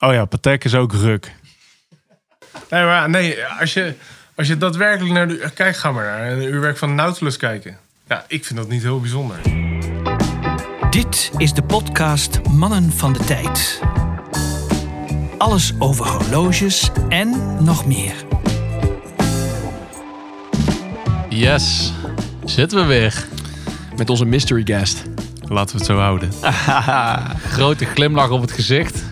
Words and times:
Oh 0.00 0.12
ja, 0.12 0.24
Patek 0.24 0.64
is 0.64 0.74
ook 0.74 0.92
ruk. 0.92 1.34
Nee, 2.70 2.84
maar 2.84 3.10
nee, 3.10 3.44
als 3.60 3.72
je, 3.72 3.94
als 4.34 4.48
je 4.48 4.58
daadwerkelijk 4.58 5.14
naar 5.14 5.28
de... 5.28 5.50
Kijk, 5.54 5.76
ga 5.76 5.92
maar 5.92 6.04
naar 6.04 6.32
een 6.32 6.42
uurwerk 6.42 6.76
van 6.76 6.94
Nautilus 6.94 7.36
kijken. 7.36 7.78
Ja, 8.08 8.24
ik 8.28 8.44
vind 8.44 8.58
dat 8.58 8.68
niet 8.68 8.82
heel 8.82 9.00
bijzonder. 9.00 9.36
Dit 10.90 11.30
is 11.36 11.52
de 11.52 11.62
podcast 11.62 12.40
Mannen 12.50 12.92
van 12.92 13.12
de 13.12 13.24
Tijd. 13.24 13.80
Alles 15.38 15.72
over 15.78 16.06
horloges 16.06 16.90
en 17.08 17.56
nog 17.64 17.86
meer. 17.86 18.14
Yes, 21.28 21.92
zitten 22.44 22.78
we 22.78 22.84
weer. 22.84 23.26
Met 23.96 24.10
onze 24.10 24.24
mystery 24.24 24.62
guest. 24.64 25.02
Laten 25.48 25.72
we 25.72 25.78
het 25.78 25.90
zo 25.90 25.98
houden. 25.98 26.32
Grote 27.56 27.84
glimlach 27.84 28.30
op 28.30 28.40
het 28.40 28.52
gezicht. 28.52 29.02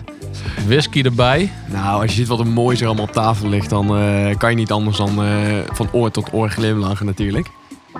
Whisky 0.65 1.01
erbij. 1.01 1.51
Nou, 1.65 2.01
als 2.01 2.11
je 2.11 2.17
ziet 2.17 2.27
wat 2.27 2.39
een 2.39 2.53
moois 2.53 2.81
er 2.81 2.87
allemaal 2.87 3.05
op 3.05 3.11
tafel 3.11 3.49
ligt, 3.49 3.69
dan 3.69 3.97
eh, 3.97 4.37
kan 4.37 4.49
je 4.49 4.55
niet 4.55 4.71
anders 4.71 4.97
dan 4.97 5.23
eh, 5.23 5.29
van 5.71 5.89
oor 5.91 6.11
tot 6.11 6.33
oor 6.33 6.49
glimlachen 6.49 7.05
natuurlijk. 7.05 7.47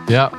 Ja, 0.08 0.32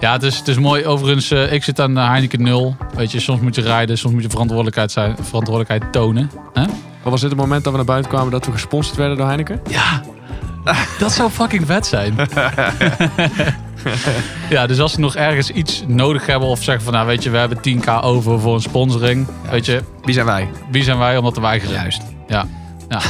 ja 0.00 0.12
het, 0.12 0.22
is, 0.22 0.38
het 0.38 0.48
is 0.48 0.58
mooi. 0.58 0.86
Overigens, 0.86 1.30
eh, 1.30 1.52
ik 1.52 1.64
zit 1.64 1.80
aan 1.80 1.94
de 1.94 2.00
Heineken 2.00 2.42
0. 2.42 2.76
Weet 2.94 3.12
je, 3.12 3.20
soms 3.20 3.40
moet 3.40 3.54
je 3.54 3.60
rijden, 3.60 3.98
soms 3.98 4.14
moet 4.14 4.22
je 4.22 4.30
verantwoordelijkheid, 4.30 4.92
zijn, 4.92 5.16
verantwoordelijkheid 5.20 5.92
tonen. 5.92 6.30
Wat 7.02 7.12
was 7.12 7.20
dit 7.20 7.30
het 7.30 7.38
moment 7.38 7.64
dat 7.64 7.72
we 7.72 7.78
naar 7.78 7.86
buiten 7.86 8.10
kwamen 8.10 8.30
dat 8.30 8.46
we 8.46 8.52
gesponsord 8.52 8.96
werden 8.96 9.16
door 9.16 9.26
Heineken? 9.26 9.60
Ja, 9.68 10.02
dat 10.98 11.12
zou 11.12 11.30
fucking 11.30 11.66
vet 11.66 11.86
zijn. 11.86 12.14
ja, 14.50 14.66
dus 14.66 14.80
als 14.80 14.92
ze 14.92 15.00
nog 15.00 15.16
ergens 15.16 15.50
iets 15.50 15.84
nodig 15.86 16.26
hebben 16.26 16.48
of 16.48 16.62
zeggen 16.62 16.84
van, 16.84 16.92
nou 16.92 17.06
weet 17.06 17.22
je, 17.22 17.30
we 17.30 17.36
hebben 17.38 17.58
10k 17.58 17.88
over 18.02 18.40
voor 18.40 18.54
een 18.54 18.60
sponsoring. 18.60 19.26
Weet 19.50 19.66
je, 19.66 19.82
Wie 20.04 20.14
zijn 20.14 20.26
wij? 20.26 20.48
wie 20.70 20.82
zijn 20.82 20.98
wij 20.98 21.16
om 21.16 21.24
dat 21.24 21.34
te 21.34 21.40
weigeren? 21.40 21.74
Juist. 21.74 22.02
Ja, 22.28 22.46
ja. 22.88 23.00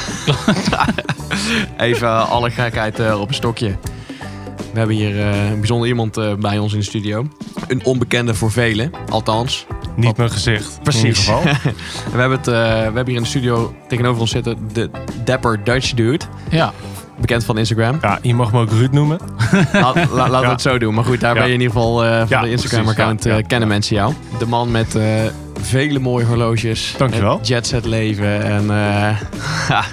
Even 1.86 2.28
alle 2.28 2.50
gekheid 2.50 2.98
eh, 2.98 3.20
op 3.20 3.28
een 3.28 3.34
stokje. 3.34 3.76
We 4.72 4.78
hebben 4.78 4.96
hier 4.96 5.20
eh, 5.20 5.50
een 5.50 5.58
bijzonder 5.58 5.88
iemand 5.88 6.16
eh, 6.16 6.34
bij 6.34 6.58
ons 6.58 6.72
in 6.72 6.78
de 6.78 6.84
studio. 6.84 7.28
Een 7.68 7.84
onbekende 7.84 8.34
voor 8.34 8.50
velen, 8.50 8.90
althans. 9.08 9.66
Niet 9.96 10.16
mijn 10.16 10.30
gezicht. 10.30 10.82
Precies. 10.82 11.02
In 11.02 11.06
ieder 11.08 11.22
geval. 11.22 11.42
We, 12.12 12.18
hebben 12.18 12.38
het, 12.38 12.48
eh, 12.48 12.54
we 12.54 12.58
hebben 12.82 13.06
hier 13.06 13.16
in 13.16 13.22
de 13.22 13.28
studio 13.28 13.74
tegenover 13.88 14.20
ons 14.20 14.30
zitten 14.30 14.58
de 14.72 14.90
Dapper 15.24 15.64
Dutch 15.64 15.92
Dude. 15.94 16.24
ja. 16.50 16.72
Bekend 17.20 17.44
van 17.44 17.58
Instagram. 17.58 17.98
Ja, 18.02 18.18
je 18.22 18.34
mag 18.34 18.52
me 18.52 18.60
ook 18.60 18.70
Ruud 18.70 18.92
noemen. 18.92 19.18
Laat, 19.72 19.94
la- 19.94 20.28
laten 20.28 20.30
we 20.40 20.40
Ja. 20.46 20.50
het 20.50 20.60
zo 20.60 20.78
doen. 20.78 20.94
Maar 20.94 21.04
goed, 21.04 21.20
daar 21.20 21.34
Ja. 21.34 21.40
ben 21.40 21.48
je 21.48 21.54
in 21.54 21.60
ieder 21.60 21.74
geval 21.76 22.04
eh, 22.04 22.18
van 22.18 22.26
Ja, 22.28 22.40
de 22.40 22.50
Instagram-account. 22.50 23.24
Ja, 23.24 23.36
eh, 23.38 23.46
kennen 23.46 23.68
mensen 23.68 23.96
jou. 23.96 24.12
De 24.38 24.46
man 24.46 24.70
met 24.70 24.94
eh, 24.94 25.04
vele 25.60 25.98
mooie 25.98 26.24
horloges. 26.24 26.94
Dankjewel. 26.98 27.38
Het 27.38 27.48
jetset 27.48 27.84
leven. 27.84 28.42
En 28.44 28.60
eh, 28.70 29.20
ja, 29.68 29.84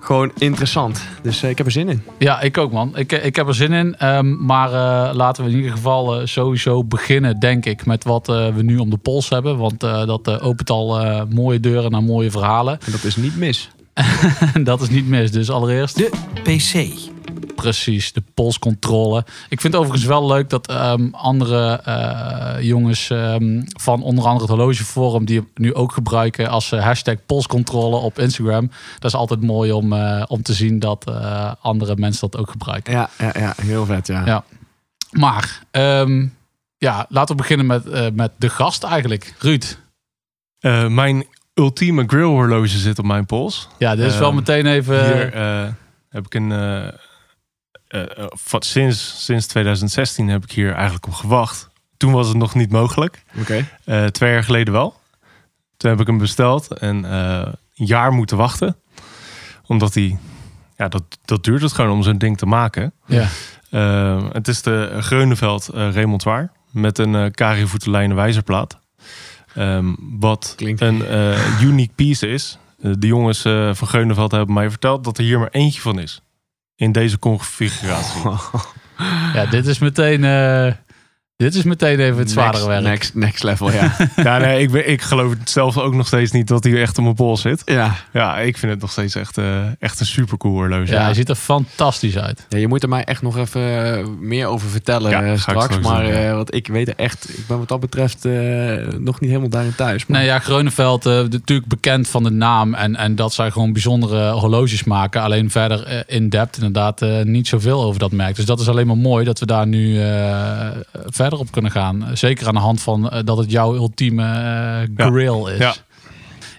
gewoon 0.00 0.30
interessant. 0.38 1.02
Dus 1.22 1.42
eh, 1.42 1.50
ik 1.50 1.56
heb 1.58 1.66
er 1.66 1.72
zin 1.72 1.88
in. 1.88 2.02
Ja, 2.18 2.40
ik 2.40 2.58
ook 2.58 2.72
man. 2.72 2.96
Ik, 2.96 3.12
ik 3.12 3.36
heb 3.36 3.46
er 3.48 3.54
zin 3.54 3.72
in. 3.72 3.94
Ehm, 3.96 4.44
maar 4.46 4.68
eh, 4.72 5.14
laten 5.14 5.44
we 5.44 5.50
in 5.50 5.56
ieder 5.56 5.70
geval 5.72 6.26
sowieso 6.26 6.84
beginnen, 6.84 7.38
denk 7.40 7.64
ik, 7.64 7.86
met 7.86 8.04
wat 8.04 8.28
eh, 8.28 8.48
we 8.54 8.62
nu 8.62 8.76
om 8.78 8.90
de 8.90 8.96
pols 8.96 9.28
hebben. 9.28 9.56
Want 9.58 9.82
eh, 9.82 10.06
dat 10.06 10.40
opent 10.40 10.70
al 10.70 11.00
eh, 11.00 11.22
mooie 11.34 11.60
deuren 11.60 11.90
naar 11.90 12.02
mooie 12.02 12.30
verhalen. 12.30 12.78
En 12.86 12.92
dat 12.92 13.04
is 13.04 13.16
niet 13.16 13.36
mis. 13.36 13.70
Dat 14.62 14.80
is 14.80 14.88
niet 14.88 15.08
mis. 15.08 15.30
Dus 15.30 15.50
allereerst, 15.50 15.96
De 15.96 16.10
PC. 16.42 16.88
precies, 17.54 18.12
de 18.12 18.22
polscontrole. 18.34 19.24
Ik 19.48 19.60
vind 19.60 19.72
het 19.72 19.82
overigens 19.82 20.04
wel 20.04 20.26
leuk 20.26 20.50
dat 20.50 20.68
ehm, 20.68 21.08
andere 21.12 21.80
eh, 21.84 22.62
jongens 22.62 23.10
ehm, 23.10 23.62
van 23.66 24.02
onder 24.02 24.24
andere 24.24 24.46
het 24.46 24.56
horlogeforum... 24.56 25.24
die 25.24 25.48
nu 25.54 25.74
ook 25.74 25.92
gebruiken 25.92 26.48
als 26.48 26.72
eh, 26.72 26.82
hashtag 26.82 27.16
polscontrole 27.26 27.96
op 27.96 28.18
Instagram. 28.18 28.70
Dat 28.98 29.10
is 29.10 29.16
altijd 29.16 29.40
mooi 29.40 29.72
om, 29.72 29.92
eh, 29.92 30.22
om 30.26 30.42
te 30.42 30.52
zien 30.52 30.78
dat 30.78 31.08
eh, 31.08 31.52
andere 31.60 31.96
mensen 31.96 32.30
dat 32.30 32.40
ook 32.40 32.50
gebruiken. 32.50 32.92
Ja, 32.92 33.10
ja, 33.18 33.32
ja 33.38 33.54
heel 33.62 33.86
vet. 33.86 34.06
Ja. 34.06 34.26
Ja. 34.26 34.44
Maar 35.10 35.62
ehm, 35.70 36.26
ja, 36.78 37.06
laten 37.08 37.36
we 37.36 37.42
beginnen 37.42 37.66
met, 37.66 37.86
eh, 37.86 38.06
met 38.12 38.32
de 38.36 38.48
gast 38.48 38.82
eigenlijk. 38.82 39.34
Ruud. 39.38 39.78
Eh, 40.58 40.88
mijn 40.88 41.26
ultieme 41.54 42.04
grill 42.06 42.22
horloge 42.24 42.78
zit 42.78 42.98
op 42.98 43.04
mijn 43.04 43.26
pols. 43.26 43.68
Ja, 43.78 43.94
dit 43.96 44.06
is 44.06 44.18
wel 44.18 44.26
Ehm, 44.28 44.36
meteen 44.36 44.66
even... 44.66 45.04
Hier 45.04 45.32
eh, 45.32 45.66
heb 46.08 46.26
ik 46.26 46.34
een... 46.34 46.52
eh, 46.52 46.86
eh, 46.86 46.92
eh, 47.88 48.26
van- 48.28 48.62
sinds, 48.62 49.24
sinds 49.24 49.46
2016 49.46 50.28
heb 50.28 50.44
ik 50.44 50.52
hier 50.52 50.72
eigenlijk 50.72 51.06
op 51.06 51.12
gewacht. 51.12 51.68
Toen 51.96 52.12
was 52.12 52.28
het 52.28 52.36
nog 52.36 52.54
niet 52.54 52.70
mogelijk. 52.70 53.22
Oké. 53.40 53.66
Eh, 53.84 54.04
twee 54.04 54.32
jaar 54.32 54.44
geleden 54.44 54.72
wel. 54.72 55.00
Toen 55.76 55.90
heb 55.90 56.00
ik 56.00 56.06
hem 56.06 56.18
besteld 56.18 56.68
en 56.78 57.04
eh, 57.04 57.46
een 57.76 57.86
jaar 57.86 58.12
moeten 58.12 58.36
wachten. 58.36 58.76
Omdat 59.66 59.94
hij... 59.94 60.18
Ja, 60.76 60.88
dat, 60.88 61.02
dat 61.24 61.44
duurt 61.44 61.62
het 61.62 61.72
gewoon 61.72 61.90
om 61.90 62.02
zo'n 62.02 62.18
ding 62.18 62.38
te 62.38 62.46
maken. 62.46 62.92
ja. 63.06 63.28
Eh, 63.70 64.24
het 64.32 64.48
is 64.48 64.62
de 64.62 64.96
Greuneveld 65.00 65.68
eh 65.68 65.92
remontoir 65.92 66.50
met 66.70 66.98
een 66.98 67.14
uh, 67.14 67.26
Cari-voetenlijnen 67.26 68.16
wijzerplaat. 68.16 68.78
Ehm, 69.54 69.94
wat 70.18 70.52
Klinkt- 70.56 70.80
een 70.80 71.06
eh, 71.06 71.60
unique 71.62 71.94
piece 71.94 72.26
is. 72.28 72.58
Eh, 72.82 72.90
de 72.98 73.06
jongens 73.06 73.44
eh, 73.44 73.74
van 73.74 73.88
Greuneveld 73.88 74.30
hebben 74.30 74.54
mij 74.54 74.70
verteld 74.70 75.04
dat 75.04 75.18
er 75.18 75.24
hier 75.24 75.38
maar 75.38 75.48
eentje 75.50 75.80
van 75.80 75.98
is. 75.98 76.22
In 76.76 76.92
deze 76.92 77.18
configuratie. 77.18 78.22
ja, 79.34 79.46
dit 79.46 79.66
is 79.66 79.78
meteen... 79.78 80.24
eh, 80.24 80.72
dit 81.36 81.54
is 81.54 81.62
meteen 81.62 82.00
even 82.00 82.18
het 82.18 82.30
zwaardere 82.30 82.66
next, 82.66 82.82
werk. 82.82 82.84
Next, 82.94 83.14
next 83.14 83.42
level, 83.42 83.72
ja. 83.72 83.96
ja, 84.24 84.38
nee, 84.38 84.60
ik, 84.62 84.70
ben- 84.70 84.90
ik 84.90 85.02
geloof 85.02 85.30
het 85.38 85.50
zelf 85.50 85.78
ook 85.78 85.94
nog 85.94 86.06
steeds 86.06 86.30
niet 86.32 86.48
dat 86.48 86.64
hij 86.64 86.80
echt 86.80 86.98
op 86.98 87.04
mijn 87.04 87.16
pols 87.16 87.40
zit. 87.40 87.62
ja. 87.64 87.94
Ja, 88.12 88.38
ik 88.38 88.58
vind 88.58 88.72
het 88.72 88.80
nog 88.80 88.90
steeds 88.90 89.14
echt, 89.14 89.38
eh, 89.38 89.60
echt 89.78 90.00
een 90.00 90.06
supercool 90.06 90.52
horloge. 90.52 90.92
Ja, 90.92 91.02
hij 91.02 91.14
ziet 91.14 91.28
er 91.28 91.34
fantastisch 91.34 92.18
uit. 92.18 92.46
Ja, 92.48 92.58
je 92.58 92.68
moet 92.68 92.82
er 92.82 92.88
mij 92.88 93.04
echt 93.04 93.22
nog 93.22 93.36
even 93.38 93.84
eh, 93.98 94.06
meer 94.20 94.46
over 94.46 94.68
vertellen 94.68 95.10
Ja, 95.10 95.22
eh, 95.22 95.38
straks. 95.38 95.64
straks 95.64 95.86
Maar 95.86 96.02
doen, 96.02 96.12
ja. 96.12 96.28
eh, 96.28 96.34
want 96.34 96.54
ik 96.54 96.66
weet 96.66 96.88
er 96.88 96.94
echt, 96.96 97.28
ik 97.38 97.46
ben 97.46 97.58
wat 97.58 97.68
dat 97.68 97.80
betreft 97.80 98.24
eh, 98.24 98.32
nog 98.98 99.20
niet 99.20 99.30
helemaal 99.30 99.48
daarin 99.48 99.74
thuis. 99.74 100.06
Maar 100.06 100.18
Nee, 100.18 100.26
ja, 100.28 100.38
Greuneveld, 100.38 101.06
eh, 101.06 101.12
natuurlijk 101.12 101.68
bekend 101.68 102.08
van 102.08 102.22
de 102.22 102.30
naam. 102.30 102.74
En, 102.74 102.96
en 102.96 103.14
dat 103.14 103.32
zij 103.34 103.50
gewoon 103.50 103.72
bijzondere 103.72 104.30
horloges 104.30 104.84
maken. 104.84 105.22
Alleen 105.22 105.50
verder 105.50 106.04
in 106.06 106.28
depth 106.28 106.56
inderdaad 106.56 107.02
eh, 107.02 107.22
niet 107.22 107.48
zoveel 107.48 107.82
over 107.82 107.98
dat 108.00 108.12
merk. 108.12 108.36
Dus 108.36 108.44
dat 108.44 108.60
is 108.60 108.68
alleen 108.68 108.86
maar 108.86 108.96
mooi 108.96 109.24
dat 109.24 109.38
we 109.38 109.46
daar 109.46 109.66
nu 109.66 110.00
eh, 110.00 110.68
verder 111.28 111.38
op 111.38 111.52
kunnen 111.52 111.70
gaan. 111.70 112.10
Zeker 112.12 112.46
aan 112.46 112.54
de 112.54 112.60
hand 112.60 112.82
van 112.82 113.10
eh, 113.10 113.20
dat 113.24 113.36
het 113.38 113.50
jouw 113.50 113.74
ultieme 113.74 114.22
eh, 114.96 115.06
grill 115.08 115.52
is. 115.52 115.58
Ja. 115.58 115.74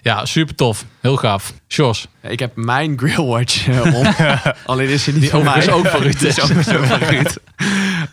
Ja. 0.02 0.24
super 0.24 0.54
tof. 0.54 0.84
Heel 1.00 1.16
gaaf. 1.16 1.52
Sjors. 1.68 2.06
Ik 2.22 2.38
heb 2.38 2.56
mijn 2.56 2.98
grillwatch 2.98 3.68
eh, 3.68 3.94
om. 3.94 4.06
Alleen 4.66 4.88
is 4.88 5.04
hij 5.04 5.12
niet 5.14 5.22
Die 5.22 5.30
van 5.30 5.44
mij. 5.44 5.72
ook 5.72 5.86
Ruud 5.86 6.18
Die 6.18 6.28
is. 6.28 6.40
ook 6.40 6.62
zo 6.62 6.82
van 6.82 6.98
Ruud. 6.98 7.36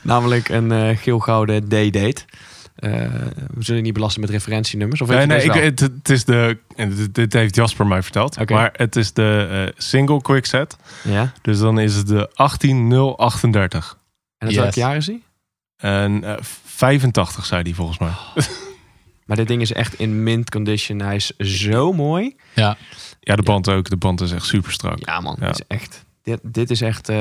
Namelijk 0.01 0.49
een 0.49 0.71
eh 0.71 0.97
geel-gouden 0.97 1.63
D-date. 1.67 2.15
Eh, 2.75 2.91
we 3.53 3.63
zullen 3.63 3.83
niet 3.83 3.93
belasten 3.93 4.21
met 4.21 4.29
referentienummers. 4.29 5.01
Of 5.01 5.07
Nee, 5.07 5.25
nee, 5.25 5.27
deze 5.27 5.47
ik, 5.59 5.63
het, 5.63 5.79
het 5.79 6.09
is 6.09 6.25
de. 6.25 6.57
en 6.75 7.09
Dit, 7.11 7.33
heeft 7.33 7.55
Jasper 7.55 7.87
mij 7.87 8.01
verteld. 8.03 8.37
Oké. 8.37 8.53
Maar 8.53 8.69
het 8.73 8.95
is 8.95 9.13
de 9.13 9.47
eh, 9.51 9.73
single 9.83 10.21
quickset. 10.21 10.77
Ja. 11.03 11.31
Dus 11.41 11.59
dan 11.59 11.79
is 11.79 11.95
het 11.95 12.07
de 12.07 12.29
18038. 12.35 13.97
En 14.37 14.47
het 14.47 14.55
Yes. 14.55 14.63
welk 14.63 14.73
jaar 14.75 14.95
is 14.95 15.07
hij? 15.07 15.21
En 15.83 16.23
eh, 16.23 16.35
85 16.63 17.45
zei 17.45 17.63
die 17.63 17.75
volgens 17.75 17.97
mij. 17.97 18.11
Maar 19.25 19.37
dit 19.37 19.47
ding 19.47 19.61
is 19.61 19.73
echt 19.73 19.93
in 19.93 20.23
mint 20.23 20.49
condition. 20.49 20.99
Hij 20.99 21.15
is 21.15 21.27
zo 21.37 21.93
mooi. 21.93 22.35
Ja. 22.53 22.77
Ja, 23.19 23.35
de 23.35 23.41
band 23.41 23.69
ook. 23.69 23.89
De 23.89 23.97
band 23.97 24.21
is 24.21 24.31
echt 24.31 24.45
super 24.45 24.71
strak. 24.71 24.97
Ja 24.99 25.19
man, 25.19 25.35
Ja. 25.39 25.45
Dit 25.47 25.55
is 25.55 25.67
echt... 25.67 26.05
Dit, 26.23 26.39
dit 26.43 26.69
is 26.69 26.81
echt 26.81 27.09
eh, 27.09 27.17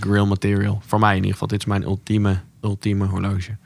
grill 0.00 0.24
material. 0.24 0.82
Voor 0.86 0.98
mij 0.98 1.10
in 1.10 1.16
ieder 1.16 1.32
geval. 1.32 1.48
Dit 1.48 1.58
is 1.58 1.64
mijn 1.64 1.82
ultieme, 1.82 2.40
ultieme 2.62 3.06
horloge. 3.06 3.56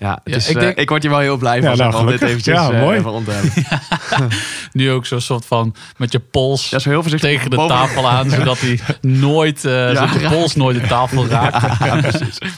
Ja, 0.00 0.20
is, 0.24 0.48
ik 0.48 0.54
ik, 0.54 0.60
denk- 0.60 0.76
ik 0.78 0.88
word 0.88 1.02
hier 1.02 1.10
wel 1.10 1.20
heel 1.20 1.36
blij 1.36 1.62
van. 1.62 1.76
Ja, 1.76 1.88
nou, 1.88 1.94
om 1.96 2.06
dit 2.06 2.22
eventjes 2.22 2.54
Ja, 2.54 2.70
eh, 2.70 2.80
mooi. 2.80 2.98
even 2.98 3.10
rond 3.10 3.24
te 3.26 3.30
hebben. 3.32 4.28
Nu 4.72 4.90
ook 4.90 5.06
zo'n 5.06 5.20
soort 5.20 5.46
van 5.46 5.74
met 5.96 6.12
je 6.12 6.18
pols 6.18 6.70
Ja, 6.70 6.78
zo 6.78 6.88
heel 6.90 7.00
voorzichtig 7.02 7.30
tegen 7.30 7.50
de 7.50 7.56
boven- 7.56 7.76
tafel 7.76 8.08
aan. 8.08 8.30
Zodat 8.38 8.58
hij 8.60 8.80
nooit, 9.00 9.64
eh 9.64 9.72
Ja, 9.72 9.94
zodat 9.94 10.12
je 10.12 10.18
raakt. 10.18 10.34
pols 10.34 10.54
nooit 10.54 10.80
de 10.80 10.86
tafel 10.86 11.26
raakt. 11.26 11.78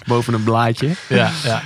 Boven 0.06 0.34
een 0.34 0.42
blaadje. 0.42 0.88
Ja, 1.08 1.30
ja. 1.44 1.62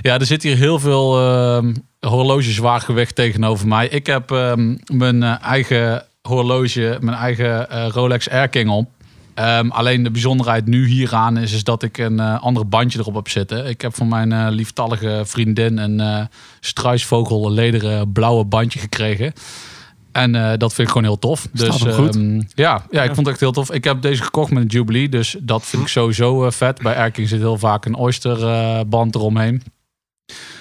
ja, 0.00 0.18
er 0.18 0.26
zit 0.26 0.42
hier 0.42 0.56
heel 0.56 0.78
veel 0.78 1.20
ehm 1.20 1.74
horloge 2.06 2.50
zwaargewicht 2.50 3.14
tegenover 3.14 3.68
mij. 3.68 3.88
Ik 3.88 4.06
heb 4.06 4.30
ehm, 4.30 4.76
mijn 4.92 5.22
eh, 5.22 5.34
eigen 5.42 6.04
horloge, 6.22 6.96
mijn 7.00 7.16
eigen 7.16 7.70
eh, 7.70 7.86
Rolex 7.88 8.30
Air 8.30 8.48
King 8.48 8.70
op. 8.70 8.88
Ehm, 9.34 9.68
alleen 9.68 10.02
de 10.02 10.10
bijzonderheid 10.10 10.66
nu 10.66 10.86
hieraan 10.86 11.36
is, 11.36 11.52
is 11.52 11.64
dat 11.64 11.82
ik 11.82 11.98
een 11.98 12.20
eh, 12.20 12.42
ander 12.42 12.68
bandje 12.68 12.98
erop 12.98 13.14
heb 13.14 13.28
zitten. 13.28 13.66
Ik 13.66 13.80
heb 13.80 13.94
van 13.94 14.08
mijn 14.08 14.32
eh, 14.32 14.46
lieftallige 14.50 15.22
vriendin 15.24 15.78
een 15.78 16.00
eh 16.00 16.24
struisvogel 16.60 17.50
lederen 17.50 18.12
blauwe 18.12 18.44
bandje 18.44 18.78
gekregen. 18.78 19.32
En 20.12 20.32
dat 20.58 20.74
vind 20.74 20.78
ik 20.78 20.94
gewoon 20.94 21.04
heel 21.04 21.18
tof. 21.18 21.48
Staat 21.52 21.82
dus 21.82 21.94
goed? 21.94 22.16
ehm, 22.16 22.42
ja, 22.54 22.84
ja, 22.90 23.02
ik 23.02 23.14
vond 23.14 23.18
het 23.18 23.28
echt 23.28 23.40
heel 23.40 23.52
tof. 23.52 23.72
Ik 23.72 23.84
heb 23.84 24.02
deze 24.02 24.22
gekocht 24.22 24.50
met 24.50 24.62
een 24.62 24.68
Jubilee, 24.68 25.08
dus 25.08 25.36
dat 25.40 25.64
vind 25.64 25.82
ik 25.82 25.88
sowieso 25.88 26.50
vet. 26.50 26.82
Bij 26.82 26.94
Erking 26.94 27.28
zit 27.28 27.38
heel 27.38 27.58
vaak 27.58 27.84
een 27.84 27.96
Oyster 27.96 28.46
eh, 28.48 28.80
band 28.86 29.14
eromheen. 29.14 29.62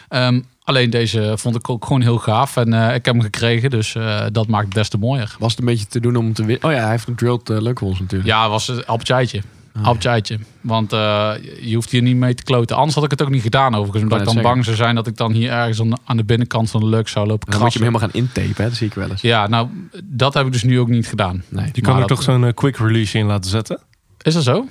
Ehm, 0.07 0.41
Alleen 0.69 0.89
deze 0.89 1.33
vond 1.35 1.55
ik 1.55 1.69
ook 1.69 1.85
gewoon 1.85 2.01
heel 2.01 2.17
gaaf. 2.17 2.57
En 2.57 2.73
eh, 2.73 2.95
ik 2.95 3.05
heb 3.05 3.13
hem 3.15 3.21
gekregen, 3.21 3.69
dus 3.69 3.95
eh, 3.95 4.25
dat 4.31 4.47
maakt 4.47 4.65
het 4.65 4.73
des 4.73 4.89
te 4.89 4.97
mooier. 4.97 5.35
Was 5.39 5.51
het 5.51 5.59
een 5.59 5.65
beetje 5.65 5.87
te 5.87 5.99
doen 5.99 6.15
om 6.15 6.33
te 6.33 6.45
winnen? 6.45 6.65
Oh 6.69 6.71
ja, 6.71 6.79
hij 6.81 6.89
heeft 6.89 7.07
een 7.07 7.15
drilled 7.15 7.49
uh, 7.49 7.61
Luckholes 7.61 7.99
natuurlijk. 7.99 8.29
Ja, 8.29 8.41
het 8.41 8.51
was 8.51 8.67
een 8.67 8.85
appeltje. 8.85 9.41
Appeltje. 9.81 10.39
Want 10.61 10.93
eh, 10.93 11.31
je 11.61 11.75
hoeft 11.75 11.91
hier 11.91 12.01
niet 12.01 12.15
mee 12.15 12.33
te 12.33 12.43
kloten. 12.43 12.75
Anders 12.75 12.95
had 12.95 13.03
ik 13.03 13.11
het 13.11 13.21
ook 13.21 13.29
niet 13.29 13.41
gedaan 13.41 13.75
overigens. 13.75 14.03
Omdat 14.03 14.19
ik 14.19 14.25
dan 14.25 14.33
zeggen. 14.33 14.51
bang 14.51 14.65
zou 14.65 14.75
zijn 14.77 14.95
dat 14.95 15.07
ik 15.07 15.17
dan 15.17 15.31
hier 15.31 15.51
ergens 15.51 15.81
aan, 15.81 15.93
aan 16.03 16.17
de 16.17 16.23
binnenkant 16.23 16.69
van 16.69 16.79
de 16.79 16.87
luk 16.87 17.07
zou 17.07 17.27
lopen 17.27 17.51
Dan 17.51 17.61
moet 17.61 17.73
je 17.73 17.79
hem 17.79 17.87
helemaal 17.87 18.09
gaan 18.09 18.21
intapen, 18.21 18.63
hè? 18.63 18.69
dat 18.69 18.77
zie 18.77 18.87
ik 18.87 18.93
wel 18.93 19.09
eens. 19.09 19.21
Ja, 19.21 19.47
nou, 19.47 19.67
dat 20.03 20.33
heb 20.33 20.45
ik 20.45 20.51
dus 20.51 20.63
nu 20.63 20.79
ook 20.79 20.87
niet 20.89 21.07
gedaan. 21.07 21.43
Nee. 21.49 21.65
Je 21.73 21.81
kan 21.81 21.93
Maar 21.93 22.01
er 22.01 22.07
dat- 22.07 22.17
toch 22.17 22.25
zo'n 22.25 22.53
quick 22.53 22.77
release 22.77 23.17
in 23.17 23.25
laten 23.25 23.49
zetten? 23.49 23.79
Is 24.21 24.33
dat 24.33 24.43
zo? 24.43 24.67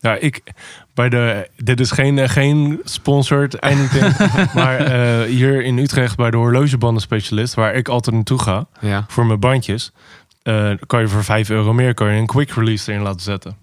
Ja, 0.00 0.14
ik 0.14 0.42
bij 0.94 1.08
de. 1.08 1.48
Dit 1.56 1.80
is 1.80 1.90
geen, 1.90 2.18
eh, 2.18 2.28
geen 2.28 2.80
sponsored 2.84 3.60
anything. 3.60 4.16
maar 4.54 4.76
eh, 4.78 5.28
hier 5.28 5.64
in 5.64 5.78
Utrecht 5.78 6.16
bij 6.16 6.30
de 6.30 6.36
horlogebandenspecialist, 6.36 7.54
waar 7.54 7.74
ik 7.74 7.88
altijd 7.88 8.14
naartoe 8.14 8.38
ga 8.42 8.66
Ja. 8.80 9.04
voor 9.08 9.26
mijn 9.26 9.40
bandjes, 9.40 9.92
eh, 10.42 10.70
kan 10.86 11.00
je 11.00 11.08
voor 11.08 11.24
5 11.24 11.50
euro 11.50 11.72
meer 11.72 11.94
kan 11.94 12.12
je 12.12 12.18
een 12.18 12.26
quick 12.26 12.50
release 12.50 12.90
erin 12.92 13.02
laten 13.04 13.20
zetten. 13.20 13.56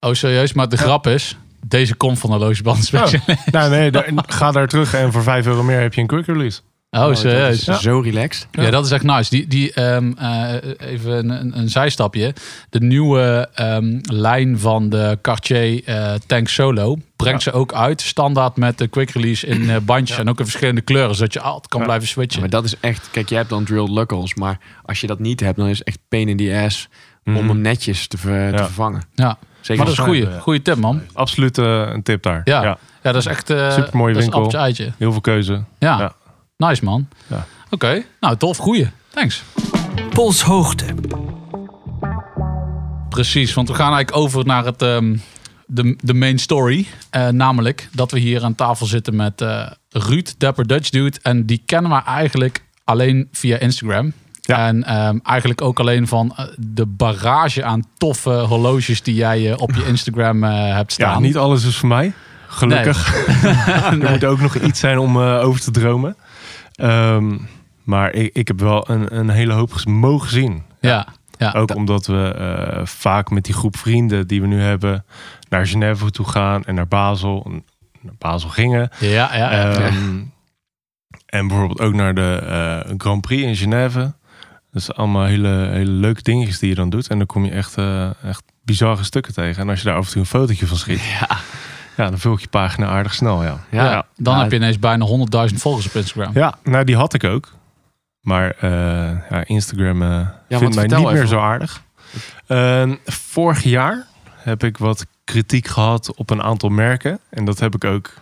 Oh, 0.00 0.12
serieus? 0.12 0.52
Maar 0.52 0.68
de 0.68 0.76
grap 0.76 1.06
is, 1.06 1.36
deze 1.66 1.94
komt 1.94 2.18
van 2.18 2.30
de 2.30 2.38
loosband 2.38 2.84
special. 2.84 3.20
nou 3.50 3.70
nee, 3.70 3.90
daar- 3.96 4.12
ga 4.14 4.50
daar 4.52 4.68
terug 4.68 4.94
en 4.94 5.12
voor 5.12 5.22
5 5.22 5.46
euro 5.46 5.62
meer 5.62 5.80
heb 5.80 5.94
je 5.94 6.00
een 6.00 6.06
quick 6.06 6.26
release. 6.26 6.60
Oh, 6.90 7.14
serieus? 7.14 7.58
is 7.58 7.64
Ja. 7.64 7.74
Zo 7.74 8.00
relaxed. 8.00 8.46
dat 8.70 8.84
is 8.84 8.90
echt 8.90 9.02
nice. 9.04 9.30
Die, 9.30 9.46
die, 9.46 9.72
ehm, 9.72 10.12
eh, 10.18 10.54
even 10.78 11.12
een, 11.18 11.30
een, 11.30 11.58
een 11.58 11.68
zijstapje. 11.68 12.34
De 12.70 12.80
nieuwe 12.80 13.48
ehm, 13.54 13.98
lijn 14.02 14.58
van 14.58 14.88
de 14.88 15.18
Cartier 15.22 15.82
eh, 15.84 16.12
Tank 16.26 16.48
Solo 16.48 16.96
brengt 17.16 17.42
ze 17.42 17.52
ook 17.52 17.72
uit. 17.74 18.00
Standaard 18.00 18.56
met 18.56 18.78
de 18.78 18.86
quick 18.86 19.10
release 19.10 19.46
in 19.46 19.70
eh, 19.70 19.76
bandjes 19.82 20.18
en 20.18 20.28
ook 20.28 20.38
in 20.38 20.44
verschillende 20.44 20.80
kleuren. 20.80 21.14
Zodat 21.14 21.32
je 21.32 21.40
altijd 21.40 21.68
kan 21.68 21.80
Ja. 21.80 21.86
blijven 21.86 22.06
Ja, 22.06 22.12
switchen. 22.12 22.40
maar 22.40 22.50
dat 22.50 22.64
is 22.64 22.74
echt... 22.80 23.08
Kijk, 23.10 23.28
jij 23.28 23.38
hebt 23.38 23.50
dan 23.50 23.64
drilled 23.64 23.90
Luckholes, 23.90 24.34
maar 24.34 24.58
als 24.84 25.00
je 25.00 25.06
dat 25.06 25.18
niet 25.18 25.40
hebt, 25.40 25.56
dan 25.56 25.68
is 25.68 25.78
het 25.78 25.86
echt 25.86 25.98
pain 26.08 26.28
in 26.28 26.36
the 26.36 26.60
ass 26.64 26.88
om 27.24 27.32
Mhm. 27.32 27.48
hem 27.48 27.60
netjes 27.60 28.06
te, 28.06 28.18
ver- 28.18 28.50
te 28.50 28.56
Ja. 28.56 28.64
vervangen. 28.64 29.02
Ja. 29.14 29.38
Zeker 29.60 29.76
Maar 29.76 29.94
dat 29.94 29.94
is 29.94 29.98
een 30.12 30.20
goede, 30.20 30.34
Ja. 30.34 30.40
goede 30.40 30.62
tip, 30.62 30.76
man. 30.76 31.00
Absoluut 31.12 31.56
een 31.56 32.02
tip 32.02 32.22
daar. 32.22 32.40
Ja. 32.44 32.62
ja. 32.62 32.78
Ja, 33.02 33.12
dat 33.12 33.22
is 33.22 33.26
echt 33.26 33.50
eh 33.50 33.56
een 33.76 34.04
winkel. 34.14 34.50
Heel 34.98 35.12
veel 35.12 35.20
keuze. 35.20 35.62
Ja. 35.78 36.12
Nice 36.66 36.84
man. 36.84 37.08
Ja. 37.26 37.46
Oké, 37.70 38.04
nou 38.20 38.36
tof, 38.36 38.56
goeie. 38.56 38.90
Thanks. 39.08 39.42
Polshoogte. 40.10 40.84
Precies, 43.08 43.54
want 43.54 43.68
we 43.68 43.74
gaan 43.74 43.92
eigenlijk 43.92 44.16
over 44.16 44.46
naar 44.46 44.64
het, 44.64 44.82
ehm, 44.82 45.16
de, 45.66 45.96
de 46.00 46.14
main 46.14 46.38
story. 46.38 46.86
Eh, 47.10 47.28
namelijk 47.28 47.88
dat 47.92 48.10
we 48.10 48.18
hier 48.18 48.44
aan 48.44 48.54
tafel 48.54 48.86
zitten 48.86 49.16
met 49.16 49.40
eh 49.40 49.70
Ruud, 49.90 50.34
Dapper 50.38 50.66
Dutch 50.66 50.90
Dude. 50.90 51.18
En 51.22 51.46
die 51.46 51.62
kennen 51.66 51.90
we 51.90 52.02
eigenlijk 52.04 52.62
alleen 52.84 53.28
via 53.32 53.58
Instagram. 53.58 54.12
Ja. 54.40 54.66
En 54.66 54.84
ehm, 54.84 55.18
eigenlijk 55.22 55.62
ook 55.62 55.80
alleen 55.80 56.06
van 56.06 56.32
eh, 56.36 56.44
de 56.56 56.86
barrage 56.86 57.64
aan 57.64 57.84
toffe 57.98 58.30
horloges 58.30 59.02
die 59.02 59.14
jij 59.14 59.56
op 59.56 59.74
je 59.74 59.86
Instagram 59.86 60.44
eh, 60.44 60.74
hebt 60.74 60.92
staan. 60.92 61.12
Ja, 61.12 61.18
niet 61.18 61.36
alles 61.36 61.64
is 61.64 61.76
voor 61.76 61.88
mij. 61.88 62.12
Gelukkig. 62.48 63.26
er 64.02 64.10
moet 64.10 64.24
ook 64.24 64.40
nog 64.40 64.56
iets 64.56 64.80
zijn 64.80 64.98
om 64.98 65.16
eh, 65.16 65.44
over 65.44 65.60
te 65.60 65.70
dromen. 65.70 66.16
Ehm, 66.78 67.38
maar 67.84 68.12
ik, 68.12 68.34
ik 68.34 68.48
heb 68.48 68.60
wel 68.60 68.90
een, 68.90 69.16
een 69.18 69.28
hele 69.28 69.52
hoop 69.52 69.84
mogen 69.84 70.30
zien. 70.30 70.62
Ja, 70.80 71.06
ja. 71.38 71.52
Ook 71.52 71.74
omdat 71.74 72.06
we 72.06 72.34
eh, 72.34 72.86
vaak 72.86 73.30
met 73.30 73.44
die 73.44 73.54
groep 73.54 73.76
vrienden 73.76 74.26
die 74.26 74.40
we 74.40 74.46
nu 74.46 74.60
hebben... 74.60 75.04
naar 75.48 75.66
Genève 75.66 76.10
toe 76.10 76.28
gaan 76.28 76.64
en 76.64 76.74
naar 76.74 76.88
Basel. 76.88 77.50
Naar 78.00 78.14
Basel 78.18 78.48
gingen. 78.48 78.90
ja, 79.00 79.36
ja, 79.36 79.52
ja. 79.52 79.72
Ehm, 79.72 80.18
En 81.26 81.48
bijvoorbeeld 81.48 81.80
ook 81.80 81.94
naar 81.94 82.14
de 82.14 82.40
eh, 82.46 82.94
Grand 82.98 83.20
Prix 83.20 83.42
in 83.42 83.56
Genève. 83.56 84.12
Dat 84.72 84.82
zijn 84.82 84.96
allemaal 84.96 85.24
hele, 85.24 85.68
hele 85.72 85.90
leuke 85.90 86.22
dingetjes 86.22 86.58
die 86.58 86.68
je 86.68 86.74
dan 86.74 86.90
doet. 86.90 87.08
En 87.08 87.18
dan 87.18 87.26
kom 87.26 87.44
je 87.44 87.50
echt, 87.50 87.76
eh, 87.76 88.24
echt 88.24 88.42
bizarre 88.64 89.04
stukken 89.04 89.32
tegen. 89.34 89.62
En 89.62 89.68
als 89.68 89.78
je 89.78 89.84
daar 89.84 89.96
af 89.96 90.06
en 90.06 90.10
toe 90.12 90.20
een 90.20 90.26
fotootje 90.26 90.66
van 90.66 90.76
schiet... 90.76 91.04
Ja. 91.20 91.28
Ja, 91.98 92.10
dan 92.10 92.18
vult 92.18 92.40
je 92.40 92.48
pagina 92.48 92.86
aardig 92.86 93.14
snel, 93.14 93.42
ja. 93.42 93.58
Ja. 93.70 93.90
ja. 93.90 94.06
Dan 94.16 94.34
Ja, 94.34 94.40
heb 94.42 94.50
je 94.50 94.56
ineens 94.56 94.78
bijna 94.78 95.06
100.000 95.50 95.54
volgers 95.54 95.86
op 95.86 95.94
Instagram. 95.94 96.30
Ja, 96.34 96.58
nou 96.64 96.84
die 96.84 96.96
had 96.96 97.14
ik 97.14 97.24
ook. 97.24 97.52
Maar 98.20 98.50
eh, 98.60 98.70
ja, 99.30 99.44
Instagram 99.46 100.02
eh 100.02 100.08
want 100.08 100.28
vindt 100.48 100.74
mij 100.74 100.86
niet 100.86 100.98
meer 100.98 101.14
even. 101.14 101.28
zo 101.28 101.38
aardig. 101.40 101.82
Ehm, 102.46 102.94
vorig 103.04 103.62
jaar 103.62 104.06
heb 104.34 104.64
ik 104.64 104.78
wat 104.78 105.06
kritiek 105.24 105.66
gehad 105.68 106.14
op 106.14 106.30
een 106.30 106.42
aantal 106.42 106.68
merken. 106.68 107.18
En 107.30 107.44
dat 107.44 107.58
heb 107.58 107.74
ik 107.74 107.84
ook 107.84 108.12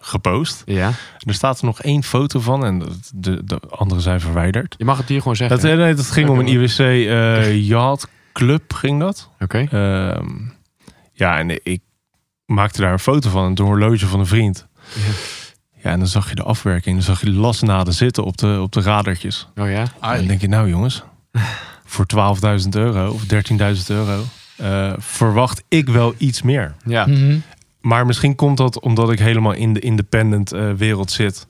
gepost. 0.00 0.62
Ja. 0.66 0.90
Er 1.18 1.34
staat 1.34 1.58
er 1.58 1.64
nog 1.64 1.82
één 1.82 2.02
foto 2.02 2.40
van 2.40 2.64
en 2.64 2.78
de, 2.78 2.88
de, 3.14 3.44
de 3.44 3.60
andere 3.70 4.00
zijn 4.00 4.20
verwijderd. 4.20 4.74
Je 4.78 4.84
mag 4.84 4.98
het 4.98 5.08
hier 5.08 5.18
gewoon 5.20 5.36
zeggen. 5.36 5.60
Dat, 5.60 5.76
nee, 5.76 5.94
dat 5.94 6.10
ging 6.10 6.28
om 6.28 6.38
een 6.38 6.48
IWC 6.48 6.78
eh 6.78 7.66
Yacht 7.68 8.08
Club, 8.32 8.72
ging 8.72 9.00
dat. 9.00 9.30
Oké. 9.40 9.58
Ehm, 9.70 10.26
ja, 11.12 11.38
en 11.38 11.50
ik 11.64 11.80
maakte 12.46 12.80
daar 12.80 12.92
een 12.92 12.98
foto 12.98 13.30
van, 13.30 13.44
een 13.44 13.64
horloge 13.64 14.06
van 14.06 14.20
een 14.20 14.26
vriend. 14.26 14.66
Ja. 14.94 15.00
Ja, 15.82 15.90
en 15.90 15.98
dan 15.98 16.08
zag 16.08 16.28
je 16.28 16.34
de 16.34 16.42
afwerking, 16.42 16.94
dan 16.96 17.04
zag 17.04 17.20
je 17.20 17.26
de 17.26 17.32
lasnaden 17.38 17.94
zitten 17.94 18.24
op 18.24 18.36
de, 18.36 18.58
op 18.62 18.72
de 18.72 18.80
radertjes. 18.80 19.48
Oh 19.56 19.70
ja? 19.70 19.80
En 19.80 19.90
Ai. 20.00 20.18
dan 20.18 20.26
denk 20.26 20.40
je, 20.40 20.48
nou 20.48 20.68
jongens, 20.68 21.02
voor 21.84 22.06
12.000 22.62 22.68
euro 22.70 23.10
of 23.12 23.22
13.000 23.22 23.26
euro 23.88 24.22
eh, 24.56 24.92
verwacht 24.98 25.62
ik 25.68 25.88
wel 25.88 26.14
iets 26.18 26.42
meer. 26.42 26.74
Ja. 26.84 27.06
Mhm. 27.06 27.38
Maar 27.80 28.06
misschien 28.06 28.34
komt 28.34 28.56
dat 28.56 28.80
omdat 28.80 29.10
ik 29.12 29.18
helemaal 29.18 29.52
in 29.52 29.72
de 29.72 29.80
independent 29.80 30.52
eh, 30.52 30.72
wereld 30.72 31.10
zit. 31.10 31.46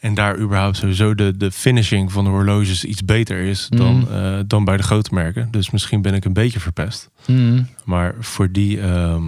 En 0.00 0.14
daar 0.14 0.38
überhaupt 0.38 0.76
sowieso 0.76 1.14
de, 1.14 1.36
de 1.36 1.50
finishing 1.52 2.12
van 2.12 2.24
de 2.24 2.30
horloges 2.30 2.84
iets 2.84 3.04
beter 3.04 3.38
is 3.38 3.66
dan, 3.70 3.96
Mhm. 3.98 4.12
eh, 4.12 4.38
dan 4.46 4.64
bij 4.64 4.76
de 4.76 4.82
grote 4.82 5.14
merken. 5.14 5.48
Dus 5.50 5.70
misschien 5.70 6.02
ben 6.02 6.14
ik 6.14 6.24
een 6.24 6.32
beetje 6.32 6.60
verpest. 6.60 7.10
Mhm. 7.26 7.62
Maar 7.84 8.14
voor 8.20 8.52
die, 8.52 8.80
ehm, 8.80 9.22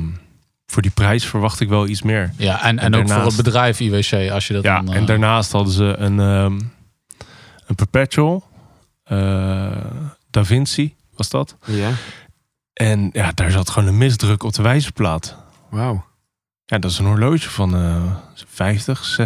voor 0.71 0.83
die 0.83 0.91
prijs 0.91 1.27
verwacht 1.27 1.61
ik 1.61 1.69
wel 1.69 1.87
iets 1.87 2.03
meer. 2.03 2.33
Ja, 2.37 2.63
en, 2.63 2.79
en, 2.79 2.95
En 2.95 3.01
ook 3.01 3.09
voor 3.11 3.23
het 3.25 3.37
bedrijf 3.37 3.81
IWC, 3.81 4.31
als 4.31 4.47
je 4.47 4.53
dat 4.53 4.63
Ja, 4.63 4.83
dan... 4.83 4.95
en 4.95 5.01
eh, 5.01 5.07
daarnaast 5.07 5.53
hadden 5.53 5.73
ze 5.73 5.95
een, 5.99 6.21
ehm, 6.21 6.61
een 7.67 7.75
perpetual. 7.75 8.49
eh, 9.05 9.71
Da 10.31 10.45
Vinci 10.45 10.95
was 11.17 11.29
dat. 11.29 11.57
Ja. 11.65 11.91
En 12.73 13.11
ja, 13.13 13.33
daar 13.35 13.51
zat 13.51 13.71
gewoon 13.71 13.89
een 13.89 13.99
misdruk 13.99 14.43
op 14.43 14.53
de 14.55 14.63
wijzerplaat. 14.63 15.37
Wauw. 15.71 16.05
Ja, 16.65 16.79
dat 16.79 16.91
is 16.91 16.99
een 16.99 17.07
horloge 17.07 17.51
van 17.51 17.75
eh 17.77 18.03
50, 18.49 19.17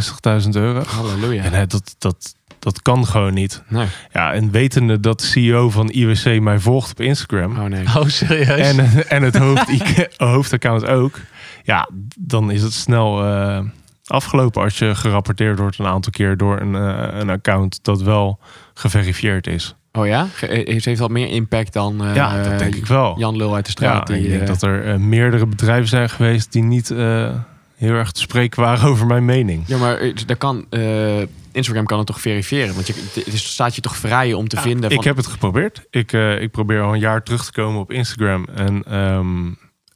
60.000 0.42 0.48
euro. 0.50 0.82
Halleluja. 0.84 1.42
En 1.42 1.52
hè, 1.52 1.66
dat, 1.66 1.94
dat, 1.98 2.34
dat 2.58 2.82
kan 2.82 3.06
gewoon 3.06 3.34
niet. 3.34 3.62
Nee. 3.68 3.86
Ja, 4.12 4.32
en 4.32 4.50
wetende 4.50 5.00
dat 5.00 5.20
de 5.20 5.26
CEO 5.26 5.70
van 5.70 5.88
IWC 5.90 6.40
mij 6.40 6.58
volgt 6.58 6.90
op 6.90 7.00
Instagram. 7.00 7.58
Oh 7.58 7.64
nee. 7.64 7.86
Oh, 7.86 8.06
serieus? 8.06 8.76
En, 8.76 9.08
en 9.08 9.22
het 9.22 9.36
hoofd, 9.36 9.66
hoofdaccount 10.16 10.86
ook. 10.86 11.20
Ja, 11.66 11.88
dan 12.18 12.50
is 12.50 12.62
het 12.62 12.72
snel 12.72 13.24
eh, 13.24 13.60
afgelopen 14.06 14.62
als 14.62 14.78
je 14.78 14.94
gerapporteerd 14.94 15.58
wordt 15.58 15.78
een 15.78 15.86
aantal 15.86 16.12
keer 16.12 16.36
door 16.36 16.60
een, 16.60 16.74
eh, 16.74 17.20
een 17.20 17.30
account 17.30 17.84
dat 17.84 18.02
wel 18.02 18.38
geverifieerd 18.74 19.46
is. 19.46 19.74
Oh 19.92 20.06
ja? 20.06 20.26
Heeft, 20.40 20.84
heeft 20.84 20.98
dat 20.98 21.10
meer 21.10 21.28
impact 21.28 21.72
dan 21.72 22.04
eh, 22.04 22.14
ja, 22.14 22.42
dat 22.42 22.58
denk 22.58 22.74
ik 22.74 22.86
wel. 22.86 23.18
Jan 23.18 23.36
Lul 23.36 23.54
uit 23.54 23.64
de 23.66 23.84
ja, 23.84 23.90
straat? 23.90 24.06
die, 24.06 24.16
ik 24.16 24.28
denk 24.28 24.40
eh, 24.40 24.46
dat 24.46 24.62
er 24.62 24.84
eh, 24.84 24.96
meerdere 24.96 25.46
bedrijven 25.46 25.88
zijn 25.88 26.10
geweest 26.10 26.52
die 26.52 26.62
niet 26.62 26.90
eh, 26.90 27.30
heel 27.76 27.94
erg 27.94 28.12
te 28.12 28.20
spreken 28.20 28.62
waren 28.62 28.88
over 28.90 29.06
mijn 29.06 29.24
mening. 29.24 29.62
Ja, 29.66 29.78
maar 29.78 29.98
eh, 29.98 30.14
daar 30.26 30.36
kan, 30.36 30.66
eh, 30.70 31.20
Instagram 31.52 31.84
kan 31.84 31.98
het 31.98 32.06
toch 32.06 32.20
verifiëren? 32.20 32.74
Want 32.74 32.86
je, 32.86 32.94
het 33.24 33.38
staat 33.38 33.74
je 33.74 33.80
toch 33.80 33.96
vrij 33.96 34.32
om 34.32 34.48
te 34.48 34.56
vinden 34.56 34.90
van... 34.90 34.98
Ik 34.98 35.04
heb 35.04 35.16
het 35.16 35.26
geprobeerd. 35.26 35.86
Ik, 35.90 36.12
eh, 36.12 36.40
ik 36.40 36.50
probeer 36.50 36.82
al 36.82 36.92
een 36.92 37.00
jaar 37.00 37.22
terug 37.22 37.44
te 37.44 37.52
komen 37.52 37.80
op 37.80 37.92
Instagram. 37.92 38.46
En 38.54 38.82
ehm, 38.84 39.46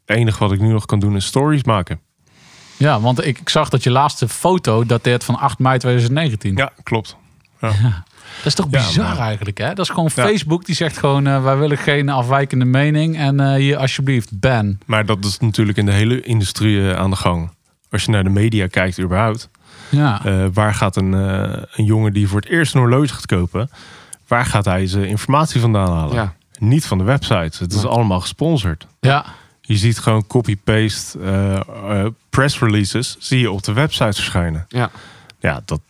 enige 0.09 0.39
wat 0.39 0.53
ik 0.53 0.61
nu 0.61 0.69
nog 0.69 0.87
kan 0.87 0.99
doen 0.99 1.17
is 1.17 1.25
stories 1.25 1.65
maken. 1.65 2.01
Ja, 2.77 3.01
want 3.01 3.25
ik, 3.27 3.39
ik 3.41 3.49
zag 3.49 3.69
dat 3.69 3.83
je 3.83 3.91
laatste 3.91 4.29
foto 4.29 4.85
dateert 4.87 5.25
van 5.25 5.39
8 5.39 5.59
mei 5.59 5.79
2019. 5.79 6.57
Ja, 6.57 6.73
klopt. 6.83 7.17
Dat 7.61 7.73
is 8.45 8.55
toch 8.55 8.67
Ja, 8.71 8.79
bizar 8.87 9.05
maar- 9.17 9.19
eigenlijk, 9.27 9.59
hè? 9.59 9.69
Dat 9.69 9.79
is 9.79 9.89
gewoon 9.89 10.11
Ja. 10.15 10.23
Facebook 10.23 10.65
die 10.65 10.75
zegt 10.75 10.99
gewoon... 10.99 11.27
eh, 11.27 11.43
wij 11.43 11.57
willen 11.57 11.79
geen 11.79 12.09
afwijkende 12.09 12.65
mening 12.65 13.17
en 13.17 13.41
eh, 13.41 13.53
hier 13.55 13.77
alsjeblieft, 13.77 14.41
ban. 14.41 14.79
Maar 14.87 15.07
dat 15.07 15.25
is 15.25 15.39
natuurlijk 15.39 15.79
in 15.79 15.87
de 15.87 15.93
hele 15.93 16.21
industrie 16.23 16.91
eh, 16.91 16.97
aan 16.99 17.11
de 17.11 17.17
gang. 17.17 17.51
Als 17.91 18.05
je 18.05 18.11
naar 18.11 18.25
de 18.25 18.31
media 18.31 18.67
kijkt 18.67 19.01
überhaupt. 19.01 19.49
Ja, 19.91 20.21
waar 20.53 20.75
gaat 20.75 20.97
een, 20.97 21.13
een 21.13 21.85
jongen 21.85 22.13
die 22.13 22.29
voor 22.29 22.41
het 22.41 22.49
eerst 22.49 22.75
een 22.75 22.81
horloge 22.81 23.15
gaat 23.15 23.27
kopen... 23.27 23.71
waar 24.27 24.45
gaat 24.45 24.65
hij 24.65 24.87
zijn 24.87 25.05
informatie 25.05 25.61
vandaan 25.61 25.93
halen? 25.93 26.15
Ja. 26.15 26.35
Niet 26.59 26.87
van 26.87 26.99
de 26.99 27.05
websites. 27.05 27.59
Het 27.59 27.73
is 27.73 27.83
Ja. 27.83 27.89
allemaal 27.89 28.21
gesponsord. 28.21 28.87
ja. 29.01 29.25
Je 29.69 29.77
ziet 29.77 29.99
gewoon 29.99 30.27
copy-paste 30.27 31.19
eh, 31.21 31.57
eh, 31.57 32.07
press 32.31 32.59
releases... 32.59 33.17
zie 33.19 33.41
je 33.41 33.51
op 33.51 33.63
de 33.63 33.73
website 33.73 34.13
verschijnen. 34.13 34.65
Ja. 34.69 34.91
Ja, 35.41 35.63
dat, 35.65 35.81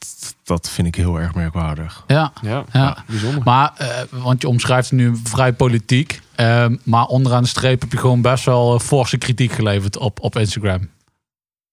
dat 0.44 0.70
vind 0.70 0.86
ik 0.86 0.94
heel 0.94 1.20
erg 1.20 1.34
merkwaardig. 1.34 2.04
ja. 2.06 2.32
Ja, 2.42 2.64
Ja. 2.72 3.04
bijzonder. 3.06 3.42
Maar, 3.44 3.72
eh, 3.76 3.88
want 4.10 4.42
je 4.42 4.48
omschrijft 4.48 4.90
het 4.90 4.98
nu 4.98 5.16
vrij 5.24 5.52
politiek. 5.52 6.20
ehm, 6.34 6.76
maar 6.82 7.04
onderaan 7.04 7.42
de 7.42 7.48
streep 7.48 7.80
heb 7.80 7.92
je 7.92 7.98
gewoon 7.98 8.22
best 8.22 8.44
wel 8.44 8.78
forse 8.78 9.18
kritiek 9.18 9.52
geleverd 9.52 9.96
op, 9.98 10.20
op 10.20 10.36
Instagram. 10.38 10.88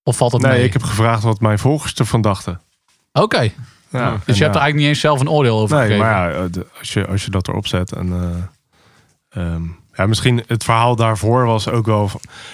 Of 0.03 0.17
valt 0.17 0.31
dat 0.31 0.41
Nee, 0.41 0.51
mee? 0.51 0.63
ik 0.63 0.73
heb 0.73 0.83
gevraagd 0.83 1.23
wat 1.23 1.39
mijn 1.39 1.59
volgers 1.59 1.93
ervan 1.93 2.21
dachten. 2.21 2.61
Oké. 3.13 3.51
Ja, 3.89 4.11
Dus 4.25 4.37
je 4.37 4.43
hebt 4.43 4.55
er 4.55 4.61
eigenlijk 4.61 4.75
niet 4.75 4.85
eens 4.87 4.99
zelf 4.99 5.19
een 5.19 5.29
oordeel 5.29 5.59
over 5.59 5.75
Nee, 5.77 5.85
gegeven. 5.85 6.07
maar 6.07 6.31
ja, 6.33 6.47
als 6.79 6.93
je, 6.93 7.07
als 7.07 7.25
je 7.25 7.31
dat 7.31 7.47
erop 7.47 7.67
zet 7.67 7.91
en... 7.91 8.13
eh, 9.29 9.43
ehm, 9.53 9.63
ja, 9.95 10.05
misschien 10.05 10.43
het 10.47 10.63
verhaal 10.63 10.95
daarvoor 10.95 11.45
was 11.45 11.69
ook 11.69 11.85
wel... 11.85 12.09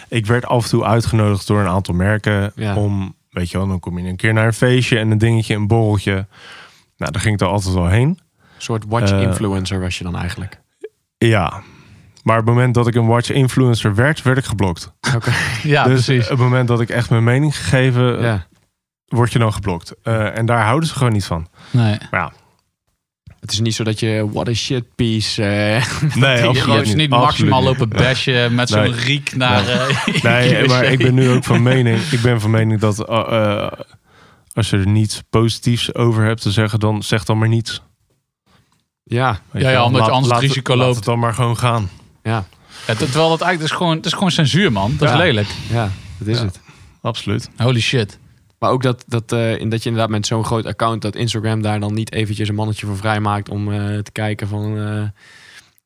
ik 0.08 0.26
werd 0.26 0.46
af 0.46 0.64
en 0.64 0.70
toe 0.70 0.86
uitgenodigd 0.86 1.48
door 1.48 1.60
een 1.60 1.68
aantal 1.68 1.94
merken 1.96 2.52
Ja. 2.56 2.76
om... 2.76 3.16
Weet 3.30 3.52
je 3.52 3.58
wel, 3.58 3.68
dan 3.68 3.80
kom 3.80 4.00
je 4.00 4.10
een 4.10 4.16
keer 4.16 4.34
naar 4.34 4.46
een 4.46 4.54
feestje 4.54 4.98
en 5.00 5.12
een 5.12 5.18
dingetje, 5.18 5.56
een 5.56 5.68
borreltje. 5.68 6.12
Nou, 6.98 7.12
daar 7.12 7.22
ging 7.22 7.34
ik 7.36 7.42
er 7.42 7.48
altijd 7.48 7.74
wel 7.74 7.88
heen. 7.88 8.08
Een 8.10 8.18
soort 8.58 8.86
watch 8.88 9.12
Eh, 9.12 9.22
influencer 9.22 9.80
was 9.80 9.98
je 9.98 10.04
dan 10.04 10.16
eigenlijk. 10.18 10.60
Ja, 11.18 11.62
maar 12.24 12.40
op 12.40 12.46
het 12.46 12.56
moment 12.56 12.74
dat 12.74 12.88
ik 12.88 12.96
een 12.96 13.06
watch 13.08 13.30
influencer 13.32 13.96
werd, 13.96 14.22
werd 14.22 14.38
ik 14.38 14.46
geblokt. 14.46 14.94
Oké. 15.16 15.32
Ja, 15.64 15.84
dus 15.84 16.06
precies. 16.06 16.24
op 16.24 16.30
het 16.30 16.40
moment 16.40 16.68
dat 16.68 16.82
ik 16.82 16.90
echt 16.90 17.10
mijn 17.10 17.24
mening 17.24 17.56
gegeven, 17.58 18.22
Ja. 18.22 18.46
word 19.08 19.32
je 19.32 19.40
dan 19.40 19.54
geblokt. 19.54 19.96
Eh, 20.04 20.38
en 20.38 20.46
daar 20.46 20.64
houden 20.64 20.90
ze 20.90 20.96
gewoon 20.96 21.14
niet 21.14 21.26
van. 21.26 21.48
Nee. 21.72 21.98
Het 23.42 23.52
is 23.52 23.60
niet 23.60 23.76
zo 23.76 23.84
dat 23.84 24.00
je 24.00 24.28
what 24.32 24.48
a 24.48 24.54
shit 24.54 24.96
piece. 24.96 25.44
eh, 25.44 25.86
Nee, 26.16 26.38
Je 26.38 26.48
absoluut 26.48 26.86
niet, 26.86 26.96
niet. 26.96 27.10
maximaal 27.10 27.64
lopen 27.64 27.90
bashen 27.90 28.56
met 28.56 28.70
zo'n 28.70 28.82
Nee. 28.82 28.92
riek 28.92 29.36
naar... 29.36 29.68
eh, 29.68 30.22
Nee, 30.24 30.68
maar 30.68 30.84
ik 30.84 30.98
ben 30.98 31.14
nu 31.14 31.30
ook 31.30 31.44
van 31.44 31.64
mening. 31.64 32.00
Ik 32.12 32.22
ben 32.22 32.42
van 32.42 32.50
mening 32.52 32.80
dat 32.80 33.08
eh, 33.10 33.68
als 34.54 34.70
je 34.70 34.78
er 34.78 34.88
niets 34.88 35.22
positiefs 35.30 35.94
over 35.96 36.24
hebt 36.24 36.42
te 36.42 36.52
zeggen, 36.52 36.80
dan 36.80 37.04
zeg 37.04 37.24
dan 37.24 37.38
maar 37.38 37.48
niets. 37.50 37.82
ja, 39.04 39.40
Weet 39.52 39.64
Ja, 39.64 39.70
ja, 39.70 39.84
omdat 39.84 40.06
je 40.06 40.12
anders 40.12 40.34
het 40.34 40.42
laat 40.42 40.50
risico 40.50 40.76
laat 40.76 40.84
loopt. 40.86 40.96
het 40.96 41.06
dan 41.06 41.20
maar 41.20 41.34
gewoon 41.34 41.58
gaan. 41.58 41.90
ja, 42.24 42.46
Ja, 42.88 42.94
terwijl 42.96 43.30
dat 43.30 43.42
eigenlijk 43.42 43.60
dat 43.60 43.70
is 43.70 43.72
gewoon, 43.72 43.96
dat 43.96 44.06
is 44.06 44.14
gewoon 44.14 44.32
censuur, 44.32 44.72
man. 44.72 44.96
Dat 44.98 45.08
Ja. 45.10 45.14
is 45.16 45.22
lelijk. 45.22 45.48
ja, 45.70 45.90
dat 46.18 46.28
is 46.28 46.38
Ja. 46.38 46.44
het. 46.46 46.60
Absoluut. 47.02 47.50
Holy 47.58 47.80
shit. 47.82 48.20
Maar 48.62 48.70
ook 48.72 48.84
dat, 48.84 49.04
dat, 49.08 49.32
eh, 49.32 49.58
in 49.60 49.70
dat 49.70 49.84
je 49.84 49.90
inderdaad 49.90 50.12
met 50.12 50.26
zo'n 50.28 50.46
groot 50.46 50.66
account, 50.66 51.02
dat 51.02 51.16
Instagram 51.16 51.62
daar 51.62 51.80
dan 51.80 51.94
niet 51.94 52.12
eventjes 52.14 52.50
een 52.50 52.56
mannetje 52.56 52.86
voor 52.86 52.98
vrijmaakt 52.98 53.50
om 53.50 53.72
eh, 53.74 53.80
te 53.98 54.12
kijken 54.12 54.48
van, 54.48 54.78
eh, 54.78 55.04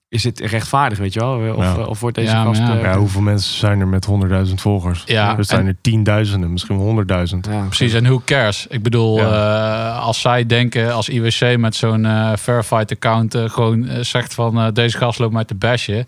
is 0.10 0.24
het 0.24 0.39
rechtvaardig, 0.39 0.98
weet 0.98 1.13
je 1.13 1.20
wel? 1.20 1.53
Of, 1.55 1.63
Ja. 1.63 1.77
of 1.84 2.00
wordt 2.00 2.15
deze 2.15 2.32
Ja, 2.32 2.44
gast... 2.44 2.60
ja. 2.60 2.74
Ja, 2.74 2.98
hoeveel 2.98 3.22
mensen 3.22 3.53
zijn 3.58 3.79
er 3.79 3.88
met 3.88 4.05
100.000 4.50 4.62
volgers? 4.62 5.03
Ja, 5.05 5.38
er 5.38 5.46
zijn 5.46 5.60
en- 5.62 5.67
er 5.67 5.75
tienduizenden, 5.82 6.51
misschien 6.51 6.75
wel 6.77 6.86
honderdduizend. 6.86 7.46
ja, 7.46 7.63
Precies, 7.65 7.94
en 7.94 8.03
who 8.03 8.22
cares? 8.25 8.67
Ik 8.70 8.84
bedoel, 8.84 9.20
eh, 9.20 10.00
als 10.03 10.22
zij 10.22 10.46
denken, 10.46 10.94
als 10.94 11.10
IWC 11.10 11.58
met 11.58 11.75
zo'n 11.75 12.05
eh, 12.05 12.32
verified 12.36 12.91
account 12.91 13.36
gewoon 13.46 13.88
zegt 14.01 14.34
van 14.34 14.58
eh, 14.60 14.67
deze 14.74 14.98
gast 14.98 15.20
loopt 15.20 15.34
mij 15.34 15.46
te 15.46 15.55
bashen. 15.55 16.05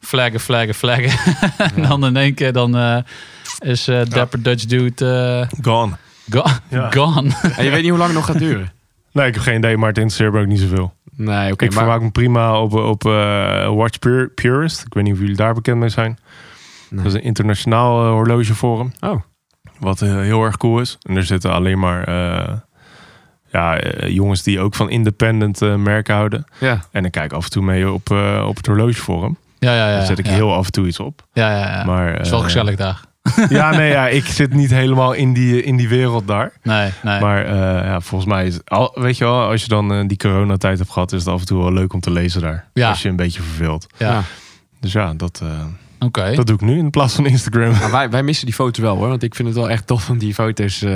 Flaggen, 0.00 0.40
flaggen, 0.40 0.74
flaggen. 0.74 1.34
en 1.76 1.82
dan 1.88 2.04
in 2.06 2.16
één 2.16 2.34
keer 2.34 2.52
dan 2.52 2.76
eh, 2.76 2.96
is 3.62 3.88
eh 3.88 4.00
Dapper 4.08 4.42
Dutch 4.42 4.64
Dude 4.64 5.06
eh, 5.50 5.58
Gone. 5.64 5.92
go- 6.30 6.44
Ja. 6.68 6.90
gone. 6.96 7.30
En 7.56 7.64
je 7.64 7.70
weet 7.70 7.80
niet 7.82 7.90
hoe 7.90 7.98
lang 7.98 8.10
het 8.10 8.18
nog 8.18 8.26
gaat 8.26 8.38
duren. 8.38 8.72
Nee, 9.12 9.26
ik 9.26 9.34
heb 9.34 9.42
geen 9.42 9.58
idee, 9.58 9.76
maar 9.76 9.88
het 9.88 9.98
interesseert 9.98 10.32
me 10.32 10.40
ook 10.40 10.46
niet 10.46 10.60
zoveel. 10.60 10.94
Nee, 11.16 11.52
oké, 11.52 11.64
ik 11.64 11.74
maar... 11.74 11.82
vermaak 11.82 12.00
me 12.02 12.10
prima 12.10 12.60
op, 12.60 12.72
op 12.72 13.04
eh, 13.04 13.74
Watch 13.74 13.98
Pur- 13.98 14.28
Purist. 14.28 14.80
Ik 14.86 14.94
weet 14.94 15.04
niet 15.04 15.12
of 15.12 15.18
jullie 15.18 15.36
daar 15.36 15.54
bekend 15.54 15.78
mee 15.78 15.88
zijn. 15.88 16.18
Nee. 16.90 17.02
Dat 17.04 17.12
is 17.12 17.18
een 17.18 17.24
internationaal 17.24 18.06
horlogeforum. 18.06 18.92
Oh. 19.00 19.20
Wat 19.78 20.02
eh, 20.02 20.08
heel 20.20 20.44
erg 20.44 20.56
cool 20.56 20.80
is. 20.80 20.98
En 21.02 21.16
er 21.16 21.24
zitten 21.24 21.52
alleen 21.52 21.78
maar 21.78 22.04
eh, 22.04 22.52
ja, 23.50 23.78
jongens 24.06 24.42
die 24.42 24.60
ook 24.60 24.74
van 24.74 24.90
independent 24.90 25.62
eh, 25.62 25.74
merken 25.74 26.14
houden. 26.14 26.44
Ja, 26.60 26.80
En 26.90 27.04
ik 27.04 27.12
kijk 27.12 27.32
af 27.32 27.44
en 27.44 27.50
toe 27.50 27.62
mee 27.62 27.90
op, 27.92 28.10
eh, 28.10 28.44
op 28.48 28.56
het 28.56 28.66
horlogeforum. 28.66 29.36
Ja, 29.58 29.74
ja, 29.74 29.88
ja. 29.90 29.96
Daar 29.96 30.06
zet 30.06 30.18
ik 30.18 30.26
ja. 30.26 30.32
heel 30.32 30.54
af 30.54 30.66
en 30.66 30.72
toe 30.72 30.86
iets 30.86 31.00
op. 31.00 31.26
Ja, 31.32 31.50
ja, 31.50 31.76
ja. 31.78 31.84
Maar, 31.84 32.12
Het 32.12 32.20
is 32.24 32.30
wel 32.30 32.40
gezellig 32.40 32.76
daar. 32.76 33.00
Ja, 33.48 33.70
nee, 33.70 33.90
ja, 33.90 34.08
ik 34.08 34.24
zit 34.24 34.54
niet 34.54 34.70
helemaal 34.70 35.12
in 35.12 35.32
die, 35.32 35.62
in 35.62 35.76
die 35.76 35.88
wereld 35.88 36.26
daar. 36.26 36.52
Nee, 36.62 36.90
nee. 37.02 37.20
Maar 37.20 37.44
eh, 37.44 37.52
ja, 37.86 38.00
volgens 38.00 38.30
mij 38.30 38.46
is 38.46 38.58
al, 38.64 38.96
weet 39.00 39.18
je 39.18 39.24
wel, 39.24 39.40
als 39.42 39.62
je 39.62 39.68
dan 39.68 39.92
eh, 39.92 40.06
die 40.06 40.16
coronatijd 40.16 40.78
hebt 40.78 40.90
gehad, 40.90 41.12
is 41.12 41.18
het 41.24 41.34
af 41.34 41.40
en 41.40 41.46
toe 41.46 41.62
wel 41.62 41.72
leuk 41.72 41.92
om 41.92 42.00
te 42.00 42.10
lezen 42.10 42.40
daar. 42.40 42.64
Ja. 42.72 42.88
Als 42.88 43.02
je 43.02 43.08
een 43.08 43.16
beetje 43.16 43.42
verveelt. 43.42 43.86
ja. 43.96 44.12
ja. 44.12 44.22
Dus 44.80 44.92
ja, 44.92 45.14
dat, 45.14 45.40
eh, 45.42 45.48
Oké. 46.06 46.32
dat 46.34 46.46
doe 46.46 46.54
ik 46.54 46.60
nu 46.62 46.78
in 46.78 46.90
plaats 46.90 47.14
van 47.14 47.26
Instagram. 47.26 47.70
Maar 47.70 47.90
wij, 47.90 48.10
wij 48.10 48.22
missen 48.22 48.46
die 48.46 48.54
foto 48.54 48.82
wel 48.82 48.96
hoor, 48.96 49.08
want 49.08 49.22
ik 49.22 49.34
vind 49.34 49.48
het 49.48 49.56
wel 49.56 49.70
echt 49.70 49.86
tof 49.86 50.08
om 50.10 50.18
die 50.18 50.34
foto's 50.34 50.82
eh, 50.82 50.90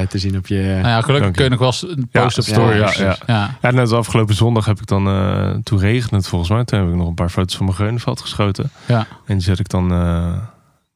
te 0.00 0.18
zien 0.18 0.36
op 0.36 0.46
je... 0.46 0.54
Nou 0.62 0.88
ja, 0.88 1.00
gelukkig 1.00 1.20
Dank 1.22 1.34
kun 1.34 1.44
je. 1.44 1.50
nog 1.50 1.58
wel 1.58 1.68
eens 1.68 1.82
een 1.82 2.08
Ja, 2.12 2.22
post 2.22 2.38
op 2.38 2.44
ja, 2.44 2.52
story. 2.52 2.76
ja, 2.76 2.82
precies. 2.82 3.00
ja. 3.02 3.16
ja. 3.26 3.56
Ja, 3.62 3.70
net 3.70 3.80
als 3.80 3.92
afgelopen 3.92 4.34
zondag 4.34 4.64
heb 4.64 4.78
ik 4.80 4.86
dan, 4.86 5.06
eh, 5.08 5.50
toen 5.62 5.78
regende 5.78 6.16
het 6.16 6.28
volgens 6.28 6.50
mij, 6.50 6.64
toen 6.64 6.78
heb 6.78 6.88
ik 6.88 6.94
nog 6.94 7.08
een 7.08 7.14
paar 7.14 7.28
foto's 7.30 7.56
van 7.56 7.64
mijn 7.64 7.76
Geunenveld 7.76 8.20
geschoten. 8.20 8.70
Ja. 8.86 9.06
En 9.26 9.34
die 9.34 9.42
zet 9.44 9.58
ik 9.58 9.68
dan, 9.68 9.92
eh, 9.92 10.32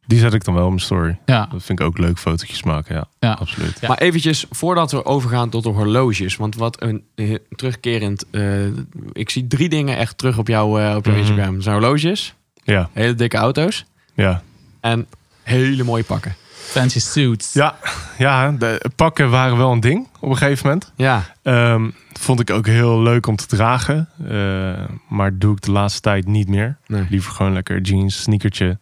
die 0.07 0.19
zet 0.19 0.35
ik 0.35 0.45
dan 0.45 0.55
wel 0.55 0.63
op 0.65 0.69
mijn 0.69 0.81
story. 0.83 1.19
Ja. 1.27 1.47
Dat 1.51 1.63
vind 1.63 1.81
ik 1.81 1.87
ook 1.87 1.99
leuk, 1.99 2.19
fotootjes 2.19 2.63
maken, 2.63 2.95
ja. 2.95 3.05
Ja. 3.19 3.33
Absoluut. 3.33 3.79
Ja. 3.81 3.89
Maar 3.89 3.99
eventjes, 3.99 4.47
voordat 4.51 4.91
we 4.93 5.05
overgaan 5.05 5.49
tot 5.51 5.63
de 5.63 5.69
horloges. 5.69 6.37
Want 6.37 6.55
wat 6.57 6.83
een 6.83 7.05
eh, 7.15 7.35
terugkerend... 7.57 8.25
eh, 8.31 8.67
ik 9.13 9.31
zie 9.31 9.47
drie 9.47 9.69
dingen 9.69 9.97
echt 9.97 10.19
terug 10.19 10.39
op, 10.39 10.49
jou, 10.49 10.83
eh, 10.83 10.97
op 10.97 11.05
jouw 11.05 11.15
Mhm. 11.15 11.23
Instagram. 11.23 11.55
Dat 11.55 11.63
zijn 11.63 11.77
horloges, 11.81 12.35
Ja, 12.65 12.89
hele 12.93 13.15
dikke 13.15 13.37
auto's 13.37 13.85
ja. 14.15 14.43
en 14.81 15.07
hele 15.43 15.85
mooie 15.85 16.05
pakken. 16.05 16.35
Fancy 16.55 17.01
suits. 17.01 17.53
Ja, 17.53 17.77
ja 18.19 18.51
de 18.53 18.91
pakken 18.97 19.31
waren 19.31 19.57
wel 19.57 19.73
een 19.73 19.81
ding 19.81 20.09
op 20.21 20.31
een 20.31 20.37
gegeven 20.37 20.67
moment. 20.67 20.93
Ja, 20.97 21.25
Ehm, 21.43 21.91
vond 22.13 22.41
ik 22.41 22.51
ook 22.51 22.67
heel 22.67 23.03
leuk 23.03 23.27
om 23.27 23.37
te 23.37 23.47
dragen. 23.47 24.09
eh, 24.29 24.85
maar 25.09 25.39
doe 25.39 25.55
ik 25.57 25.61
de 25.63 25.71
laatste 25.73 26.01
tijd 26.01 26.27
niet 26.27 26.49
meer. 26.49 26.77
nee. 26.87 27.07
Liever 27.11 27.33
gewoon 27.33 27.53
lekker 27.53 27.81
jeans, 27.81 28.23
sneakertje. 28.23 28.79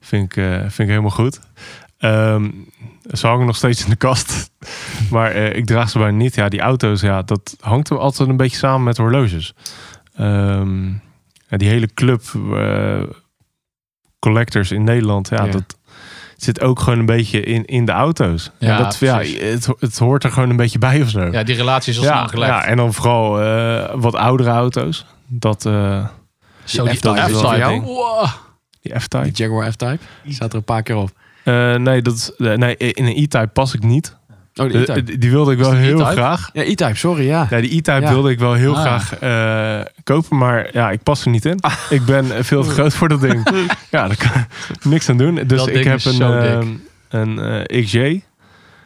Vind 0.00 0.24
ik, 0.24 0.36
eh, 0.36 0.58
vind 0.58 0.78
ik 0.78 0.88
helemaal 0.88 1.10
goed. 1.10 1.40
Ehm, 1.98 2.50
ze 3.12 3.26
hangen 3.26 3.46
nog 3.46 3.56
steeds 3.56 3.84
in 3.84 3.90
de 3.90 3.96
kast. 3.96 4.50
maar 5.10 5.30
eh, 5.30 5.56
ik 5.56 5.66
draag 5.66 5.90
ze 5.90 5.98
bijna 5.98 6.16
niet. 6.16 6.34
Ja, 6.34 6.48
die 6.48 6.60
auto's, 6.60 7.00
ja, 7.00 7.22
dat 7.22 7.56
hangt 7.60 7.90
er 7.90 7.98
altijd 7.98 8.28
een 8.28 8.36
beetje 8.36 8.56
samen 8.56 8.82
met 8.82 8.96
horloges. 8.96 9.54
Ja, 11.48 11.56
die 11.56 11.68
hele 11.68 11.88
club 11.94 12.22
eh, 12.54 13.02
collectors 14.18 14.70
in 14.70 14.84
Nederland, 14.84 15.28
ja, 15.28 15.44
Ja. 15.44 15.50
dat 15.50 15.78
zit 16.36 16.60
ook 16.60 16.80
gewoon 16.80 16.98
een 16.98 17.06
beetje 17.06 17.42
in, 17.42 17.64
in 17.64 17.84
de 17.84 17.92
auto's. 17.92 18.50
Ja, 18.58 18.68
Ja, 18.68 18.76
dat, 18.78 18.98
het, 18.98 19.68
het 19.78 19.98
hoort 19.98 20.24
er 20.24 20.32
gewoon 20.32 20.50
een 20.50 20.56
beetje 20.56 20.78
bij 20.78 21.02
of 21.02 21.08
zo. 21.08 21.28
Ja, 21.30 21.42
die 21.42 21.56
relatie 21.56 21.92
is 21.92 21.98
al 21.98 22.04
ja, 22.04 22.16
snel 22.16 22.28
gelegd. 22.28 22.50
ja, 22.52 22.64
en 22.64 22.76
dan 22.76 22.94
vooral 22.94 23.30
wat 24.00 24.14
oudere 24.14 24.50
auto's. 24.50 25.06
Dat, 25.26 25.62
Zo 25.62 26.84
die 26.84 26.94
F-Type 26.96 27.20
is 27.20 27.40
wel 27.40 28.26
Die 28.82 29.00
F-Type. 29.00 29.22
Die 29.24 29.32
Jaguar 29.32 29.72
F-Type. 29.72 29.98
Die 30.24 30.34
staat 30.34 30.50
er 30.52 30.56
een 30.58 30.64
paar 30.64 30.82
keer 30.82 30.96
op. 30.96 31.10
Eh, 31.44 31.74
nee, 31.74 32.02
dat 32.02 32.14
is, 32.14 32.32
eh, 32.36 32.56
nee, 32.56 32.76
in 32.76 33.04
een 33.04 33.16
E-Type 33.16 33.46
pas 33.52 33.74
ik 33.74 33.82
niet. 33.82 34.16
Oh, 34.54 34.66
de 34.68 34.72
Eh, 34.74 34.80
E-Type. 34.80 35.02
die, 35.02 35.18
die 35.18 35.30
wilde 35.30 35.52
ik 35.52 35.58
wel 35.58 35.72
heel 35.72 35.94
E-Type? 36.00 36.10
graag. 36.12 36.50
Ja, 36.52 36.62
E-Type, 36.62 36.94
sorry, 36.96 37.26
ja. 37.26 37.46
Ja, 37.50 37.60
die 37.60 37.70
E-Type 37.70 38.00
Ja. 38.00 38.08
wilde 38.08 38.30
ik 38.30 38.38
wel 38.38 38.52
heel 38.52 38.76
Ah. 38.76 38.80
graag 38.80 39.18
eh, 39.18 39.86
kopen, 40.04 40.36
maar 40.36 40.68
ja, 40.72 40.90
ik 40.90 41.02
pas 41.02 41.24
er 41.24 41.30
niet 41.30 41.44
in. 41.44 41.58
Ik 41.90 42.04
ben 42.04 42.44
veel 42.44 42.62
te 42.64 42.70
groot 42.70 42.94
voor 42.94 43.08
dat 43.08 43.20
ding. 43.20 43.46
ja, 43.90 44.06
daar 44.08 44.16
kan 44.16 44.40
ik 44.74 44.84
niks 44.84 45.08
aan 45.08 45.16
doen. 45.18 45.34
Dus 45.34 45.58
Dat 45.58 45.68
ik 45.68 45.84
heb 45.84 46.04
een, 46.04 46.80
een 47.08 47.38
eh, 47.38 47.82
XJ 47.84 48.22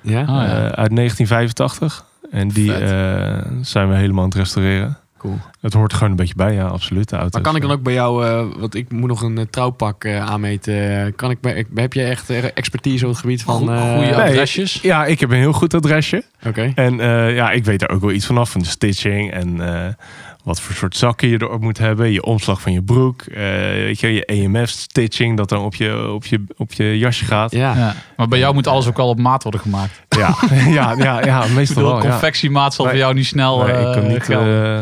Ja? 0.01 0.21
Ah, 0.21 0.27
ja. 0.27 0.71
uit 0.75 0.97
1985. 0.97 2.05
En 2.31 2.49
die 2.49 2.75
eh, 2.75 3.47
zijn 3.61 3.89
we 3.89 3.95
helemaal 3.97 4.23
aan 4.23 4.29
het 4.29 4.39
restaureren. 4.39 4.99
Cool. 5.25 5.39
Het 5.61 5.73
hoort 5.73 5.91
er 5.91 5.97
gewoon 5.97 6.11
een 6.13 6.19
beetje 6.19 6.35
bij, 6.35 6.55
ja, 6.55 6.67
absoluut. 6.67 7.09
De 7.09 7.17
auto's. 7.17 7.33
Maar 7.33 7.43
kan 7.43 7.57
ik 7.57 7.63
dan 7.63 7.71
ook 7.71 7.83
bij 7.83 7.93
jou, 7.93 8.27
eh, 8.27 8.47
want 8.59 8.75
ik 8.75 8.93
moet 8.93 9.09
nog 9.09 9.23
een 9.23 9.39
eh, 9.39 9.45
trouwpak 9.51 10.05
eh, 10.05 10.21
aanmeten. 10.27 11.15
Kan 11.15 11.31
ik 11.31 11.41
bij, 11.41 11.67
heb 11.75 11.93
je 11.93 12.03
echt 12.05 12.31
expertise 12.31 13.05
op 13.05 13.11
het 13.11 13.21
gebied 13.21 13.43
van... 13.43 13.71
eh, 13.73 13.81
Goede 13.81 14.01
nee. 14.07 14.15
adresjes. 14.15 14.79
Ja, 14.83 15.05
ik 15.05 15.21
heb 15.21 15.31
een 15.31 15.37
heel 15.37 15.53
goed 15.53 15.75
adresje. 15.75 16.25
Oké. 16.47 16.73
En 16.75 17.01
eh, 17.01 17.35
ja, 17.35 17.51
ik 17.51 17.65
weet 17.65 17.83
er 17.83 17.89
ook 17.89 18.01
wel 18.01 18.11
iets 18.13 18.27
vanaf 18.27 18.51
van 18.51 18.61
de 18.61 18.67
stitching 18.67 19.33
en 19.33 19.61
eh, 19.85 19.93
wat 20.45 20.61
voor 20.61 20.75
soort 20.75 20.97
zakken 20.97 21.29
je 21.29 21.43
erop 21.43 21.61
moet 21.61 21.79
hebben. 21.79 22.13
Je 22.13 22.23
omslag 22.23 22.61
van 22.61 22.73
je 22.73 22.83
broek, 22.83 23.23
eh, 23.23 23.37
weet 23.61 24.01
je, 24.01 24.13
je 24.13 24.25
EMF-stitching 24.25 25.37
dat 25.37 25.49
dan 25.49 25.65
op 25.65 25.75
je, 25.75 26.11
op, 26.11 26.25
je, 26.27 26.45
op 26.57 26.73
je 26.73 26.99
jasje 26.99 27.25
gaat. 27.25 27.51
Ja. 27.53 27.77
Ja. 27.77 27.95
Maar 28.17 28.29
bij 28.29 28.39
jou 28.39 28.55
moet 28.55 28.67
alles 28.67 28.87
ook 28.87 28.97
wel 28.97 29.09
op 29.09 29.19
maat 29.19 29.43
worden 29.43 29.61
gemaakt. 29.61 30.01
Ja, 30.09 30.35
ja, 30.79 30.95
ja, 30.97 31.25
ja 31.25 31.47
meestal 31.55 31.83
bedoel, 31.83 31.93
wel. 31.99 32.03
Ja. 32.05 32.11
confectiemaat 32.11 32.75
zal 32.75 32.85
Nee. 32.85 32.95
voor 32.95 33.03
jou 33.05 33.15
niet 33.15 33.27
snel 33.27 33.59
Nee, 33.59 33.69
ik 33.87 33.93
kan 33.93 34.03
eh, 34.03 34.09
niet 34.09 34.29
eh, 34.29 34.81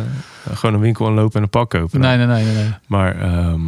gewoon 0.54 0.74
een 0.74 0.80
winkel 0.80 1.06
aanlopen 1.06 1.36
en 1.36 1.42
een 1.42 1.48
pak 1.50 1.70
kopen. 1.70 2.00
nee, 2.00 2.16
nee, 2.16 2.26
nee, 2.26 2.44
nee, 2.44 2.54
nee. 2.54 2.70
Maar 2.86 3.20
ehm, 3.20 3.60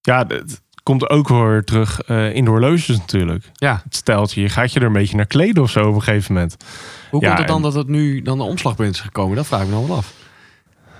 ja, 0.00 0.24
het 0.28 0.62
komt 0.82 1.10
ook 1.10 1.28
weer 1.28 1.64
terug 1.64 2.00
eh, 2.00 2.34
in 2.34 2.44
de 2.44 2.50
horloges 2.50 2.98
natuurlijk. 2.98 3.50
Ja. 3.52 3.80
Het 3.84 3.94
steltje, 3.96 4.40
je 4.40 4.48
gaat 4.48 4.72
je 4.72 4.80
er 4.80 4.86
een 4.86 4.92
beetje 4.92 5.16
naar 5.16 5.26
kleden 5.26 5.62
of 5.62 5.70
zo 5.70 5.88
op 5.88 5.94
een 5.94 6.02
gegeven 6.02 6.34
moment. 6.34 6.56
Hoe 7.10 7.20
Ja, 7.20 7.26
komt 7.26 7.38
het 7.38 7.46
dan 7.48 7.56
en- 7.56 7.62
dat 7.62 7.74
het 7.74 7.88
nu 7.88 8.22
dan 8.22 8.38
de 8.38 8.44
omslagpunt 8.44 8.94
is 8.94 9.00
gekomen? 9.00 9.36
Dat 9.36 9.46
vraag 9.46 9.60
ik 9.60 9.66
me 9.68 9.72
nog 9.74 9.86
wel 9.86 9.96
af. 9.96 10.12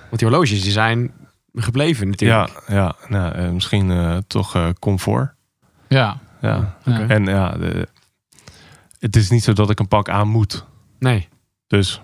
Want 0.09 0.19
die 0.21 0.27
horloges 0.27 0.61
die 0.61 0.71
zijn 0.71 1.11
gebleven 1.53 2.09
natuurlijk. 2.09 2.63
Ja, 2.67 2.75
ja 2.75 2.95
nou, 3.07 3.33
eh, 3.35 3.49
misschien 3.49 3.91
eh, 3.91 4.17
toch 4.27 4.55
eh, 4.55 4.67
comfort. 4.79 5.33
Ja. 5.87 6.17
Ja. 6.41 6.75
En 7.07 7.25
ja, 7.25 7.51
de- 7.51 7.87
het 8.99 9.15
is 9.15 9.29
niet 9.29 9.43
zo 9.43 9.53
dat 9.53 9.69
ik 9.69 9.79
een 9.79 9.87
pak 9.87 10.09
aan 10.09 10.27
moet. 10.27 10.65
Nee. 10.99 11.27
Dus, 11.67 12.01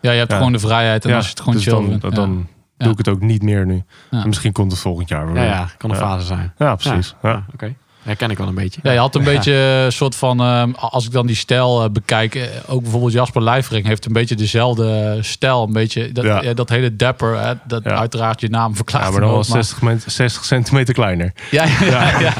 Ja, 0.00 0.12
je 0.12 0.18
hebt 0.18 0.30
Ja. 0.30 0.36
gewoon 0.36 0.52
de 0.52 0.58
vrijheid 0.58 1.04
en 1.04 1.10
ja, 1.10 1.16
als 1.16 1.24
je 1.24 1.30
het 1.30 1.40
gewoon 1.40 1.54
dus 1.54 1.64
chill 1.64 1.72
dan, 1.72 1.98
dan, 1.98 2.10
ja. 2.10 2.16
dan 2.16 2.48
Ja. 2.76 2.84
doe 2.84 2.92
ik 2.92 2.98
het 2.98 3.08
ook 3.08 3.20
niet 3.20 3.42
meer 3.42 3.66
nu. 3.66 3.82
Misschien 4.24 4.52
komt 4.52 4.70
het 4.72 4.80
volgend 4.80 5.08
jaar 5.08 5.26
weer. 5.32 5.42
Ja, 5.42 5.48
ja, 5.48 5.68
kan 5.78 5.90
een 5.90 5.96
Ja. 5.96 6.02
fase 6.02 6.26
zijn. 6.26 6.52
Ja, 6.58 6.74
precies. 6.74 7.14
Ja. 7.22 7.28
Ja, 7.30 7.44
Oké 7.52 7.74
herken 8.06 8.30
ik 8.30 8.38
wel 8.38 8.48
een 8.48 8.54
beetje. 8.54 8.80
Ja, 8.82 8.92
je 8.92 8.98
had 8.98 9.14
een 9.14 9.24
beetje 9.24 9.52
een 9.52 9.92
soort 9.92 10.14
van, 10.14 10.40
ehm, 10.40 10.72
als 10.72 11.06
ik 11.06 11.12
dan 11.12 11.26
die 11.26 11.36
stijl 11.36 11.84
eh, 11.84 11.90
bekijk, 11.90 12.34
eh, 12.34 12.42
ook 12.66 12.82
bijvoorbeeld 12.82 13.12
Jasper 13.12 13.42
Lijvering 13.42 13.86
heeft 13.86 14.06
een 14.06 14.12
beetje 14.12 14.34
dezelfde 14.34 15.18
stijl. 15.20 15.62
Een 15.62 15.72
beetje 15.72 16.12
dat, 16.12 16.56
dat 16.56 16.68
hele 16.68 16.96
dapper, 16.96 17.58
dat 17.66 17.84
uiteraard 17.84 18.40
je 18.40 18.48
naam 18.48 18.76
verklaart. 18.76 19.04
Ja, 19.04 19.10
maar 19.10 19.20
dan 19.20 19.30
wel 19.30 19.44
60, 19.44 19.78
60 20.06 20.44
centimeter 20.44 20.94
kleiner. 20.94 21.32
Ja, 21.50 21.64
ja, 21.80 22.20
ja, 22.20 22.34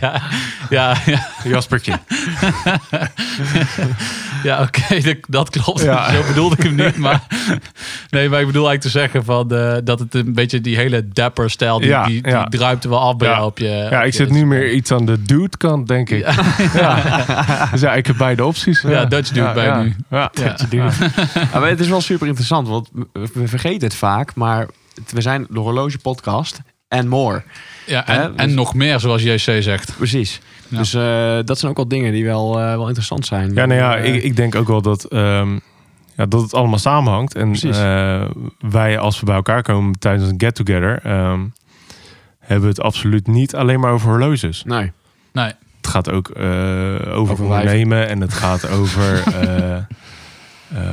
ja. 0.00 0.22
ja, 0.70 0.96
Jaspertje. 1.44 1.98
ja, 4.42 4.62
oké, 4.62 5.00
dat, 5.08 5.16
dat 5.28 5.50
klopt. 5.50 5.82
Ja. 5.82 6.10
Zo 6.14 6.22
bedoelde 6.26 6.56
ik 6.58 6.62
hem 6.62 6.74
niet, 6.74 6.96
maar 6.96 7.22
nee, 8.10 8.28
maar 8.28 8.40
ik 8.40 8.46
bedoel 8.46 8.68
eigenlijk 8.68 8.80
te 8.80 8.88
zeggen 8.88 9.24
van 9.24 9.50
eh, 9.50 9.76
dat 9.84 9.98
het 9.98 10.14
een 10.14 10.32
beetje 10.34 10.60
die 10.60 10.76
hele 10.76 11.08
dapper 11.08 11.50
stijl 11.50 11.78
die, 11.78 11.88
Ja, 11.88 12.04
die, 12.06 12.22
die 12.22 12.32
ja. 12.32 12.44
druipt 12.44 12.84
er 12.84 12.90
wel 12.90 13.00
af 13.00 13.16
bij 13.16 13.28
Ja. 13.28 13.34
jou 13.34 13.46
op 13.46 13.58
je. 13.58 13.66
Ja, 13.68 13.86
op 13.86 13.92
ik 13.92 14.04
je 14.04 14.12
zit 14.12 14.30
nu 14.30 14.46
meer 14.46 14.72
iets 14.72 14.92
aan 14.92 15.06
de 15.06 15.22
dude 15.22 15.56
kant, 15.56 15.88
denk 15.88 16.10
ik. 16.10 16.26
Ja. 16.74 17.00
Dus 17.72 17.80
ja, 17.80 17.94
ik 17.94 18.06
heb 18.06 18.16
beide 18.16 18.44
opties. 18.44 18.80
Ja, 18.80 19.04
Dutch 19.04 19.30
dude 19.30 19.52
bij 19.52 19.64
ja. 19.64 19.82
nu. 19.82 19.94
Ja. 20.10 20.30
Ja. 20.32 20.56
Ja, 20.70 21.58
maar 21.60 21.68
het 21.68 21.80
is 21.80 21.88
wel 21.88 22.00
super 22.00 22.26
interessant, 22.26 22.68
want 22.68 22.88
we- 23.12 23.48
vergeten 23.48 23.88
het 23.88 23.94
vaak, 23.96 24.34
maar 24.34 24.66
we 25.10 25.20
zijn 25.20 25.46
de 25.50 25.58
horloge 25.58 25.98
podcast 25.98 26.60
en 26.88 27.08
more. 27.08 27.42
Ja, 27.86 28.06
en, 28.06 28.20
Hè, 28.20 28.26
dus- 28.32 28.36
en 28.36 28.54
nog 28.54 28.74
meer, 28.74 29.00
zoals 29.00 29.22
JC 29.22 29.62
zegt. 29.62 29.96
Precies. 29.96 30.40
Ja. 30.72 30.78
Dus 30.78 30.94
eh, 30.94 31.38
dat 31.44 31.58
zijn 31.58 31.70
ook 31.70 31.76
wel 31.76 31.88
dingen 31.88 32.12
die 32.12 32.24
wel, 32.24 32.58
eh, 32.60 32.64
wel 32.66 32.86
interessant 32.86 33.26
zijn. 33.26 33.54
Ja, 33.54 33.66
nou 33.66 33.80
ja, 33.80 33.96
Eh, 33.96 34.14
ik, 34.14 34.22
ik 34.22 34.36
denk 34.36 34.54
ook 34.54 34.66
wel 34.68 34.82
dat, 34.82 35.04
ehm, 35.04 35.52
ja, 36.16 36.26
dat 36.26 36.42
het 36.42 36.54
allemaal 36.54 36.78
samenhangt. 36.78 37.34
En 37.34 37.54
eh, 37.54 38.24
wij, 38.70 38.98
als 38.98 39.20
we 39.20 39.26
bij 39.26 39.34
elkaar 39.34 39.62
komen 39.62 39.98
tijdens 39.98 40.30
een 40.30 40.34
get-together, 40.40 41.00
ehm, 41.02 41.40
hebben 42.38 42.62
we 42.68 42.68
het 42.74 42.80
absoluut 42.80 43.26
niet 43.26 43.54
alleen 43.54 43.80
maar 43.80 43.92
over 43.92 44.08
horloges. 44.08 44.64
Nee. 44.64 44.92
Nee, 45.32 45.52
Het 45.76 45.86
gaat 45.90 46.10
ook 46.10 46.28
eh, 46.28 47.16
over, 47.18 47.42
ondernemen 47.42 48.08
en 48.08 48.20
het 48.20 48.32
gaat 48.32 48.68
over 48.78 49.22
eh, 49.26 49.76
eh, 49.76 49.84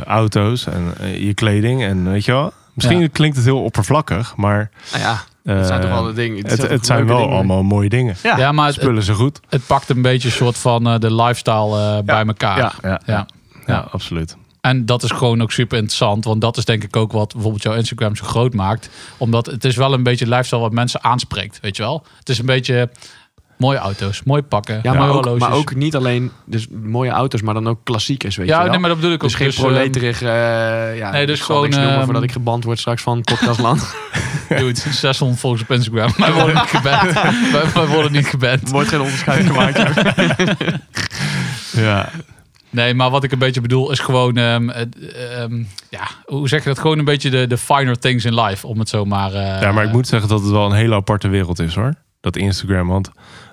auto's 0.06 0.66
en 0.68 0.94
je 1.26 1.34
kleding. 1.34 1.84
En 1.84 2.12
weet 2.12 2.26
je 2.26 2.32
wel, 2.32 2.54
misschien 2.74 3.00
Ja. 3.00 3.08
klinkt 3.12 3.36
het 3.36 3.46
heel 3.46 3.64
oppervlakkig, 3.64 4.36
maar 4.36 4.70
Nou 4.92 5.04
ja, 5.04 5.20
dat 5.56 5.68
zijn 5.68 5.82
toch 5.82 5.90
eh, 5.90 5.96
wel 5.96 6.06
de 6.06 6.14
dingen. 6.14 6.48
het, 6.48 6.86
zijn 6.86 7.06
wel 7.06 7.18
dingen. 7.18 7.34
allemaal 7.34 7.64
mooie 7.64 7.90
dingen. 7.90 8.16
Ja. 8.24 8.38
ja, 8.38 8.52
maar 8.52 8.66
het, 8.66 8.76
Spullen 8.76 9.04
ze 9.04 9.14
goed. 9.14 9.40
het 9.50 9.66
pakt 9.68 9.90
een 9.90 10.02
beetje 10.02 10.28
een 10.28 10.34
soort 10.34 10.58
van 10.58 10.88
eh, 10.88 11.00
de 11.00 11.16
lifestyle 11.16 11.78
eh, 11.78 12.04
bij 12.04 12.26
elkaar. 12.26 12.58
Ja, 12.58 12.74
ja, 12.82 13.02
Ja. 13.06 13.26
ja, 13.66 13.88
absoluut. 13.92 14.38
En 14.62 14.86
dat 14.86 15.04
is 15.04 15.12
gewoon 15.12 15.42
ook 15.42 15.52
super 15.52 15.78
interessant. 15.78 16.26
Want 16.26 16.42
dat 16.42 16.58
is 16.58 16.66
denk 16.66 16.84
ik 16.84 16.96
ook 16.96 17.12
wat 17.12 17.34
bijvoorbeeld 17.34 17.64
jouw 17.64 17.74
Instagram 17.74 18.16
zo 18.16 18.26
groot 18.26 18.54
maakt. 18.54 18.90
Omdat 19.18 19.46
het 19.46 19.66
is 19.66 19.76
wel 19.76 19.94
een 19.94 20.04
beetje 20.04 20.28
lifestyle 20.28 20.62
wat 20.62 20.72
mensen 20.72 21.04
aanspreekt. 21.04 21.60
Weet 21.62 21.76
je 21.78 21.84
wel? 21.84 22.06
Het 22.20 22.30
is 22.30 22.40
een 22.40 22.46
beetje 22.46 22.90
mooie 23.60 23.78
auto's, 23.78 24.24
mooi 24.24 24.42
pakken, 24.42 24.80
Ja, 24.84 24.94
mooie 24.94 24.98
maar 24.98 25.08
ook, 25.08 25.14
horloges. 25.14 25.40
maar 25.48 25.58
ook 25.58 25.76
niet 25.76 25.96
alleen 25.96 26.32
dus 26.46 26.68
mooie 26.84 27.12
auto's, 27.12 27.42
maar 27.42 27.54
dan 27.54 27.68
ook 27.68 27.80
klassiekers, 27.84 28.36
weet 28.36 28.48
je 28.48 28.52
ja, 28.52 28.62
wel. 28.62 28.70
nee, 28.70 28.80
maar 28.80 28.90
dat 28.90 28.98
bedoel 28.98 29.14
ik 29.14 29.22
dus 29.22 29.32
ook. 29.32 29.38
geen 29.38 29.48
dus, 29.48 29.58
ehm, 29.58 29.66
proleterig, 29.66 30.22
eh 30.22 30.98
ja, 30.98 31.12
nee, 31.12 31.26
dus 31.26 31.42
gewoon, 31.42 31.70
noemen 31.70 31.90
ehm, 31.90 32.04
voordat 32.04 32.24
ik 32.24 32.32
geband 32.32 32.64
word 32.64 32.80
straks 32.80 33.02
van 33.02 33.22
podcastland. 33.22 33.96
Dude, 34.58 34.80
600 34.92 35.40
volgers 35.40 35.62
op 35.62 35.72
Instagram. 35.72 36.12
Wij 36.18 36.34
worden 36.34 36.56
niet 36.56 36.70
geband. 36.70 37.12
wij, 37.54 37.72
wij 37.74 37.88
worden 37.88 38.12
niet 38.12 38.28
geband. 38.28 38.70
Wordt 38.70 38.90
geen 38.90 39.00
onderscheid 39.02 39.46
gemaakt. 39.46 39.78
Ja, 41.72 42.10
Nee, 42.72 42.94
maar 42.94 43.10
wat 43.10 43.24
ik 43.24 43.32
een 43.32 43.40
beetje 43.40 43.62
bedoel 43.62 43.92
is 43.92 44.00
gewoon... 44.00 44.38
ehm, 44.38 44.70
ehm, 44.70 45.64
ja, 45.90 46.08
hoe 46.26 46.48
zeg 46.48 46.64
je 46.64 46.70
dat? 46.70 46.80
Gewoon 46.80 47.00
een 47.00 47.06
beetje 47.06 47.30
de, 47.30 47.48
de 47.48 47.58
finer 47.58 48.00
things 48.00 48.26
in 48.26 48.42
life. 48.42 48.68
Om 48.68 48.80
het 48.80 48.90
zo 48.90 49.06
maar... 49.06 49.34
eh, 49.34 49.62
ja, 49.62 49.72
maar 49.72 49.84
ik 49.84 49.92
moet 49.92 50.08
zeggen 50.08 50.30
dat 50.30 50.42
het 50.42 50.52
wel 50.52 50.66
een 50.66 50.76
hele 50.76 50.96
aparte 50.96 51.28
wereld 51.28 51.60
is 51.60 51.76
hoor. 51.76 51.94
Dat 52.22 52.36
Instagram, 52.36 52.88
want 52.88 53.12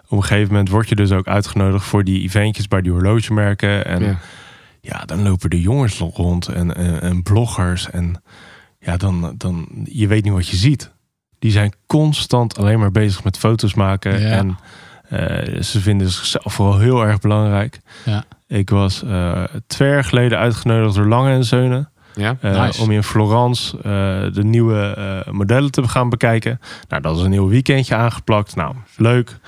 op 0.08 0.18
een 0.18 0.25
gegeven 0.25 0.48
moment 0.52 0.68
word 0.68 0.88
je 0.88 0.94
dus 0.94 1.12
ook 1.12 1.26
uitgenodigd 1.26 1.84
voor 1.84 2.04
die 2.04 2.22
eventjes 2.22 2.68
bij 2.68 2.80
die 2.82 2.92
horlogemerken. 2.92 3.86
En 3.86 4.02
ja, 4.04 4.18
Ja. 4.80 5.04
dan 5.04 5.22
lopen 5.22 5.50
de 5.50 5.60
jongens 5.60 5.98
rond 5.98 6.48
en, 6.48 6.76
en, 6.76 7.00
en 7.00 7.22
bloggers. 7.22 7.90
En 7.90 8.22
ja, 8.78 8.96
dan, 8.96 9.34
dan, 9.36 9.68
je 9.84 10.06
weet 10.06 10.25
niet 10.25 10.32
wat 10.32 10.48
je 10.48 10.56
ziet. 10.56 10.94
Die 11.38 11.50
zijn 11.50 11.72
constant 11.86 12.58
alleen 12.58 12.78
maar 12.78 12.90
bezig 12.92 13.25
met 13.25 13.38
foto's 13.38 13.75
maken. 13.75 14.20
Ja. 14.20 14.28
En 14.30 14.58
eh, 15.08 15.62
ze 15.62 15.80
vinden 15.80 16.10
zichzelf 16.10 16.54
vooral 16.54 16.78
heel 16.78 17.02
erg 17.02 17.19
belangrijk. 17.21 17.80
Ja. 18.04 18.25
Ik 18.47 18.71
was 18.71 19.02
eh, 19.02 19.45
twee 19.66 19.88
jaar 19.90 20.04
geleden 20.04 20.38
uitgenodigd 20.38 20.95
door 20.95 21.06
Lange 21.06 21.30
en 21.30 21.45
Zeunen. 21.45 21.90
Ja. 22.14 22.36
Eh. 22.40 22.69
Om 22.80 22.90
in 22.90 23.02
Florence 23.02 23.76
de 24.32 24.45
nieuwe 24.45 25.25
modellen 25.30 25.71
te 25.71 25.88
gaan 25.88 26.08
bekijken. 26.08 26.60
Nou, 26.88 27.02
dat 27.02 27.16
is 27.16 27.23
een 27.23 27.32
heel 27.32 27.49
weekendje 27.49 27.95
aangeplakt. 27.95 28.56
Nou, 28.56 28.75
leuk. 28.97 29.38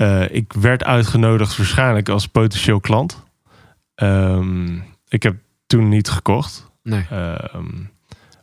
Eh, 0.00 0.22
ik 0.34 0.52
werd 0.52 0.84
uitgenodigd 0.84 1.56
waarschijnlijk 1.56 2.08
als 2.08 2.26
potentieel 2.26 2.80
klant. 2.80 3.22
Ehm, 3.94 4.76
ik 5.08 5.22
heb 5.22 5.36
toen 5.66 5.88
niet 5.88 6.08
gekocht. 6.08 6.70
Nee. 6.82 7.06
Ehm, 7.10 7.66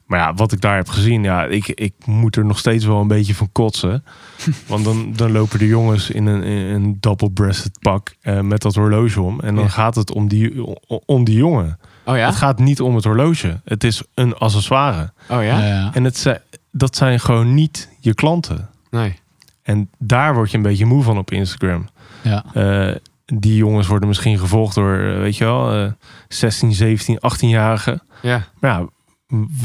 maar 0.05 0.19
ja, 0.19 0.33
wat 0.33 0.51
ik 0.51 0.61
daar 0.61 0.75
heb 0.75 0.89
gezien, 0.89 1.23
ja, 1.23 1.45
ik, 1.45 1.67
ik 1.67 1.93
moet 2.05 2.35
er 2.35 2.45
nog 2.45 2.57
steeds 2.59 2.85
wel 2.85 3.01
een 3.01 3.07
beetje 3.07 3.35
van 3.35 3.51
kotsen. 3.51 4.03
Want 4.67 4.83
dan, 4.83 5.13
dan 5.15 5.31
lopen 5.31 5.59
de 5.59 5.67
jongens 5.67 6.09
in 6.09 6.25
een, 6.25 6.43
in 6.43 6.57
een 6.73 6.97
double-breasted 6.99 7.79
pak 7.79 8.15
eh, 8.21 8.39
met 8.39 8.61
dat 8.61 8.75
horloge 8.75 9.21
om. 9.21 9.39
En 9.39 9.55
dan 9.55 9.63
Ja. 9.63 9.69
gaat 9.69 9.95
het 9.95 10.11
om 10.11 10.27
die, 10.27 10.63
om 11.05 11.23
die 11.23 11.35
jongen. 11.37 11.79
Oh 12.05 12.17
ja? 12.17 12.25
Het 12.25 12.35
gaat 12.35 12.59
niet 12.59 12.81
om 12.81 12.95
het 12.95 13.03
horloge. 13.03 13.61
Het 13.63 13.83
is 13.83 14.03
een 14.13 14.35
accessoire. 14.35 15.11
Oh 15.29 15.43
ja? 15.43 15.59
ja, 15.59 15.65
ja. 15.65 15.93
En 15.93 16.03
het 16.03 16.17
zijn, 16.17 16.39
dat 16.71 16.95
zijn 16.95 17.19
gewoon 17.19 17.53
niet 17.53 17.89
je 17.99 18.13
klanten. 18.13 18.69
Nee. 18.89 19.19
En 19.67 19.89
daar 19.97 20.33
word 20.33 20.51
je 20.51 20.57
een 20.57 20.63
beetje 20.63 20.85
moe 20.85 21.03
van 21.03 21.17
op 21.17 21.31
Instagram. 21.31 21.87
ja. 22.21 22.45
Eh, 22.53 22.95
die 23.25 23.55
jongens 23.55 23.87
worden 23.87 24.07
misschien 24.07 24.39
gevolgd 24.39 24.75
door, 24.75 24.97
eh, 24.97 25.17
weet 25.17 25.37
je 25.37 25.43
wel, 25.43 25.73
eh 25.73 25.91
16, 26.27 26.73
17, 26.73 27.19
18-jarigen. 27.19 28.01
Ja. 28.21 28.43
Maar 28.59 28.71
ja, 28.71 28.87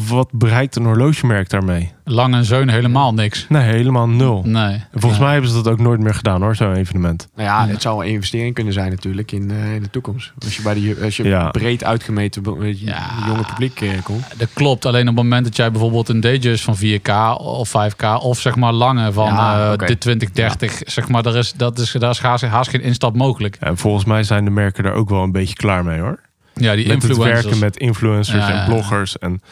wat 0.08 0.28
bereikt 0.32 0.76
een 0.76 0.84
horlogemerk 0.84 1.50
daarmee? 1.50 1.92
Lang 2.04 2.34
en 2.34 2.44
zeun 2.44 2.68
helemaal 2.68 3.14
niks. 3.14 3.46
Nee, 3.48 3.62
helemaal 3.62 4.08
nul. 4.08 4.42
Nee. 4.46 4.72
En 4.74 5.00
Volgens 5.00 5.20
mij 5.20 5.32
hebben 5.32 5.50
ze 5.50 5.56
dat 5.62 5.68
ook 5.68 5.78
nooit 5.78 6.00
meer 6.00 6.14
gedaan 6.14 6.42
hoor, 6.42 6.56
zo'n 6.56 6.74
evenement. 6.74 7.28
Nou 7.34 7.48
ja, 7.48 7.66
het 7.66 7.82
zou 7.82 8.04
een 8.04 8.10
investering 8.10 8.54
kunnen 8.54 8.72
zijn 8.72 8.90
natuurlijk 8.90 9.32
in, 9.32 9.50
eh, 9.50 9.74
in 9.74 9.82
de 9.82 9.90
toekomst. 9.90 10.32
Als 10.38 10.56
je 10.56 10.62
bij 10.62 10.74
die, 10.74 10.96
als 11.02 11.16
je 11.16 11.22
Ja. 11.24 11.50
breed 11.50 11.84
uitgemeten 11.84 12.42
Ja. 12.76 13.06
jonge 13.26 13.44
publiek 13.44 13.80
eh, 13.80 14.02
komt. 14.02 14.24
Dat 14.38 14.48
klopt. 14.52 14.86
Alleen 14.86 15.00
op 15.08 15.14
het 15.14 15.24
moment 15.24 15.44
dat 15.44 15.56
jij 15.56 15.70
bijvoorbeeld 15.70 16.08
een 16.08 16.20
Datejust 16.20 16.64
van 16.64 16.76
4K 16.76 17.08
of 17.38 17.68
5K 17.68 18.02
of 18.22 18.38
zeg 18.38 18.56
maar 18.56 18.72
lange 18.72 19.12
van 19.12 19.26
Ja, 19.26 19.66
eh, 19.66 19.72
oké. 19.72 19.86
de 19.86 19.98
2030, 19.98 20.80
zeg 20.84 21.08
maar, 21.08 21.22
daar 21.22 21.34
is, 21.36 21.52
dat 21.52 21.78
is, 21.78 21.92
daar 21.92 22.10
is 22.10 22.18
haast, 22.20 22.44
haast 22.44 22.70
geen 22.70 22.82
instap 22.82 23.16
mogelijk. 23.16 23.56
En 23.60 23.76
volgens 23.76 24.04
mij 24.04 24.22
zijn 24.22 24.44
de 24.44 24.50
merken 24.50 24.84
daar 24.84 24.94
ook 24.94 25.08
wel 25.08 25.22
een 25.22 25.32
beetje 25.32 25.54
klaar 25.54 25.84
mee 25.84 26.00
hoor. 26.00 26.18
Ja, 26.54 26.74
die 26.74 26.88
met 26.88 27.02
het 27.02 27.16
werken 27.16 27.58
met 27.58 27.76
influencers 27.76 28.46
Ja, 28.46 28.60
en 28.60 28.68
bloggers. 28.68 29.18
En, 29.18 29.42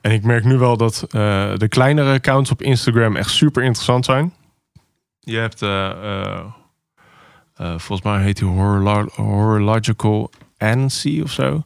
en 0.00 0.10
ik 0.12 0.22
merk 0.22 0.44
nu 0.44 0.58
wel 0.58 0.76
dat 0.76 1.02
eh, 1.10 1.52
de 1.56 1.68
kleinere 1.68 2.12
accounts 2.12 2.50
op 2.50 2.62
Instagram 2.62 3.16
echt 3.16 3.30
super 3.30 3.62
interessant 3.62 4.04
zijn. 4.04 4.32
Je 5.20 5.36
hebt, 5.36 5.62
eh, 5.62 5.90
eh, 5.90 6.40
eh, 7.54 7.78
volgens 7.78 8.02
mij 8.02 8.22
heet 8.22 8.36
die 8.38 8.48
Horolo- 8.48 9.08
Horological 9.14 10.30
Annecy 10.58 11.20
of 11.22 11.30
zo. 11.32 11.62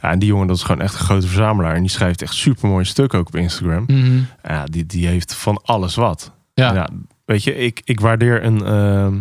Ja, 0.00 0.10
en 0.10 0.18
die 0.18 0.28
jongen 0.28 0.46
dat 0.46 0.56
is 0.56 0.62
gewoon 0.62 0.80
echt 0.80 0.94
een 0.94 1.00
grote 1.04 1.26
verzamelaar. 1.26 1.74
En 1.74 1.80
die 1.80 1.90
schrijft 1.90 2.22
echt 2.22 2.34
super 2.34 2.68
mooi 2.68 2.84
stuk 2.84 3.14
ook 3.14 3.26
op 3.26 3.36
Instagram. 3.36 3.84
Mhm. 3.86 4.18
Ja, 4.42 4.64
die, 4.64 4.86
die 4.86 5.06
heeft 5.06 5.34
van 5.34 5.60
alles 5.64 5.94
wat. 5.94 6.32
Ja. 6.54 6.74
Ja, 6.74 6.88
weet 7.24 7.42
je, 7.44 7.56
ik, 7.56 7.80
ik 7.84 8.00
waardeer 8.00 8.44
een, 8.44 8.64
ehm, 8.64 9.20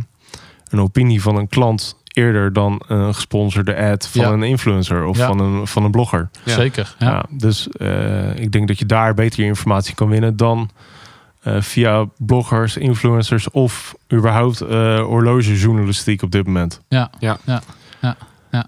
een 0.70 0.80
opinie 0.82 1.22
van 1.22 1.36
een 1.36 1.48
klant 1.48 1.98
eerder 2.16 2.54
dan 2.54 2.82
een 2.88 3.14
gesponsorde 3.16 3.76
ad 3.76 4.08
van 4.08 4.22
Ja. 4.22 4.30
een 4.32 4.44
influencer 4.44 5.06
of 5.06 5.18
Ja. 5.18 5.28
van, 5.28 5.40
een, 5.40 5.68
van 5.68 5.84
een 5.84 5.92
blogger. 5.92 6.30
Ja. 6.44 6.54
zeker. 6.54 6.96
Ja. 7.00 7.08
Ja. 7.10 7.26
dus 7.30 7.68
eh, 7.70 8.36
ik 8.40 8.52
denk 8.52 8.68
dat 8.68 8.80
je 8.80 8.86
daar 8.86 9.14
beter 9.14 9.40
je 9.42 9.46
informatie 9.46 9.96
kan 9.96 10.10
winnen 10.10 10.38
dan 10.38 10.70
eh, 11.42 11.62
via 11.62 12.06
bloggers, 12.18 12.78
influencers 12.78 13.50
of 13.50 13.96
überhaupt 14.14 14.62
eh 14.62 15.00
horlogejournalistiek 15.00 16.22
op 16.22 16.32
dit 16.32 16.46
moment. 16.46 16.82
Ja, 16.88 17.10
Ja. 17.20 17.38
ja, 17.46 17.62
ja, 18.02 18.16
ja. 18.52 18.66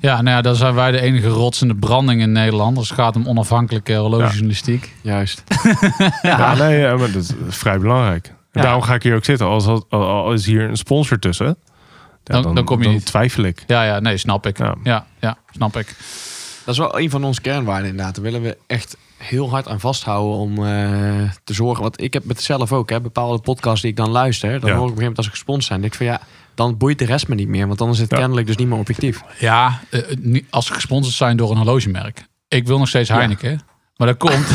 Ja, 0.00 0.14
nou 0.22 0.36
ja, 0.36 0.42
dan 0.42 0.54
zijn 0.54 0.74
wij 0.74 0.90
de 0.90 1.00
enige 1.00 1.28
rotsende 1.28 1.74
branding 1.74 2.20
in 2.20 2.32
Nederland. 2.32 2.76
Als 2.76 2.88
het 2.88 2.98
gaat 2.98 3.16
om 3.16 3.26
onafhankelijke 3.28 3.94
horlogejournalistiek. 3.94 4.94
Juist. 5.00 5.42
Ja, 6.22 6.54
nee, 6.54 6.82
maar 6.94 7.12
dat 7.12 7.22
is 7.22 7.30
vrij 7.48 7.78
belangrijk. 7.78 8.32
Daarom 8.52 8.82
ga 8.82 8.94
ik 8.94 9.02
hier 9.02 9.14
ook 9.14 9.24
zitten. 9.24 9.46
Als, 9.46 9.66
als, 9.66 9.82
als 9.90 10.34
is 10.34 10.46
hier 10.46 10.68
een 10.68 10.76
sponsor 10.76 11.18
tussen, 11.18 11.56
Dan- 12.24 12.54
dan 12.54 12.64
kom 12.64 12.82
je 12.82 12.88
niet. 12.88 13.06
twijfel 13.06 13.44
ik. 13.44 13.64
Ja, 13.66 13.84
ja, 13.84 14.00
nee, 14.00 14.16
snap 14.16 14.46
ik. 14.46 14.58
Ja. 14.58 14.74
Ja, 14.82 15.06
ja, 15.20 15.36
snap 15.52 15.76
ik. 15.76 15.86
Dat 16.64 16.74
is 16.74 16.80
wel 16.80 16.98
een 17.00 17.10
van 17.10 17.24
onze 17.24 17.40
kernwaarden 17.40 17.88
inderdaad. 17.90 18.14
Daar 18.14 18.24
willen 18.24 18.42
we 18.42 18.56
echt 18.66 18.96
heel 19.16 19.50
hard 19.50 19.68
aan 19.68 19.80
vasthouden 19.80 20.38
om 20.38 20.52
eh, 20.66 21.30
te 21.44 21.54
zorgen. 21.54 21.82
Want 21.82 22.00
ik 22.02 22.12
heb 22.12 22.28
het 22.28 22.42
zelf 22.42 22.72
ook. 22.72 22.90
Hè, 22.90 23.00
bepaalde 23.00 23.38
podcasts 23.42 23.80
die 23.80 23.90
ik 23.90 23.96
dan 23.96 24.10
luister. 24.10 24.60
Dan 24.60 24.70
Ja. 24.70 24.76
hoor 24.76 24.76
ik 24.76 24.76
op 24.76 24.80
een 24.80 24.86
gegeven 24.86 25.00
moment 25.02 25.16
als 25.16 25.26
ik 25.26 25.32
gesponsord 25.32 25.66
zijn. 25.66 25.80
denk 25.80 25.92
ik 25.92 25.98
van 25.98 26.06
ja, 26.06 26.20
dan 26.54 26.76
boeit 26.76 26.98
de 26.98 27.04
rest 27.04 27.28
me 27.28 27.34
niet 27.34 27.48
meer. 27.48 27.66
Want 27.66 27.78
dan 27.78 27.90
is 27.90 27.98
het 27.98 28.10
Ja. 28.10 28.16
kennelijk 28.16 28.46
dus 28.46 28.56
niet 28.56 28.68
meer 28.68 28.78
objectief. 28.78 29.20
Ja, 29.38 29.80
eh, 29.90 30.00
niet- 30.20 30.46
als 30.50 30.66
ze 30.66 30.72
gesponsord 30.72 31.14
zijn 31.16 31.36
door 31.36 31.50
een 31.50 31.56
horlogemerk. 31.56 32.26
Ik 32.48 32.66
wil 32.66 32.78
nog 32.78 32.88
steeds 32.88 33.08
Ja. 33.08 33.16
Heineken. 33.16 33.60
Maar 33.96 34.06
dat 34.06 34.16
komt. 34.16 34.46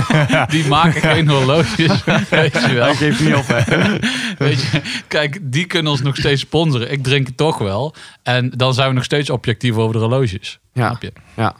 die 0.54 0.66
maken 0.66 1.00
geen 1.00 1.28
horloges. 1.28 2.04
Weet 2.30 2.52
je 2.52 2.72
wel. 2.72 2.84
Hij 2.84 2.94
geeft 2.94 3.20
niet 3.20 3.34
op, 3.34 3.46
hè? 3.46 3.98
Weet 4.38 4.60
je, 4.60 4.80
kijk, 5.08 5.38
die 5.42 5.66
kunnen 5.66 5.92
ons 5.92 6.02
nog 6.02 6.16
steeds 6.16 6.40
sponsoren. 6.40 6.92
Ik 6.92 7.02
drink 7.02 7.26
het 7.26 7.36
toch 7.36 7.58
wel. 7.58 7.94
En 8.22 8.50
dan 8.56 8.74
zijn 8.74 8.88
we 8.88 8.94
nog 8.94 9.04
steeds 9.04 9.30
objectief 9.30 9.76
over 9.76 9.92
de 9.92 9.98
horloges. 9.98 10.58
Ja. 10.72 10.86
Snap 10.86 11.02
je? 11.02 11.12
Ja. 11.36 11.54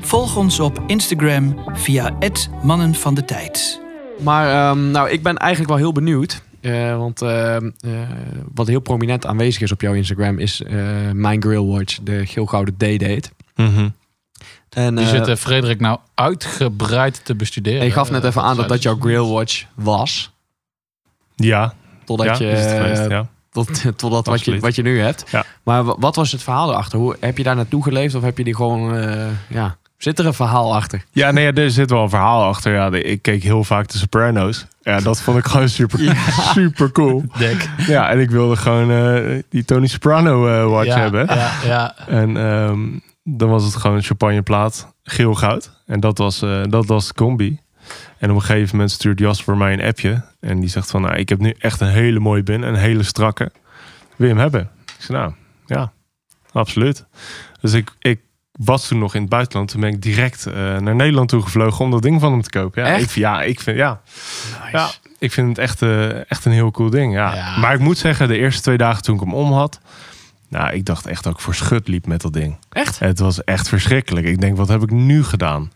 Volg 0.00 0.36
ons 0.36 0.60
op 0.60 0.82
Instagram 0.86 1.58
via 1.72 2.16
het 2.18 2.50
Mannen 2.62 2.94
van 2.94 3.14
de 3.14 3.24
Tijd. 3.24 3.80
Maar 4.18 4.70
ehm, 4.70 4.90
nou, 4.90 5.10
ik 5.10 5.22
ben 5.22 5.36
eigenlijk 5.36 5.70
wel 5.70 5.78
heel 5.80 5.92
benieuwd. 5.92 6.42
Eh, 6.60 6.96
want 6.96 7.22
ehm, 7.22 7.70
eh, 7.80 7.90
wat 8.54 8.66
heel 8.66 8.80
prominent 8.80 9.26
aanwezig 9.26 9.62
is 9.62 9.72
op 9.72 9.80
jouw 9.80 9.94
Instagram 9.94 10.38
is 10.38 10.62
eh, 10.62 10.76
mijn 11.12 11.42
Grill 11.42 11.64
Watch, 11.64 11.98
de 12.02 12.26
geel-gouden 12.26 12.74
D-date. 12.74 13.28
Mhm. 13.54 13.88
En 14.76 14.94
Die 14.94 15.04
eh, 15.04 15.10
zitten 15.10 15.38
Frederik 15.38 15.80
nou 15.80 15.98
uitgebreid 16.14 17.24
te 17.24 17.34
bestuderen. 17.34 17.84
je 17.84 17.90
gaf 17.90 18.10
net 18.10 18.22
Eh, 18.22 18.28
even 18.28 18.42
aan 18.42 18.56
dat 18.56 18.68
dat 18.68 18.82
jouw 18.82 18.98
tijdens- 18.98 19.16
Grill 19.26 19.34
Watch 19.34 19.64
was. 19.74 20.32
Ja, 21.36 21.74
Totdat 22.04 22.38
ja, 22.38 22.46
je, 22.46 22.52
is 22.52 22.60
het 22.60 22.70
geweest, 22.70 23.00
eh, 23.00 23.08
ja. 23.08 23.26
tot, 23.50 23.82
totdat 23.98 24.26
wat 24.26 24.44
je, 24.44 24.60
wat 24.60 24.74
je 24.74 24.82
nu 24.82 25.00
hebt. 25.00 25.24
Ja. 25.30 25.44
Maar 25.62 25.84
wa- 25.84 25.96
wat 25.98 26.16
was 26.16 26.32
het 26.32 26.42
verhaal 26.42 26.70
erachter? 26.70 26.98
Hoe, 26.98 27.16
heb 27.20 27.36
je 27.36 27.42
daar 27.42 27.56
naartoe 27.56 27.82
geleefd 27.82 28.14
of 28.14 28.22
heb 28.22 28.38
je 28.38 28.44
die 28.44 28.54
gewoon... 28.56 28.96
eh, 28.96 29.26
ja, 29.48 29.76
zit 29.98 30.18
er 30.18 30.26
een 30.26 30.34
verhaal 30.34 30.74
achter? 30.74 31.04
Ja, 31.12 31.30
nee, 31.30 31.52
er 31.52 31.70
zit 31.70 31.90
wel 31.90 32.02
een 32.02 32.08
verhaal 32.08 32.44
achter. 32.44 32.72
Ja, 32.72 32.92
ik 32.92 33.22
keek 33.22 33.42
heel 33.42 33.64
vaak 33.64 33.88
de 33.88 33.98
Sopranos. 33.98 34.66
Ja, 34.82 35.00
dat 35.00 35.20
vond 35.20 35.38
ik 35.38 35.46
gewoon 35.46 35.68
super, 35.68 35.98
super 36.54 36.92
cool. 36.92 37.24
Dik. 37.38 37.68
Ja, 37.86 38.10
en 38.10 38.20
ik 38.20 38.30
wilde 38.30 38.56
gewoon 38.56 38.90
eh, 38.90 39.42
die 39.48 39.64
Tony 39.64 39.86
Soprano 39.86 40.46
eh, 40.48 40.70
watch 40.70 40.86
ja, 40.86 40.98
hebben. 40.98 41.26
Ja, 41.26 41.50
ja. 41.64 41.94
En 42.06 42.36
ehm, 42.36 42.80
dan 43.28 43.48
was 43.48 43.64
het 43.64 43.76
gewoon 43.76 43.96
een 43.96 44.02
champagneplaat, 44.02 44.94
geel 45.02 45.34
goud. 45.34 45.70
En 45.86 46.00
dat 46.00 46.18
was, 46.18 46.42
eh, 46.42 46.62
dat 46.68 46.86
was 46.86 47.06
de 47.06 47.14
combi. 47.14 47.60
En 48.18 48.30
op 48.30 48.36
een 48.36 48.42
gegeven 48.42 48.76
moment 48.76 48.90
stuurt 48.90 49.18
Jasper 49.18 49.56
mij 49.56 49.72
een 49.72 49.82
appje. 49.82 50.24
En 50.40 50.60
die 50.60 50.68
zegt 50.68 50.90
van, 50.90 51.02
nou, 51.02 51.16
ik 51.16 51.28
heb 51.28 51.38
nu 51.38 51.54
echt 51.58 51.80
een 51.80 51.88
hele 51.88 52.18
mooie 52.18 52.42
bin, 52.42 52.62
een 52.62 52.74
hele 52.74 53.02
strakke. 53.02 53.52
Wil 54.16 54.28
je 54.28 54.34
hem 54.34 54.42
hebben? 54.42 54.70
Ik 54.84 55.02
zei, 55.02 55.18
nou, 55.18 55.32
ja, 55.66 55.92
absoluut. 56.52 57.04
Dus 57.60 57.72
ik, 57.72 57.90
ik 57.98 58.20
was 58.52 58.88
toen 58.88 58.98
nog 58.98 59.14
in 59.14 59.20
het 59.20 59.30
buitenland. 59.30 59.70
Toen 59.70 59.80
ben 59.80 59.92
ik 59.92 60.02
direct 60.02 60.46
eh, 60.46 60.54
naar 60.54 60.94
Nederland 60.94 61.28
toe 61.28 61.42
gevlogen 61.42 61.84
om 61.84 61.90
dat 61.90 62.02
ding 62.02 62.20
van 62.20 62.32
hem 62.32 62.42
te 62.42 62.50
kopen. 62.50 62.82
Ja, 62.82 62.88
Echt? 62.88 63.02
ik, 63.02 63.10
ja, 63.10 63.42
ik 63.42 63.60
vind, 63.60 63.76
ja, 63.76 64.00
ja, 64.72 64.90
ik 65.18 65.32
vind 65.32 65.48
het 65.48 65.58
echt, 65.58 65.82
eh, 65.82 66.30
echt 66.30 66.44
een 66.44 66.52
heel 66.52 66.70
cool 66.70 66.90
ding. 66.90 67.12
Ja. 67.14 67.34
Ja. 67.34 67.58
Maar 67.58 67.74
ik 67.74 67.80
moet 67.80 67.98
zeggen, 67.98 68.28
de 68.28 68.36
eerste 68.36 68.62
twee 68.62 68.76
dagen 68.76 69.02
toen 69.02 69.14
ik 69.14 69.20
hem 69.20 69.34
om 69.34 69.52
had... 69.52 69.80
Nou, 70.48 70.72
ik 70.72 70.84
dacht 70.84 71.06
echt 71.06 71.24
dat 71.24 71.32
ik 71.32 71.38
voor 71.40 71.54
schut 71.54 71.88
liep 71.88 72.06
met 72.06 72.20
dat 72.20 72.32
ding. 72.32 72.56
Echt? 72.70 72.98
Het 72.98 73.18
was 73.18 73.44
echt 73.44 73.68
verschrikkelijk. 73.68 74.26
Ik 74.26 74.40
denk, 74.40 74.56
wat 74.56 74.68
heb 74.68 74.82
ik 74.82 74.90
nu 74.90 75.24
gedaan? 75.24 75.72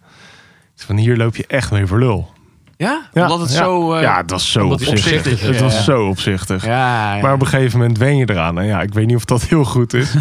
Van 0.76 0.96
hier 0.96 1.16
loop 1.16 1.36
je 1.36 1.46
echt 1.46 1.70
mee 1.70 1.86
voor 1.86 1.98
lul. 1.98 2.32
Ja? 2.76 3.08
Ja, 3.12 3.22
Omdat 3.22 3.40
het 3.40 3.50
ja. 3.52 3.56
zo... 3.64 3.92
eh, 3.94 4.02
ja, 4.02 4.16
het 4.16 4.30
was 4.30 4.52
zo 4.52 4.68
opzichtig. 4.68 5.40
Het 5.40 5.54
Ja, 5.54 5.62
was 5.62 5.84
zo 5.84 6.08
opzichtig. 6.08 6.64
ja, 6.64 7.14
ja. 7.16 7.22
Maar 7.22 7.32
op 7.32 7.40
een 7.40 7.46
gegeven 7.46 7.78
moment 7.78 7.98
wen 7.98 8.16
je 8.16 8.30
eraan. 8.30 8.58
En 8.58 8.66
ja, 8.66 8.82
ik 8.82 8.94
weet 8.94 9.06
niet 9.06 9.16
of 9.16 9.24
dat 9.24 9.42
heel 9.42 9.64
goed 9.64 9.94
is. 9.94 10.14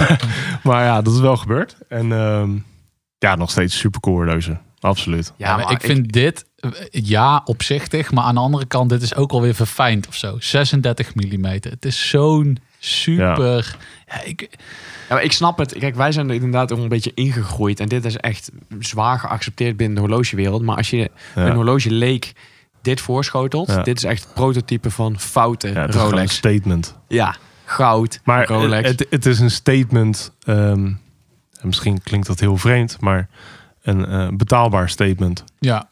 maar 0.62 0.84
ja, 0.84 1.02
dat 1.02 1.14
is 1.14 1.20
wel 1.20 1.36
gebeurd. 1.36 1.76
En 1.88 2.12
ehm, 2.12 2.50
ja, 3.18 3.34
nog 3.34 3.50
steeds 3.50 3.78
super. 3.78 4.00
Absoluut. 4.80 5.32
Ja, 5.36 5.56
maar 5.56 5.70
ik 5.70 5.80
vind 5.80 6.12
dit, 6.12 6.44
eh, 6.56 6.70
ja, 6.90 7.42
opzichtig. 7.44 8.12
Maar 8.12 8.24
aan 8.24 8.34
de 8.34 8.40
andere 8.40 8.66
kant, 8.66 8.90
dit 8.90 9.02
is 9.02 9.14
ook 9.14 9.32
alweer 9.32 9.54
verfijnd 9.54 10.08
of 10.08 10.14
zo. 10.14 10.36
36 10.38 11.14
mm. 11.14 11.44
Het 11.44 11.84
is 11.84 12.08
zo'n 12.08 12.58
super... 12.86 13.76
Ja. 14.06 14.22
ik, 14.24 14.48
Ja, 15.08 15.14
maar 15.14 15.22
ik 15.22 15.32
snap 15.32 15.58
het. 15.58 15.72
Kijk, 15.78 15.94
wij 15.94 16.12
zijn 16.12 16.28
er 16.28 16.34
inderdaad 16.34 16.72
ook 16.72 16.78
een 16.78 16.88
beetje 16.88 17.12
ingegroeid. 17.14 17.80
En 17.80 17.88
dit 17.88 18.04
is 18.04 18.16
echt 18.16 18.50
zwaar 18.78 19.18
geaccepteerd 19.18 19.76
binnen 19.76 19.94
de 19.94 20.00
horlogewereld. 20.00 20.62
Maar 20.62 20.76
als 20.76 20.90
je 20.90 21.10
een 21.34 21.52
horloge 21.54 21.90
leek 21.90 22.32
dit 22.82 23.00
voorschotelt... 23.00 23.84
Dit 23.84 23.96
is 23.96 24.04
echt 24.04 24.24
het 24.24 24.34
prototype 24.34 24.90
van 24.90 25.20
foute 25.20 25.68
Ja, 25.68 25.80
het 25.80 25.88
is 25.88 25.94
gewoon 25.94 26.06
een 26.10 26.16
Rolex. 26.16 26.34
statement. 26.36 26.96
Ja, 27.08 27.36
goud, 27.64 28.20
Maar 28.24 28.46
Rolex. 28.46 28.88
Het, 28.88 29.06
het 29.10 29.26
is 29.26 29.38
een 29.40 29.50
statement. 29.50 30.32
ehm, 30.44 30.84
en 31.60 31.66
misschien 31.66 32.02
klinkt 32.02 32.26
dat 32.26 32.40
heel 32.40 32.56
vreemd, 32.56 32.96
maar 33.00 33.28
een 33.82 34.06
eh, 34.06 34.28
betaalbaar 34.32 34.88
statement. 34.88 35.44
ja, 35.58 35.88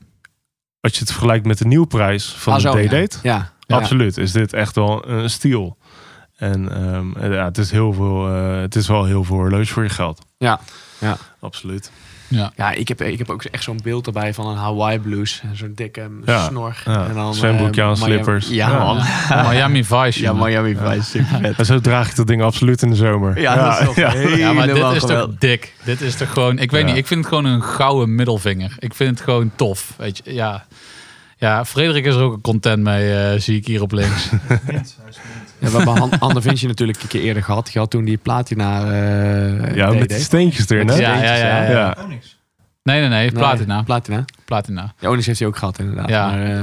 Als 0.80 0.92
je 0.92 0.98
het 0.98 1.10
vergelijkt 1.10 1.46
met 1.46 1.58
de 1.58 1.66
nieuwprijs 1.66 2.26
van 2.36 2.52
Ah, 2.52 2.72
de 2.72 2.82
ja. 2.82 2.86
D-Date, 2.88 3.18
ja. 3.22 3.52
absoluut 3.66 4.16
is 4.16 4.32
dit 4.32 4.52
echt 4.52 4.74
wel 4.74 5.08
een 5.08 5.30
stiel. 5.30 5.76
En 6.36 6.72
ehm, 6.72 7.32
ja, 7.32 7.44
het 7.44 7.58
is 7.58 7.70
heel 7.70 7.92
veel. 7.92 8.28
eh, 8.34 8.60
het 8.60 8.74
is 8.76 8.88
wel 8.88 9.04
heel 9.04 9.24
veel 9.24 9.36
horloge 9.36 9.66
voor 9.72 9.82
je 9.82 9.88
geld. 9.88 10.22
Ja, 10.38 10.60
ja. 10.98 11.16
Absoluut. 11.40 11.90
ja. 12.28 12.52
Ja, 12.56 12.70
ik 12.70 12.88
heb, 12.88 13.02
ik 13.02 13.18
heb 13.18 13.30
ook 13.30 13.42
echt 13.44 13.62
zo'n 13.62 13.80
beeld 13.82 14.06
erbij 14.06 14.34
van 14.34 14.46
een 14.46 14.56
Hawaii 14.56 14.98
blues. 14.98 15.42
Zo'n 15.52 15.72
dikke 15.74 16.10
Ja, 16.24 16.46
snor. 16.48 16.76
ja. 16.84 17.06
En 17.06 17.14
dan, 17.14 17.34
Zwembroekje 17.34 17.80
eh, 17.80 17.86
aan, 17.86 17.92
Miami- 17.94 18.12
slippers. 18.12 18.48
Ja, 18.48 18.68
Ja. 18.70 18.78
man. 18.78 19.02
Miami 19.48 19.84
Vice. 19.94 20.20
Ja. 20.20 20.32
Miami 20.32 20.76
Vice. 20.76 21.02
Super 21.02 21.38
vet. 21.40 21.56
En 21.58 21.64
zo 21.66 21.80
draag 21.80 22.08
ik 22.10 22.16
dat 22.16 22.26
ding 22.26 22.42
absoluut 22.42 22.82
in 22.82 22.88
de 22.90 22.96
zomer. 22.96 23.40
Ja, 23.40 23.54
dat 23.56 23.80
is 23.80 23.86
toch 23.86 23.96
ja. 23.96 24.12
Ja, 24.36 24.52
maar 24.52 24.66
dit 24.66 24.76
is 24.76 25.00
toch 25.04 25.28
dik. 25.38 25.74
Dit 25.84 26.00
is 26.00 26.16
toch 26.16 26.32
gewoon... 26.32 26.58
Ik 26.58 26.70
weet 26.70 26.80
Ja. 26.80 26.86
niet, 26.86 26.96
ik 26.96 27.06
vind 27.06 27.20
het 27.20 27.28
gewoon 27.28 27.44
een 27.44 27.62
gouden 27.62 28.14
middelvinger. 28.14 28.74
Ik 28.78 28.94
vind 28.94 29.10
het 29.10 29.20
gewoon 29.20 29.50
tof. 29.56 29.94
Weet 29.96 30.20
je, 30.24 30.34
ja. 30.34 30.64
Ja, 31.44 31.64
Frederik 31.64 32.04
is 32.04 32.14
er 32.14 32.20
ook 32.22 32.42
content 32.42 32.82
mee, 32.82 33.14
eh, 33.14 33.40
zie 33.40 33.56
ik 33.56 33.66
hier 33.66 33.82
op 33.82 33.92
links. 33.92 34.28
Ja, 35.58 35.70
we 35.70 35.76
hebben 35.90 36.34
da 36.34 36.40
Vinci 36.40 36.66
natuurlijk 36.66 37.02
een 37.02 37.08
keer 37.08 37.20
eerder 37.20 37.42
gehad. 37.42 37.72
Je 37.72 37.78
had 37.78 37.90
toen 37.90 38.04
die 38.04 38.16
platina 38.16 38.84
eh 38.92 39.74
Ja, 39.74 39.90
met 39.92 40.08
die 40.08 40.18
steentjes 40.18 40.68
erin. 40.68 40.88
Hè? 40.88 40.94
Ja, 40.94 41.14
ja, 41.22 41.34
ja, 41.34 41.62
ja. 41.62 41.70
Ja. 41.70 41.96
Nee, 42.08 43.00
nee, 43.00 43.00
nee, 43.00 43.08
Nee, 43.08 43.30
platina. 43.32 43.82
Platina. 43.82 44.24
Platina. 44.44 44.94
Ja, 44.98 45.08
Onyx 45.10 45.26
heeft 45.26 45.38
hij 45.38 45.48
ook 45.48 45.56
gehad 45.56 45.78
inderdaad. 45.78 46.08
Ja. 46.08 46.26
Maar 46.30 46.42
eh, 46.44 46.62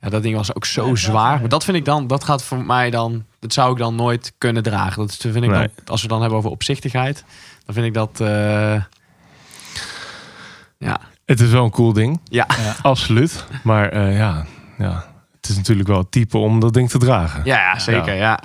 ja, 0.00 0.08
dat 0.08 0.22
ding 0.22 0.36
was 0.36 0.54
ook 0.54 0.64
zo 0.64 0.94
zwaar. 0.94 1.40
Maar 1.40 1.48
dat 1.48 1.64
vind 1.64 1.76
ik 1.76 1.84
dan, 1.84 2.06
dat 2.06 2.24
gaat 2.24 2.44
voor 2.44 2.64
mij 2.64 2.90
dan, 2.90 3.24
dat 3.38 3.52
zou 3.52 3.72
ik 3.72 3.78
dan 3.78 3.94
nooit 3.94 4.32
kunnen 4.38 4.62
dragen. 4.62 4.96
Dat 5.02 5.10
is- 5.10 5.16
vind 5.16 5.36
ik 5.44 5.50
Nee. 5.50 5.50
dan, 5.50 5.68
als 5.86 6.02
we 6.02 6.08
dan 6.08 6.20
hebben 6.20 6.38
over 6.38 6.50
opzichtigheid, 6.50 7.24
dan 7.64 7.74
vind 7.74 7.86
ik 7.86 7.94
dat, 7.94 8.20
eh, 8.20 8.82
ja, 10.78 11.00
Het 11.28 11.40
is 11.40 11.50
wel 11.50 11.64
een 11.64 11.70
cool 11.70 11.92
ding. 11.92 12.20
ja. 12.24 12.46
Absoluut. 12.82 13.44
Maar 13.62 13.88
eh, 13.88 14.16
ja, 14.16 14.44
ja, 14.78 15.04
het 15.40 15.48
is 15.50 15.56
natuurlijk 15.56 15.88
wel 15.88 15.98
het 15.98 16.10
type 16.10 16.38
om 16.38 16.60
dat 16.60 16.72
ding 16.74 16.90
te 16.90 16.98
dragen. 16.98 17.40
Ja, 17.44 17.56
ja, 17.58 17.78
zeker, 17.78 18.14
ja. 18.14 18.38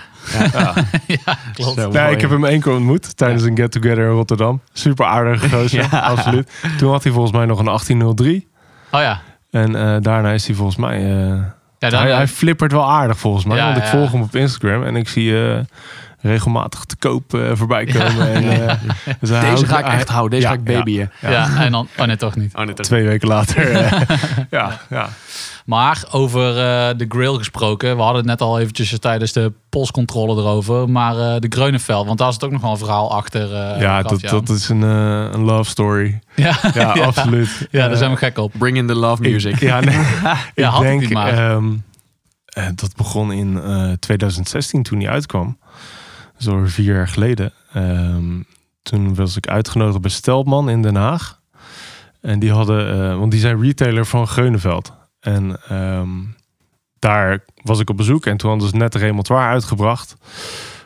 ja, 1.07 1.37
klopt. 1.53 1.79
Zo 1.79 1.89
Nee, 1.91 2.01
mooi. 2.03 2.15
ik 2.15 2.21
heb 2.21 2.29
hem 2.29 2.45
één 2.45 2.61
keer 2.61 2.71
ontmoet 2.73 3.17
tijdens 3.17 3.43
een 3.43 3.57
get-together 3.57 4.03
in 4.03 4.09
Rotterdam. 4.11 4.61
Super 4.73 5.05
aardige 5.05 5.49
gozer, 5.49 5.87
Ja. 5.91 5.99
absoluut. 5.99 6.51
Toen 6.77 6.91
had 6.91 7.03
hij 7.03 7.11
volgens 7.11 7.33
mij 7.37 7.45
nog 7.45 7.59
een 7.59 7.65
1803. 7.65 8.47
Oh 8.91 9.01
ja. 9.01 9.21
En 9.51 9.75
eh, 9.75 9.95
daarna 10.01 10.31
is 10.31 10.47
hij 10.47 10.55
volgens 10.55 10.77
mij... 10.77 10.97
eh, 10.97 11.37
Ja, 11.79 11.89
dan, 11.89 12.01
hij, 12.01 12.11
hij 12.13 12.27
flippert 12.27 12.71
wel 12.71 12.91
aardig 12.91 13.17
volgens 13.19 13.45
mij. 13.45 13.57
Ja, 13.57 13.65
want 13.65 13.77
ik 13.77 13.83
ja. 13.83 13.89
volg 13.89 14.11
hem 14.11 14.21
op 14.21 14.35
Instagram 14.35 14.83
en 14.83 14.95
ik 14.95 15.07
zie 15.09 15.47
eh, 15.53 15.59
regelmatig 16.23 16.83
te 16.85 16.95
koop 16.95 17.33
eh, 17.33 17.51
voorbij 17.53 17.85
komen. 17.85 18.33
En, 18.33 18.43
eh, 18.67 18.75
dus 19.19 19.29
Deze 19.29 19.33
houdt- 19.45 19.67
ga 19.67 19.79
ik 19.79 19.87
echt 19.87 20.09
houden, 20.09 20.29
deze 20.39 20.43
Ja, 20.51 20.53
ga 20.53 20.59
ik 20.59 20.63
babyen. 20.77 21.11
ja. 21.21 21.63
en 21.63 21.71
dan... 21.71 21.87
Oh 21.97 22.05
nee, 22.05 22.15
toch 22.15 22.35
niet. 22.35 22.55
Oh, 22.55 22.67
Twee 22.67 23.03
weken 23.07 23.27
later. 23.27 23.71
ja, 24.49 24.79
ja. 24.89 25.09
Maar 25.65 26.03
over 26.11 26.49
eh, 26.49 26.97
de 26.97 27.05
grill 27.09 27.37
gesproken. 27.37 27.95
We 27.95 28.01
hadden 28.01 28.17
het 28.21 28.25
net 28.29 28.41
al 28.41 28.59
eventjes 28.59 28.99
tijdens 28.99 29.31
de 29.31 29.51
postcontrole 29.69 30.41
erover. 30.41 30.89
Maar 30.89 31.17
eh, 31.17 31.39
de 31.39 31.47
Greunenveld, 31.49 32.05
want 32.05 32.17
daar 32.17 32.33
zit 32.33 32.43
ook 32.43 32.51
nog 32.51 32.61
wel 32.61 32.71
een 32.71 32.77
verhaal 32.77 33.11
achter. 33.15 33.53
eh, 33.55 33.81
ja, 33.81 34.01
dat, 34.01 34.21
dat 34.21 34.49
is 34.49 34.69
een, 34.69 34.81
een 34.81 35.43
love 35.43 35.69
story. 35.69 36.19
Ja, 36.35 36.55
Ja, 36.73 36.91
ja. 36.95 37.03
absoluut. 37.03 37.67
Ja, 37.71 37.87
daar 37.87 37.97
zijn 37.97 38.11
we 38.11 38.17
gek 38.17 38.37
op. 38.37 38.51
Bring 38.57 38.77
in 38.77 38.87
the 38.87 38.95
love 38.95 39.21
music. 39.21 39.53
Ik, 39.53 39.59
ja, 39.59 39.79
nee, 39.79 39.97
Ja, 40.55 40.75
ik 40.75 40.81
denk, 40.81 40.99
niet 41.01 41.13
maar. 41.13 41.49
ehm, 41.51 41.65
eh, 42.45 42.65
dat 42.75 42.95
begon 42.95 43.31
in 43.31 43.61
eh, 43.63 43.91
2016 43.99 44.83
toen 44.83 44.99
hij 44.99 45.09
uitkwam. 45.09 45.57
Zo 46.43 46.61
vier 46.65 46.93
jaar 46.93 47.07
geleden. 47.07 47.51
Ehm, 47.73 48.41
toen 48.81 49.15
was 49.15 49.37
ik 49.37 49.47
uitgenodigd 49.47 50.01
bij 50.01 50.09
Steltman 50.09 50.69
in 50.69 50.81
Den 50.81 50.95
Haag. 50.95 51.41
En 52.21 52.39
die 52.39 52.51
hadden, 52.51 52.93
eh, 52.93 53.17
want 53.17 53.31
die 53.31 53.39
zijn 53.39 53.61
retailer 53.61 54.05
van 54.05 54.27
Geunenveld. 54.27 54.93
En 55.19 55.59
ehm, 55.67 56.09
daar 56.99 57.43
was 57.61 57.79
ik 57.79 57.89
op 57.89 57.97
bezoek 57.97 58.25
en 58.25 58.37
toen 58.37 58.49
hadden 58.49 58.69
ze 58.69 58.75
net 58.75 58.95
remontoir 58.95 59.47
uitgebracht. 59.47 60.15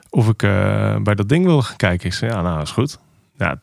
Of 0.10 0.30
ik 0.30 0.44
eh, 0.44 0.96
bij 0.96 1.16
dat 1.16 1.30
ding 1.30 1.46
wilde 1.46 1.62
gaan 1.62 1.76
kijken. 1.76 2.08
Ik 2.08 2.14
zei, 2.14 2.32
ja, 2.32 2.42
nou, 2.42 2.62
is 2.62 2.72
goed. 2.72 3.00
Ja, 3.38 3.60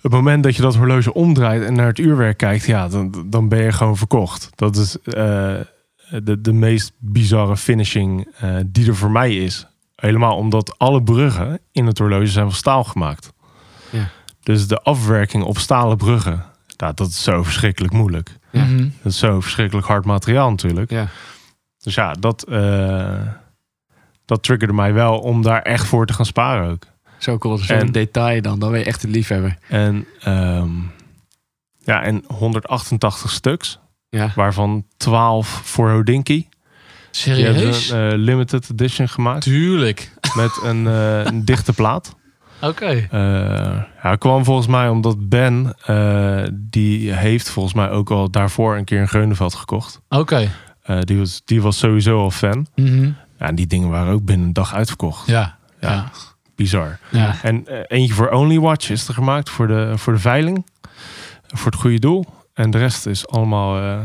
het 0.00 0.12
moment 0.12 0.42
dat 0.42 0.56
je 0.56 0.62
dat 0.62 0.76
horloge 0.76 1.14
omdraait 1.14 1.62
en 1.62 1.74
naar 1.74 1.86
het 1.86 1.98
uurwerk 1.98 2.36
kijkt, 2.36 2.66
ja, 2.66 2.88
dan, 2.88 3.24
dan 3.26 3.48
ben 3.48 3.62
je 3.62 3.72
gewoon 3.72 3.96
verkocht. 3.96 4.50
Dat 4.54 4.76
is 4.76 4.98
eh, 5.02 5.54
de, 6.22 6.40
de 6.40 6.52
meest 6.52 6.92
bizarre 6.98 7.56
finishing 7.56 8.28
die 8.66 8.86
er 8.86 8.96
voor 8.96 9.10
mij 9.10 9.36
is. 9.36 9.66
Helemaal 10.00 10.36
omdat 10.36 10.78
alle 10.78 11.02
bruggen 11.02 11.60
in 11.72 11.86
het 11.86 11.98
horloge 11.98 12.26
zijn 12.26 12.44
van 12.46 12.54
staal 12.54 12.84
gemaakt. 12.84 13.32
Ja. 13.90 14.08
Dus 14.42 14.66
de 14.66 14.80
afwerking 14.82 15.42
op 15.44 15.58
stalen 15.58 15.96
bruggen, 15.96 16.44
dat 16.76 17.00
is 17.00 17.22
zo 17.22 17.42
verschrikkelijk 17.42 17.92
moeilijk. 17.92 18.36
Ja. 18.50 18.64
Mhm. 18.64 18.88
Dat 19.02 19.12
is 19.12 19.18
zo 19.18 19.40
verschrikkelijk 19.40 19.86
hard 19.86 20.04
materiaal 20.04 20.50
natuurlijk. 20.50 20.90
Ja. 20.90 21.06
Dus 21.82 21.94
ja, 21.94 22.12
dat, 22.12 22.42
eh, 22.42 23.20
dat 24.24 24.42
triggerde 24.42 24.74
mij 24.74 24.92
wel 24.92 25.18
om 25.18 25.42
daar 25.42 25.62
echt 25.62 25.86
voor 25.86 26.06
te 26.06 26.12
gaan 26.12 26.26
sparen 26.26 26.70
ook. 26.70 26.82
Zo 27.18 27.38
cool, 27.38 27.58
zo'n 27.58 27.76
En- 27.76 27.92
detail 27.92 28.42
dan. 28.42 28.58
Dan 28.58 28.70
ben 28.70 28.78
je 28.78 28.84
echt 28.84 29.02
een 29.02 29.10
liefhebber. 29.10 29.56
En 29.68 30.06
ehm, 30.20 30.70
Ja, 31.84 32.02
en 32.02 32.24
188 32.34 33.30
stuks, 33.30 33.78
Ja. 34.08 34.32
waarvan 34.34 34.84
12 34.96 35.48
voor 35.48 35.90
Hodinky. 35.90 36.46
Die 37.10 37.44
hebben 37.44 37.74
Serieus? 37.74 37.90
een 37.90 38.10
eh, 38.10 38.18
limited 38.18 38.70
edition 38.70 39.08
gemaakt 39.08 39.42
Tuurlijk. 39.42 40.12
met 40.36 40.60
een, 40.64 40.86
eh, 40.86 41.24
een 41.24 41.44
dichte 41.44 41.72
plaat. 41.72 42.14
Oké. 42.60 43.08
Eh 43.10 43.82
ja, 44.02 44.16
kwam 44.18 44.44
volgens 44.44 44.66
mij 44.66 44.88
omdat 44.88 45.28
Ben, 45.28 45.74
die 46.52 47.12
heeft 47.12 47.50
volgens 47.50 47.74
mij 47.74 47.90
ook 47.90 48.10
al 48.10 48.30
daarvoor 48.30 48.76
een 48.76 48.84
keer 48.84 49.00
een 49.00 49.08
Geunenveld 49.08 49.54
gekocht. 49.54 50.00
Oké. 50.08 50.48
Die, 51.00 51.18
was, 51.18 51.42
die 51.44 51.62
was 51.62 51.78
sowieso 51.78 52.18
al 52.18 52.30
fan. 52.30 52.66
Ja, 52.74 53.46
en 53.46 53.54
die 53.54 53.66
dingen 53.66 53.88
waren 53.88 54.12
ook 54.12 54.24
binnen 54.24 54.46
een 54.46 54.52
dag 54.52 54.74
uitverkocht. 54.74 55.26
Ja. 55.26 55.58
Ja. 55.80 55.90
Ja. 55.90 56.10
Bizar. 56.56 56.98
Ja. 57.10 57.36
En 57.42 57.66
eentje 57.86 58.14
voor 58.14 58.28
Only 58.28 58.58
Watch 58.58 58.90
is 58.90 59.08
er 59.08 59.14
gemaakt 59.14 59.50
voor 59.50 59.66
de, 59.66 59.92
voor 59.96 60.12
de 60.12 60.18
veiling. 60.18 60.66
Voor 61.46 61.70
het 61.70 61.80
goede 61.80 61.98
doel. 61.98 62.24
En 62.54 62.70
de 62.70 62.78
rest 62.78 63.06
is 63.06 63.28
allemaal 63.28 64.00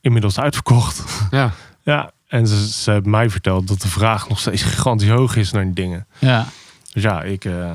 inmiddels 0.00 0.40
uitverkocht. 0.40 1.04
Ja. 1.30 1.50
ja, 1.82 2.10
en 2.28 2.46
ze, 2.46 2.68
ze 2.68 2.90
hebben 2.90 3.10
mij 3.10 3.30
verteld 3.30 3.68
dat 3.68 3.80
de 3.80 3.88
vraag 3.88 4.28
nog 4.28 4.38
steeds 4.38 4.62
gigantisch 4.62 5.08
hoog 5.08 5.36
is 5.36 5.50
naar 5.52 5.64
die 5.64 5.72
dingen. 5.72 6.06
Ja. 6.18 6.46
Dus 6.92 7.02
ja, 7.02 7.22
ik, 7.22 7.44
eh, 7.44 7.70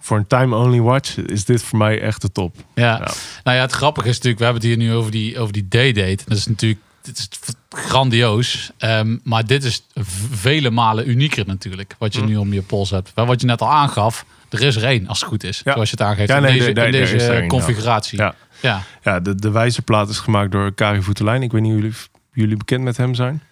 voor 0.00 0.16
een 0.16 0.26
time-only 0.26 0.80
watch 0.80 1.16
is 1.16 1.44
dit 1.44 1.62
voor 1.62 1.78
mij 1.78 2.00
echt 2.00 2.20
de 2.22 2.32
top. 2.32 2.56
Ja. 2.74 2.84
Ja. 2.84 3.10
Nou 3.44 3.56
ja, 3.56 3.62
het 3.62 3.72
grappige 3.72 4.08
is 4.08 4.14
natuurlijk, 4.14 4.38
we 4.38 4.44
hebben 4.44 4.62
het 4.62 4.72
hier 4.72 4.88
nu 4.88 4.94
over 4.94 5.10
die, 5.10 5.38
over 5.38 5.52
die 5.52 5.68
day-date. 5.68 6.24
Dat 6.26 6.38
is 6.38 6.46
natuurlijk 6.46 6.80
dit 7.02 7.18
is 7.18 7.28
grandioos. 7.68 8.70
Ehm, 8.78 9.16
maar 9.22 9.46
dit 9.46 9.64
is 9.64 9.86
vele 10.30 10.70
malen 10.70 11.08
unieker 11.10 11.46
natuurlijk, 11.46 11.94
wat 11.98 12.14
je 12.14 12.20
Hm. 12.20 12.26
nu 12.26 12.36
om 12.36 12.52
je 12.52 12.62
pols 12.62 12.90
hebt. 12.90 13.12
Maar 13.14 13.26
wat 13.26 13.40
je 13.40 13.46
net 13.46 13.60
al 13.60 13.72
aangaf, 13.72 14.24
er 14.48 14.62
is 14.62 14.76
er 14.76 14.84
één 14.84 15.06
als 15.06 15.20
het 15.20 15.28
goed 15.28 15.44
is. 15.44 15.60
Ja. 15.64 15.72
Zoals 15.72 15.90
je 15.90 15.96
het 15.98 16.06
aangeeft 16.06 16.28
Ja, 16.28 16.38
nee, 16.38 16.52
in 16.52 16.58
deze, 16.58 16.70
nee, 16.72 16.84
in 16.84 16.90
nee, 16.90 17.00
deze 17.00 17.32
er 17.32 17.46
configuratie. 17.46 18.18
Ja. 18.18 18.34
ja. 18.60 18.82
Ja, 19.02 19.20
de, 19.20 19.34
de 19.34 19.50
wijzerplaat 19.50 20.08
is 20.08 20.18
gemaakt 20.18 20.52
door 20.52 20.72
Kari 20.74 21.02
Voetelijn. 21.02 21.42
Ik 21.42 21.52
weet 21.52 21.62
niet 21.62 21.72
of 21.72 21.78
jullie, 21.78 21.96
jullie 22.32 22.56
bekend 22.56 22.82
met 22.82 22.96
hem 22.96 23.14
zijn. 23.14 23.42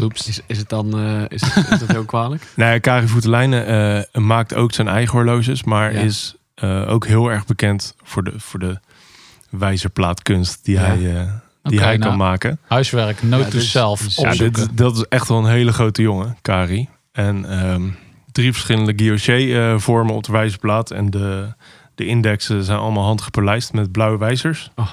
Oeps. 0.00 0.28
Is, 0.28 0.40
is 0.46 0.58
het 0.58 0.68
dan 0.68 0.98
eh, 0.98 1.22
is, 1.28 1.42
het, 1.54 1.70
is 1.70 1.78
dat 1.78 1.88
heel 1.88 2.04
kwalijk? 2.04 2.42
Nee, 2.56 2.80
Kari 2.80 3.06
Voetelijn 3.08 3.52
eh, 3.52 4.22
maakt 4.22 4.54
ook 4.54 4.72
zijn 4.72 4.88
eigen 4.88 5.12
horloges. 5.18 5.62
Maar 5.64 5.92
Ja. 5.94 6.00
is 6.00 6.34
eh, 6.54 6.90
ook 6.90 7.06
heel 7.06 7.30
erg 7.30 7.46
bekend 7.46 7.94
voor 8.02 8.24
de, 8.24 8.32
voor 8.36 8.60
de 8.60 8.80
wijzerplaatkunst 9.50 10.64
die 10.64 10.74
Ja. 10.74 10.82
hij, 10.82 11.16
eh, 11.20 11.32
die 11.62 11.80
hij 11.80 11.96
nou, 11.96 12.08
kan 12.10 12.18
maken. 12.18 12.58
Huiswerk, 12.68 13.22
note 13.22 13.44
Ja, 13.44 13.50
to 13.50 13.58
dus- 13.58 13.70
self, 13.70 14.00
dus- 14.02 14.16
Ja, 14.16 14.30
dit, 14.34 14.68
dat 14.76 14.96
is 14.96 15.04
echt 15.08 15.28
wel 15.28 15.38
een 15.38 15.50
hele 15.50 15.72
grote 15.72 16.02
jongen, 16.02 16.36
Kari. 16.42 16.88
En 17.12 17.44
ehm, 17.50 17.88
drie 18.32 18.52
verschillende 18.52 18.92
guilloché-vormen 18.96 20.14
op 20.14 20.24
de 20.24 20.32
wijzerplaat. 20.32 20.90
En 20.90 21.10
de, 21.10 21.54
de 21.94 22.06
indexen 22.06 22.64
zijn 22.64 22.78
allemaal 22.78 23.04
handgepolijst 23.04 23.72
met 23.72 23.92
blauwe 23.92 24.18
wijzers. 24.18 24.70
Oh. 24.74 24.88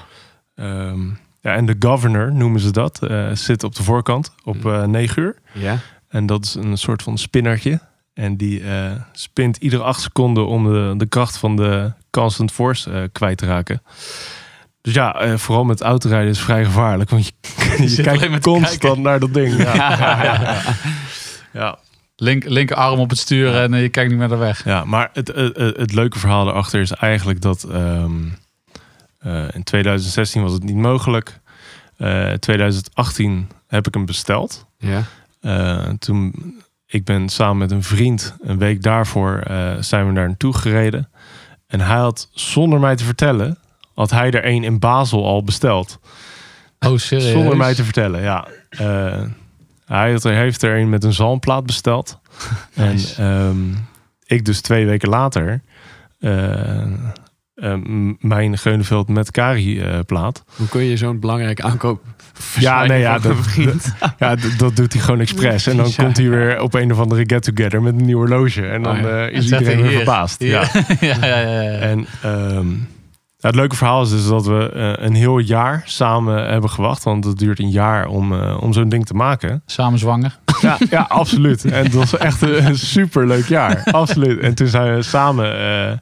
Ehm, 0.54 1.00
ja, 1.40 1.54
en 1.54 1.66
de 1.66 1.76
governor, 1.78 2.32
noemen 2.32 2.60
ze 2.60 2.70
dat, 2.70 3.02
eh, 3.02 3.30
zit 3.32 3.64
op 3.64 3.74
de 3.74 3.82
voorkant 3.82 4.34
op 4.44 4.66
eh 4.66 4.84
9 4.84 5.22
uur. 5.22 5.36
Ja. 5.52 5.78
En 6.08 6.26
dat 6.26 6.44
is 6.44 6.54
een 6.54 6.78
soort 6.78 7.02
van 7.02 7.18
spinnertje. 7.18 7.80
En 8.14 8.36
die 8.36 8.62
eh, 8.62 8.92
spint 9.12 9.56
iedere 9.56 9.82
acht 9.82 10.00
seconden 10.00 10.46
om 10.46 10.64
de, 10.64 10.94
de 10.96 11.06
kracht 11.06 11.38
van 11.38 11.56
de 11.56 11.92
constant 12.10 12.52
force 12.52 13.08
kwijt 13.12 13.38
te 13.38 13.46
raken. 13.46 13.82
Dus 14.80 14.94
ja, 14.94 15.38
vooral 15.38 15.64
met 15.64 15.80
autorijden 15.80 16.30
is 16.30 16.40
vrij 16.40 16.64
gevaarlijk. 16.64 17.10
Want 17.10 17.26
je, 17.26 17.32
kijkt 18.02 18.40
constant 18.40 18.78
kijken. 18.78 19.02
naar 19.02 19.20
dat 19.20 19.34
ding. 19.34 19.56
Ja, 19.56 19.74
ja, 19.74 19.98
ja, 20.22 20.42
ja. 20.42 20.62
ja. 21.52 21.78
Link, 22.16 22.44
linkerarm 22.44 22.98
op 22.98 23.10
het 23.10 23.18
stuur 23.18 23.56
en 23.56 23.76
je 23.76 23.88
kijkt 23.88 24.10
niet 24.10 24.18
meer 24.18 24.28
naar 24.28 24.38
weg. 24.38 24.64
Ja, 24.64 24.84
maar 24.84 25.10
het, 25.12 25.28
het, 25.28 25.56
het 25.56 25.76
het 25.76 25.94
leuke 25.94 26.18
verhaal 26.18 26.48
erachter 26.48 26.80
is 26.80 26.92
eigenlijk 26.92 27.40
dat 27.40 27.62
ehm, 27.62 28.26
eh, 28.26 28.32
in 29.54 29.62
2016 29.62 30.42
was 30.42 30.52
het 30.52 30.62
niet 30.62 30.76
mogelijk. 30.76 31.40
Eh 31.96 32.32
2018 32.32 33.48
heb 33.66 33.86
ik 33.86 33.94
hem 33.94 34.06
besteld. 34.06 34.66
Ja. 34.78 35.02
Eh, 35.40 35.88
toen 35.98 36.34
ik 36.86 37.04
ben 37.04 37.28
samen 37.28 37.56
met 37.56 37.70
een 37.70 37.82
vriend 37.82 38.36
een 38.40 38.58
week 38.58 38.82
daarvoor 38.82 39.38
eh, 39.38 39.74
zijn 39.80 40.08
we 40.08 40.12
daar 40.12 40.26
naartoe 40.26 40.52
gereden. 40.52 41.08
En 41.66 41.80
hij 41.80 41.96
had 41.96 42.28
zonder 42.32 42.80
mij 42.80 42.96
te 42.96 43.04
vertellen, 43.04 43.58
had 43.94 44.10
hij 44.10 44.30
er 44.30 44.46
een 44.46 44.64
in 44.64 44.78
Basel 44.78 45.26
al 45.26 45.44
besteld. 45.44 45.98
Oh, 46.78 46.96
serieus? 46.96 47.32
Zonder 47.32 47.56
mij 47.56 47.74
te 47.74 47.84
vertellen, 47.84 48.22
ja. 48.22 48.48
Eh, 48.68 49.22
hij 49.84 50.12
had 50.12 50.24
er, 50.24 50.34
heeft 50.34 50.62
er 50.62 50.78
een 50.78 50.88
met 50.88 51.04
een 51.04 51.12
zalmplaat 51.12 51.66
besteld. 51.66 52.18
Nice. 52.74 53.22
En 53.22 53.26
ehm, 53.26 53.82
ik 54.24 54.44
dus 54.44 54.60
twee 54.60 54.86
weken 54.86 55.08
later 55.08 55.62
eh, 56.18 56.80
eh, 56.80 56.88
mijn 58.18 58.58
Geunenveld 58.58 59.08
met 59.08 59.30
Kari 59.30 59.80
eh, 59.80 59.98
plaat. 60.06 60.44
Hoe 60.56 60.68
kun 60.68 60.82
je 60.82 60.96
zo'n 60.96 61.20
belangrijke 61.20 61.62
aankoop 61.62 62.02
Ja, 62.58 62.84
nee, 62.84 63.00
ja, 63.00 63.18
dat, 63.18 63.36
ja, 64.18 64.36
dat 64.58 64.76
doet 64.76 64.92
hij 64.92 65.02
gewoon 65.02 65.20
expres. 65.20 65.66
En 65.66 65.76
dan 65.76 65.92
komt 65.96 66.16
hij 66.16 66.28
weer 66.28 66.60
op 66.60 66.74
een 66.74 66.92
of 66.92 66.98
andere 66.98 67.24
get-together 67.26 67.82
met 67.82 67.94
een 67.94 68.04
nieuw 68.04 68.18
horloge. 68.18 68.66
En 68.66 68.82
dan 68.82 68.96
Oh 68.96 69.24
eh, 69.24 69.32
is 69.32 69.44
iedereen 69.44 69.82
weer 69.82 69.90
verbaasd. 69.92 70.42
Ja. 70.44 70.62
Ja. 71.00 71.16
ja, 71.20 71.38
ja. 71.38 71.70
En 71.78 72.06
ehm, 72.22 72.66
het 73.40 73.54
leuke 73.54 73.76
verhaal 73.76 74.02
is 74.02 74.10
dus 74.10 74.26
dat 74.28 74.46
we 74.46 74.70
eh, 74.70 75.06
een 75.06 75.14
heel 75.14 75.38
jaar 75.38 75.82
samen 75.84 76.50
hebben 76.50 76.70
gewacht. 76.70 77.04
Want 77.04 77.24
het 77.24 77.38
duurt 77.38 77.58
een 77.58 77.70
jaar 77.70 78.06
om, 78.06 78.32
eh, 78.32 78.62
om 78.62 78.72
zo'n 78.72 78.88
ding 78.88 79.06
te 79.06 79.14
maken. 79.14 79.62
Samen 79.66 79.98
zwanger. 79.98 80.38
Ja, 80.60 80.76
ja, 80.90 81.06
absoluut. 81.08 81.64
En 81.64 81.84
het 81.84 81.94
was 81.94 82.16
echt 82.16 82.42
een, 82.42 82.66
een 82.66 82.78
superleuk 82.78 83.46
jaar. 83.46 83.82
Absoluut. 83.90 84.40
En 84.40 84.54
toen 84.54 84.66
zijn 84.66 84.94
we 84.94 85.02
samen, 85.02 85.58
eh, 85.58 85.90
eh, 85.90 85.98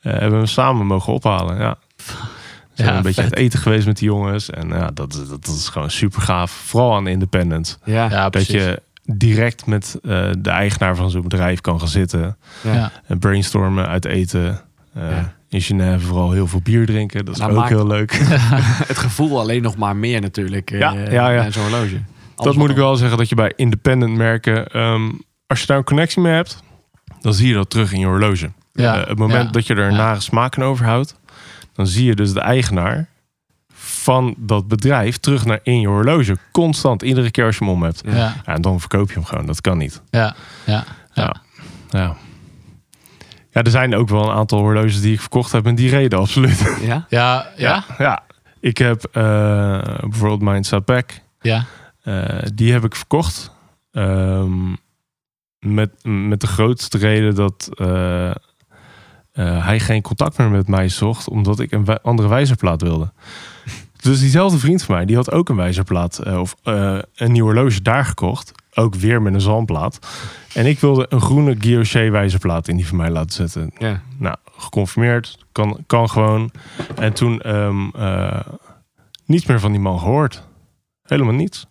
hebben 0.00 0.30
we 0.30 0.36
hem 0.36 0.46
samen 0.46 0.86
mogen 0.86 1.12
ophalen. 1.12 1.58
Ja. 1.58 1.78
We 1.96 2.02
zijn 2.74 2.88
Ja, 2.88 2.96
een 2.96 3.02
beetje 3.02 3.22
vet. 3.22 3.30
uit 3.34 3.40
eten 3.44 3.58
geweest 3.58 3.86
met 3.86 3.96
die 3.98 4.08
jongens. 4.08 4.50
En 4.50 4.68
ja, 4.68 4.90
dat, 4.94 5.12
dat, 5.12 5.28
dat 5.28 5.54
is 5.56 5.68
gewoon 5.68 5.90
super 5.90 6.22
gaaf. 6.22 6.50
Vooral 6.50 6.94
aan 6.94 7.06
Independence. 7.06 7.76
Ja. 7.84 8.10
Ja, 8.10 8.22
Dat 8.22 8.30
precies. 8.30 8.54
je 8.54 8.82
direct 9.04 9.66
met 9.66 9.98
eh, 10.02 10.30
de 10.38 10.50
eigenaar 10.50 10.96
van 10.96 11.10
zo'n 11.10 11.22
bedrijf 11.22 11.60
kan 11.60 11.78
gaan 11.78 11.88
zitten. 11.88 12.36
Ja. 12.62 12.92
En 13.06 13.18
brainstormen, 13.18 13.86
uit 13.86 14.04
eten. 14.04 14.60
Eh, 14.94 15.10
Ja. 15.10 15.32
In 15.48 15.60
Genève 15.60 16.06
vooral 16.06 16.30
heel 16.32 16.46
veel 16.46 16.60
bier 16.60 16.86
drinken. 16.86 17.24
Dat 17.24 17.34
is 17.34 17.40
Dat 17.40 17.50
ook 17.50 17.68
heel 17.68 17.86
leuk. 17.86 18.12
Het 18.92 18.98
gevoel 19.06 19.40
alleen 19.40 19.62
nog 19.62 19.76
maar 19.76 19.96
meer 19.96 20.20
natuurlijk. 20.20 20.70
eh, 20.70 20.78
Ja, 20.78 20.92
ja, 21.30 21.50
Zo'n 21.50 21.62
horloge. 21.62 22.00
dat 22.36 22.54
moet 22.56 22.70
ik 22.70 22.76
wel 22.76 22.96
zeggen 22.96 23.18
dat 23.18 23.28
je 23.28 23.34
bij 23.34 23.52
independent 23.56 24.16
merken... 24.16 24.66
ehm, 24.66 25.10
als 25.46 25.60
je 25.60 25.66
daar 25.66 25.76
een 25.76 25.84
connectie 25.84 26.22
mee 26.22 26.32
hebt... 26.32 26.62
dan 27.20 27.34
zie 27.34 27.48
je 27.48 27.54
dat 27.54 27.70
terug 27.70 27.92
in 27.92 28.00
je 28.00 28.06
horloge. 28.06 28.50
Ja. 28.72 29.00
Eh, 29.02 29.08
het 29.08 29.18
moment 29.18 29.44
Ja. 29.46 29.50
dat 29.50 29.66
je 29.66 29.74
er 29.74 29.88
een 29.88 29.96
nare 29.96 30.20
smaak 30.20 30.56
aan 30.58 30.64
overhoudt... 30.64 31.18
dan 31.72 31.86
zie 31.86 32.04
je 32.04 32.14
dus 32.14 32.32
de 32.32 32.40
eigenaar 32.40 33.08
van 33.74 34.34
dat 34.38 34.68
bedrijf 34.68 35.16
terug 35.16 35.44
naar 35.44 35.60
in 35.62 35.80
je 35.80 35.86
horloge. 35.88 36.36
Constant, 36.52 37.02
iedere 37.02 37.30
keer 37.30 37.44
als 37.44 37.58
je 37.58 37.64
hem 37.64 37.72
om 37.74 37.82
hebt. 37.82 38.02
Ja. 38.06 38.34
En 38.44 38.62
dan 38.62 38.80
verkoop 38.80 39.08
je 39.08 39.14
hem 39.14 39.24
gewoon. 39.24 39.46
Dat 39.46 39.60
kan 39.60 39.78
niet. 39.78 40.02
ja, 40.10 40.34
ja. 40.66 40.84
ja. 41.12 41.36
Ja. 41.90 42.16
Ja, 43.52 43.62
er 43.62 43.70
zijn 43.70 43.94
ook 43.94 44.08
wel 44.08 44.22
een 44.30 44.36
aantal 44.36 44.58
horloges 44.58 45.00
die 45.00 45.12
ik 45.12 45.20
verkocht 45.20 45.52
heb 45.52 45.66
en 45.66 45.74
die 45.74 45.90
reden, 45.90 46.18
absoluut. 46.18 46.76
Ja? 46.80 47.06
Ja, 47.08 47.46
ja, 47.56 47.84
Ja, 47.98 48.22
ik 48.60 48.78
heb 48.78 49.04
eh, 49.04 49.80
bijvoorbeeld 50.00 50.42
mijn 50.42 50.64
Sapec. 50.64 51.20
ja. 51.40 51.64
eh, 52.02 52.38
die 52.54 52.72
heb 52.72 52.84
ik 52.84 52.94
verkocht. 52.96 53.50
Ehm, 53.92 54.72
met, 55.58 55.90
met 56.02 56.40
de 56.40 56.46
grootste 56.46 56.98
reden 56.98 57.34
dat 57.34 57.68
eh, 57.74 58.30
eh, 59.40 59.64
hij 59.64 59.80
geen 59.80 60.02
contact 60.02 60.38
meer 60.38 60.50
met 60.50 60.68
mij 60.68 60.88
zocht, 60.88 61.28
omdat 61.28 61.60
ik 61.60 61.72
een 61.72 61.84
wij- 61.84 62.00
andere 62.02 62.28
wijzerplaat 62.28 62.82
wilde. 62.82 63.12
Dus 64.00 64.20
diezelfde 64.20 64.58
vriend 64.58 64.82
van 64.82 64.94
mij, 64.94 65.04
die 65.04 65.16
had 65.16 65.30
ook 65.32 65.48
een 65.48 65.56
wijzerplaat 65.56 66.18
eh, 66.18 66.40
of 66.40 66.54
eh, 66.62 66.98
een 67.14 67.32
nieuw 67.32 67.44
horloge 67.44 67.82
daar 67.82 68.04
gekocht. 68.04 68.52
Ook 68.74 68.94
weer 68.94 69.22
met 69.22 69.34
een 69.34 69.40
zalmplaat. 69.40 69.98
En 70.54 70.66
ik 70.66 70.78
wilde 70.78 71.06
een 71.08 71.20
groene 71.20 71.56
Guilloché 71.58 72.10
wijzerplaat 72.10 72.68
in 72.68 72.76
die 72.76 72.86
van 72.86 72.96
mij 72.96 73.10
laten 73.10 73.32
zetten. 73.32 73.70
Ja. 73.78 74.02
Nou, 74.18 74.36
geconfirmeerd. 74.56 75.38
Kan, 75.52 75.78
kan 75.86 76.10
gewoon. 76.10 76.50
En 76.96 77.12
toen 77.12 77.40
ehm, 77.40 77.88
eh, 77.88 78.40
niets 79.24 79.46
meer 79.46 79.60
van 79.60 79.72
die 79.72 79.80
man 79.80 79.98
gehoord. 79.98 80.42
Helemaal 81.02 81.34
niets. 81.34 81.66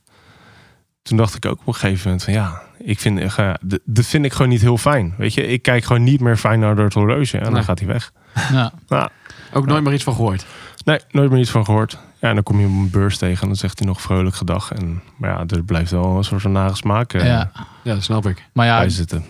Toen 1.01 1.17
dacht 1.17 1.36
ik 1.36 1.45
ook 1.45 1.60
op 1.60 1.67
een 1.67 1.73
gegeven 1.73 2.01
moment 2.03 2.23
van 2.23 2.34
ja, 2.34 2.62
ik 2.84 3.00
vind, 3.00 3.20
d- 3.68 3.80
dat 3.86 4.06
vind 4.06 4.26
ik 4.26 4.32
gewoon 4.34 4.50
niet 4.50 4.62
heel 4.62 4.78
fijn. 4.78 5.13
Weet 5.18 5.34
je, 5.34 5.48
ik 5.48 5.62
kijk 5.62 5.84
gewoon 5.84 6.04
niet 6.04 6.20
meer 6.20 6.38
fijn 6.38 6.60
naar 6.60 6.78
het 6.78 6.94
horloge 6.94 7.38
en 7.38 7.44
Nee. 7.44 7.54
dan 7.54 7.63
gaat 7.63 7.80
hij 7.80 7.88
weg. 7.88 8.12
ja. 8.52 8.72
Nou, 8.88 9.10
Ook 9.54 9.65
nooit 9.65 9.84
meer 9.84 9.94
iets 9.94 10.04
van 10.04 10.13
gehoord. 10.15 10.46
nee, 10.86 11.00
nooit 11.12 11.30
meer 11.32 11.39
iets 11.39 11.50
van 11.52 11.65
gehoord. 11.65 11.98
Ja, 12.20 12.28
en 12.30 12.34
dan 12.34 12.44
kom 12.44 12.60
je 12.60 12.65
op 12.65 12.72
een 12.72 12.89
beurs 12.89 13.18
tegen 13.18 13.42
en 13.42 13.48
dan 13.48 13.56
zegt 13.58 13.80
hij 13.80 13.88
nog 13.88 14.02
vrolijk 14.02 14.36
gedag. 14.36 14.72
En, 14.72 15.02
maar 15.18 15.30
ja, 15.30 15.44
er 15.48 15.63
blijft 15.63 15.92
wel 15.92 16.18
een 16.18 16.24
soort 16.24 16.42
van 16.42 16.52
nare 16.52 16.76
smaak 16.76 17.13
eh, 17.13 17.26
ja. 17.26 17.52
Ja, 17.84 17.94
dat 17.94 18.04
snap 18.04 18.26
ik. 18.28 18.44
Maar 18.54 18.65
ja, 18.65 18.89
zitten. 18.89 19.26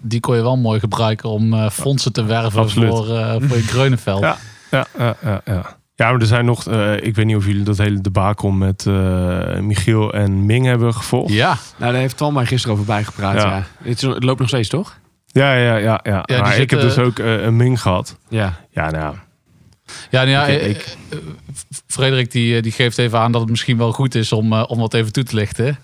die 0.00 0.20
kon 0.20 0.36
je 0.36 0.42
wel 0.42 0.56
mooi 0.56 0.80
gebruiken 0.80 1.28
om 1.28 1.52
eh, 1.54 1.70
fondsen 1.70 2.12
te 2.12 2.24
werven 2.24 2.60
Absoluut. 2.60 2.88
voor, 2.90 3.16
eh, 3.16 3.34
voor 3.40 3.56
je 3.56 3.64
Kreunenveld. 3.72 4.20
Ja. 4.20 4.36
Ja, 4.70 4.86
ja, 4.98 5.16
ja, 5.44 5.76
ja. 6.00 6.06
Ja, 6.06 6.12
maar 6.12 6.20
er 6.20 6.26
zijn 6.26 6.44
nog, 6.44 6.66
eh, 6.66 6.96
ik 7.02 7.14
weet 7.14 7.26
niet 7.26 7.36
of 7.36 7.46
jullie 7.46 7.62
dat 7.62 7.78
hele 7.78 8.00
debakel 8.00 8.50
met 8.50 8.86
eh, 8.86 9.58
Michiel 9.58 10.12
en 10.12 10.46
Ming 10.46 10.66
hebben 10.66 10.94
gevolgd. 10.94 11.32
Ja, 11.32 11.58
Nou, 11.78 11.92
daar 11.92 12.00
heeft 12.00 12.16
Twan 12.16 12.32
mij 12.32 12.46
gisteren 12.46 12.74
over 12.74 12.86
bijgepraat. 12.86 13.34
Ja. 13.34 13.46
Ja. 13.82 13.88
Het, 13.90 14.02
loopt 14.02 14.38
nog 14.38 14.48
steeds, 14.48 14.68
toch? 14.68 14.98
Ja, 15.26 15.54
ja, 15.54 15.76
ja. 15.76 16.00
ja. 16.02 16.22
die 16.22 16.36
maar 16.36 16.58
ik 16.58 16.70
heb 16.70 16.80
dus 16.80 16.98
ook 16.98 17.18
eh, 17.18 17.42
een 17.42 17.56
Ming 17.56 17.80
gehad. 17.82 18.16
Ja. 18.28 18.54
Ja, 18.70 18.90
nou 18.90 19.02
ja. 19.04 19.14
Ja, 20.10 20.18
nou 20.24 20.28
ja, 20.30 20.46
Ik- 20.46 20.62
ik- 20.62 20.96
Frederik 21.86 22.30
die, 22.30 22.62
die 22.62 22.72
geeft 22.72 22.98
even 22.98 23.18
aan 23.18 23.32
dat 23.32 23.40
het 23.40 23.50
misschien 23.50 23.76
wel 23.76 23.92
goed 23.92 24.14
is 24.14 24.32
om, 24.32 24.52
om 24.52 24.78
wat 24.78 24.94
even 24.94 25.12
toe 25.12 25.22
te 25.24 25.34
lichten. 25.34 25.78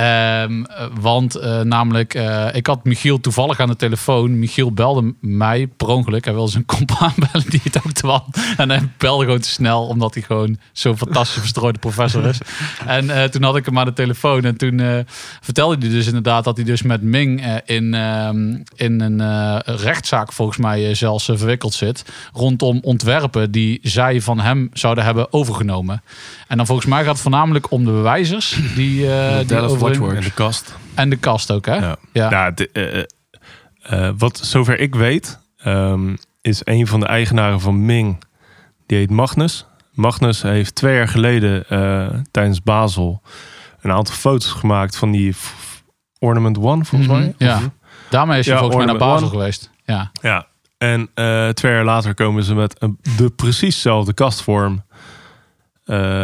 Ehm, 0.00 0.62
eh, 0.62 0.86
want 1.00 1.34
eh, 1.34 1.60
namelijk, 1.60 2.14
eh, 2.14 2.46
ik 2.52 2.66
had 2.66 2.84
Michiel 2.84 3.20
toevallig 3.20 3.60
aan 3.60 3.68
de 3.68 3.76
telefoon. 3.76 4.38
Michiel 4.38 4.72
belde 4.72 5.14
mij 5.20 5.66
per 5.66 5.88
ongeluk. 5.88 6.24
Hij 6.24 6.34
wilde 6.34 6.50
zijn 6.50 6.64
comp 6.64 6.90
aanbellen 6.98 7.50
die 7.50 7.60
het 7.62 7.76
ook 7.76 7.94
kwam. 7.94 8.24
En 8.56 8.70
hij 8.70 8.88
belde 8.98 9.24
gewoon 9.24 9.40
te 9.40 9.48
snel, 9.48 9.86
omdat 9.86 10.14
hij 10.14 10.22
gewoon 10.22 10.58
zo'n 10.72 10.96
fantastisch 10.96 11.38
verstrooide 11.40 11.78
professor 11.78 12.26
is. 12.26 12.38
En 12.86 13.10
eh, 13.10 13.24
toen 13.24 13.42
had 13.42 13.56
ik 13.56 13.64
hem 13.64 13.78
aan 13.78 13.84
de 13.84 13.92
telefoon. 13.92 14.44
En 14.44 14.56
toen 14.56 15.04
vertelde 15.40 15.76
hij 15.78 15.88
dus 15.88 16.06
inderdaad 16.06 16.44
dat 16.44 16.56
hij 16.56 16.64
dus 16.64 16.82
met 16.82 17.02
Ming 17.02 17.60
in, 17.64 17.94
ehm, 17.94 18.56
in 18.74 19.00
een 19.00 19.58
rechtszaak 19.58 20.32
volgens 20.32 20.58
mij 20.58 20.94
zelfs 20.94 21.24
verwikkeld 21.24 21.74
zit. 21.74 22.04
Rondom 22.32 22.78
ontwerpen 22.82 23.50
die 23.50 23.78
zij 23.82 24.20
van 24.20 24.40
hem 24.40 24.70
zouden 24.72 25.04
hebben 25.04 25.32
overgenomen. 25.32 26.02
En 26.48 26.56
dan 26.56 26.66
volgens 26.66 26.86
mij 26.86 27.02
gaat 27.02 27.12
het 27.12 27.20
voornamelijk 27.20 27.70
om 27.70 27.84
de 27.84 27.90
bewijzers. 27.90 28.58
Die, 28.74 29.06
die 29.46 29.58
over- 29.58 29.89
Watchworks. 29.98 30.16
En 30.18 30.22
de 30.24 30.32
kast. 30.34 30.74
en 30.94 31.10
de 31.10 31.16
kast 31.16 31.50
ook, 31.52 31.66
hè? 31.66 31.74
Ja. 31.76 31.96
Ja. 32.12 32.50
De- 32.50 32.70
eh, 32.72 32.98
eh, 32.98 33.04
eh, 34.08 34.14
wat 34.18 34.38
zover 34.38 34.78
ik 34.80 34.94
weet, 34.94 35.38
ehm, 35.56 36.16
is 36.40 36.60
een 36.64 36.86
van 36.86 37.00
de 37.00 37.06
eigenaren 37.06 37.60
van 37.60 37.84
Ming, 37.84 38.24
die 38.86 38.98
heet 38.98 39.10
Magnus. 39.10 39.66
Magnus 39.92 40.42
heeft 40.42 40.74
twee 40.74 40.94
jaar 40.96 41.08
geleden 41.08 41.64
tijdens 42.30 42.62
Basel 42.62 43.22
een 43.80 43.92
aantal 43.92 44.14
foto's 44.14 44.50
gemaakt 44.52 44.96
van 44.96 45.10
die 45.10 45.34
Ornament 46.18 46.58
One, 46.58 46.84
volgens 46.84 47.10
Mhm, 47.10 47.20
mij. 47.20 47.34
ja. 47.38 47.56
Of- 47.56 47.68
Daarmee 48.10 48.38
is 48.38 48.44
hij 48.46 48.54
Ja, 48.54 48.60
volgens 48.60 48.84
mij 48.84 48.90
naar 48.92 49.00
Basel 49.08 49.26
One. 49.28 49.36
geweest. 49.36 49.70
Ja. 49.84 50.10
ja. 50.22 50.46
En 50.78 51.10
twee 51.54 51.72
jaar 51.72 51.84
later 51.84 52.14
komen 52.14 52.42
ze 52.44 52.54
met 52.54 52.76
een, 52.82 52.98
de 53.16 53.30
precies 53.30 53.74
dezelfde 53.74 54.14
kastvorm 54.14 54.82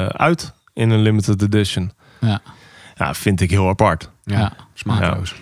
uit 0.08 0.52
in 0.74 0.90
een 0.90 1.02
limited 1.02 1.42
edition. 1.42 1.92
Ja. 2.20 2.40
Ja, 2.98 3.14
vind 3.14 3.40
ik 3.40 3.50
heel 3.50 3.68
apart. 3.68 4.10
Ja, 4.24 4.38
Ja. 4.38 4.52
smaakloos. 4.74 5.34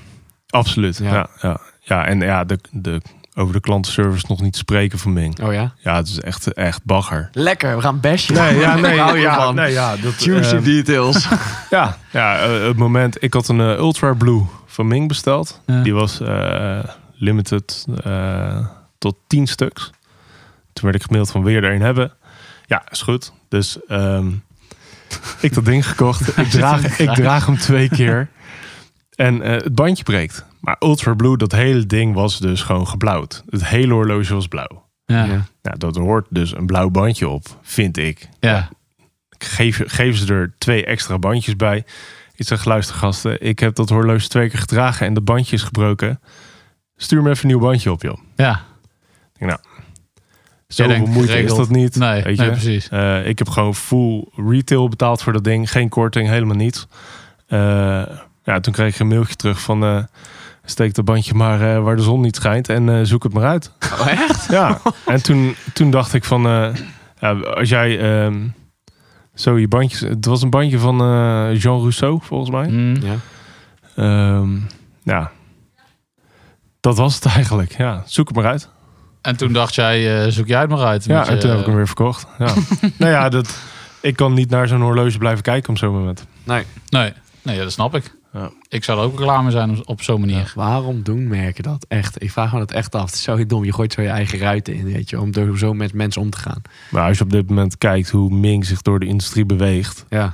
Absoluut. 0.49 0.97
Ja. 0.99 1.13
Ja, 1.13 1.29
ja, 1.41 1.61
ja. 1.81 2.07
en 2.07 2.21
ja, 2.21 2.45
de, 2.45 2.59
de, 2.71 3.01
over 3.35 3.53
de 3.55 3.61
klantenservice 3.61 4.25
nog 4.29 4.41
niet 4.41 4.57
spreken 4.57 4.99
van 4.99 5.13
Ming. 5.13 5.43
Oh 5.43 5.53
ja? 5.53 5.73
Ja, 5.79 5.97
het 5.97 6.09
is 6.09 6.21
echt, 6.21 6.53
echt 6.53 6.85
bagger. 6.85 7.29
Lekker, 7.33 7.77
we 7.77 7.83
gaan 7.83 8.01
bashen. 8.01 8.35
Nee, 8.35 8.59
ja, 8.59 8.75
nee, 8.81 8.95
ja, 8.95 9.15
hiervan. 9.15 9.55
nee, 9.55 9.73
ja, 9.73 9.97
dat, 9.97 10.25
Juicy 10.25 10.55
ehm, 10.55 10.65
details. 10.65 11.29
ja, 11.71 11.97
ja 12.11 12.39
eh, 12.39 12.67
het 12.67 12.77
moment, 12.77 13.23
ik 13.23 13.35
had 13.35 13.49
een 13.49 13.61
eh, 13.61 13.79
Ultra 13.79 14.13
Blue 14.13 14.43
van 14.67 14.87
Ming 14.87 15.09
besteld. 15.09 15.61
Ja. 15.67 15.83
Die 15.83 15.95
was 15.95 16.21
eh, 16.21 16.79
limited 17.15 17.85
eh, 18.05 18.67
tot 18.99 19.17
10 19.27 19.47
stuks. 19.47 19.91
Toen 20.73 20.85
werd 20.85 20.95
ik 20.95 21.03
gemaild 21.03 21.31
van 21.31 21.43
weer 21.43 21.65
er 21.65 21.75
een 21.75 21.81
hebben. 21.83 22.13
Ja, 22.67 22.83
is 22.91 23.03
goed. 23.03 23.33
Dus 23.49 23.79
ehm, 23.89 24.27
ik 25.45 25.55
dat 25.55 25.65
ding 25.65 25.89
gekocht. 25.89 26.37
ik, 26.39 26.49
draag, 26.49 26.99
ik 26.99 27.15
draag 27.15 27.47
hem 27.47 27.59
twee 27.59 27.89
keer. 27.89 28.29
En 29.15 29.43
eh, 29.43 29.51
het 29.51 29.75
bandje 29.75 30.05
breekt. 30.05 30.45
Maar 30.61 30.77
Ultra 30.81 31.15
Blue, 31.15 31.37
dat 31.37 31.53
hele 31.53 31.87
ding 31.87 32.15
was 32.15 32.39
dus 32.39 32.63
gewoon 32.63 32.89
geblauwd. 32.89 33.43
Het 33.49 33.67
hele 33.67 33.93
horloge 33.93 34.35
was 34.35 34.49
blauw. 34.49 34.89
Ja. 35.05 35.25
Ja. 35.25 35.45
Nou, 35.63 35.79
dat 35.79 35.97
hoort 35.97 36.27
dus 36.31 36.55
een 36.57 36.67
blauw 36.67 36.91
bandje 36.91 37.29
op, 37.29 37.59
vind 37.63 37.97
ik. 37.97 38.29
Ja. 38.41 38.69
Geef, 39.39 39.83
geven 39.87 40.27
ze 40.27 40.35
er 40.35 40.55
twee 40.59 40.85
extra 40.85 41.19
bandjes 41.19 41.57
bij. 41.57 41.85
Ik 42.35 42.47
zeg, 42.47 42.65
luister 42.65 42.95
gasten, 42.95 43.41
ik 43.41 43.59
heb 43.59 43.75
dat 43.75 43.89
horloge 43.89 44.29
twee 44.29 44.49
keer 44.49 44.59
gedragen 44.59 45.07
en 45.07 45.15
de 45.15 45.21
bandje 45.21 45.57
is 45.57 45.63
gebroken. 45.63 46.21
Stuur 46.97 47.23
me 47.23 47.31
even 47.31 47.43
een 47.43 47.49
nieuw 47.49 47.59
bandje 47.59 47.93
op, 47.93 48.03
joh. 48.03 48.19
ja. 48.37 48.63
Zoveel 49.39 49.74
denkt, 50.77 51.09
moeite 51.09 51.39
is 51.43 51.55
dat 51.55 51.69
niet. 51.69 51.97
Nee, 51.97 52.23
weet 52.23 52.37
je? 52.37 52.43
nee, 52.43 52.51
precies. 52.51 52.89
Eh, 52.89 53.27
ik 53.27 53.39
heb 53.39 53.49
gewoon 53.49 53.75
full 53.75 54.25
retail 54.37 54.89
betaald 54.89 55.23
voor 55.23 55.33
dat 55.33 55.45
ding. 55.45 55.71
Geen 55.71 55.89
korting, 55.89 56.29
helemaal 56.29 56.57
niets. 56.57 56.87
Eh, 57.47 57.59
ja, 58.45 58.61
toen 58.61 58.73
kreeg 58.73 58.95
ik 58.95 59.01
een 59.01 59.09
mailtje 59.09 59.35
terug 59.35 59.61
van... 59.61 59.85
eh, 59.85 60.03
steek 60.65 60.95
dat 60.95 61.05
bandje 61.05 61.35
maar 61.35 61.75
eh, 61.75 61.83
waar 61.83 61.97
de 61.97 62.03
zon 62.03 62.21
niet 62.21 62.37
schijnt 62.37 62.69
en 62.69 62.89
eh, 62.89 63.01
zoek 63.03 63.23
het 63.23 63.33
maar 63.33 63.45
uit. 63.45 63.73
Oh, 64.01 64.09
echt? 64.09 64.47
Ja, 64.51 64.81
en 65.07 65.23
toen, 65.23 65.55
toen 65.73 65.91
dacht 65.91 66.15
ik 66.15 66.25
van... 66.25 66.47
eh, 66.47 66.69
ja, 67.19 67.33
als 67.33 67.69
jij 67.69 67.99
ehm, 68.01 68.47
zo 69.35 69.59
je 69.59 69.69
bandjes... 69.69 70.01
Het 70.01 70.25
was 70.27 70.43
een 70.43 70.51
bandje 70.51 70.79
van 70.79 71.01
eh, 71.01 71.61
Jean 71.63 71.79
Rousseau, 71.79 72.19
volgens 72.23 72.51
mij. 72.51 72.69
Mm. 72.69 72.97
Ja. 73.03 73.15
Ehm, 73.97 74.57
ja, 75.03 75.31
dat 76.81 76.97
was 76.97 77.15
het 77.15 77.25
eigenlijk. 77.27 77.75
Ja, 77.77 78.03
zoek 78.07 78.29
het 78.29 78.37
maar 78.37 78.47
uit. 78.47 78.69
En 79.25 79.37
toen 79.37 79.53
dacht 79.53 79.75
jij, 79.75 80.25
eh, 80.25 80.31
zoek 80.31 80.47
jij 80.47 80.61
het 80.61 80.71
maar 80.71 80.85
uit. 80.85 81.05
Ja, 81.05 81.27
en 81.27 81.35
je- 81.35 81.41
toen 81.41 81.51
heb 81.51 81.59
ik 81.61 81.67
hem 81.67 81.75
weer 81.75 81.87
verkocht. 81.87 82.27
Ja. 82.39 82.53
nou 82.99 83.13
ja, 83.13 83.29
dat, 83.29 83.59
ik 84.01 84.17
kan 84.17 84.35
niet 84.35 84.51
naar 84.51 84.69
zo'n 84.69 84.81
horloge 84.81 85.19
blijven 85.19 85.43
kijken 85.43 85.71
op 85.71 85.79
zo'n 85.79 85.93
moment. 85.93 86.27
Nee. 86.45 86.65
Nee, 86.89 87.13
nee 87.43 87.59
dat 87.59 87.73
snap 87.73 87.95
ik. 87.95 88.15
Ja. 88.33 88.51
Ik 88.69 88.85
zou 88.85 88.99
er 88.99 89.05
ook 89.05 89.17
klaar 89.17 89.43
mee 89.43 89.51
zijn 89.53 89.87
op, 89.87 90.03
zo'n 90.03 90.21
manier. 90.21 90.53
Waarom 90.55 91.03
doen 91.03 91.29
merken 91.29 91.63
dat? 91.63 91.85
Echt. 91.89 92.23
Ik 92.23 92.31
vraag 92.31 92.53
me 92.53 92.59
dat 92.59 92.73
echt 92.73 92.95
af. 92.95 93.05
Het 93.05 93.15
is 93.15 93.23
zo 93.23 93.47
dom. 93.47 93.65
Je 93.65 93.73
gooit 93.73 93.93
zo 93.93 94.03
je 94.03 94.09
eigen 94.09 94.39
ruiten 94.39 94.75
in, 94.75 94.85
weet 94.85 95.11
je, 95.11 95.21
om 95.21 95.33
er 95.33 95.59
zo 95.59 95.73
met 95.75 95.93
mensen 95.93 96.23
om 96.23 96.31
te 96.31 96.39
gaan. 96.39 96.63
Maar 96.91 97.09
als 97.09 97.19
je 97.19 97.25
op 97.25 97.31
dit 97.31 97.49
moment 97.49 97.79
kijkt 97.79 98.11
hoe 98.11 98.31
Ming 98.35 98.67
zich 98.67 98.83
door 98.83 99.01
de 99.01 99.07
industrie 99.07 99.45
beweegt... 99.47 100.05
Ja. 100.09 100.33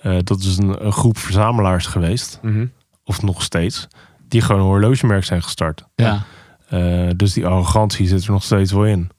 eh, 0.00 0.16
dat 0.24 0.40
is 0.40 0.56
een, 0.58 0.84
een 0.86 0.92
groep 0.92 1.18
verzamelaars 1.18 1.86
geweest, 1.86 2.38
Mhm. 2.42 2.66
of 3.04 3.22
nog 3.22 3.42
steeds... 3.42 3.88
die 4.28 4.40
gewoon 4.40 4.60
een 4.60 4.66
horlogemerk 4.66 5.24
zijn 5.24 5.42
gestart. 5.42 5.84
Ja. 5.94 6.22
Eh, 6.68 7.08
dus 7.16 7.32
die 7.32 7.46
arrogantie 7.46 8.06
zit 8.06 8.24
er 8.24 8.30
nog 8.30 8.42
steeds 8.42 8.72
wel 8.72 8.86
in. 8.86 9.10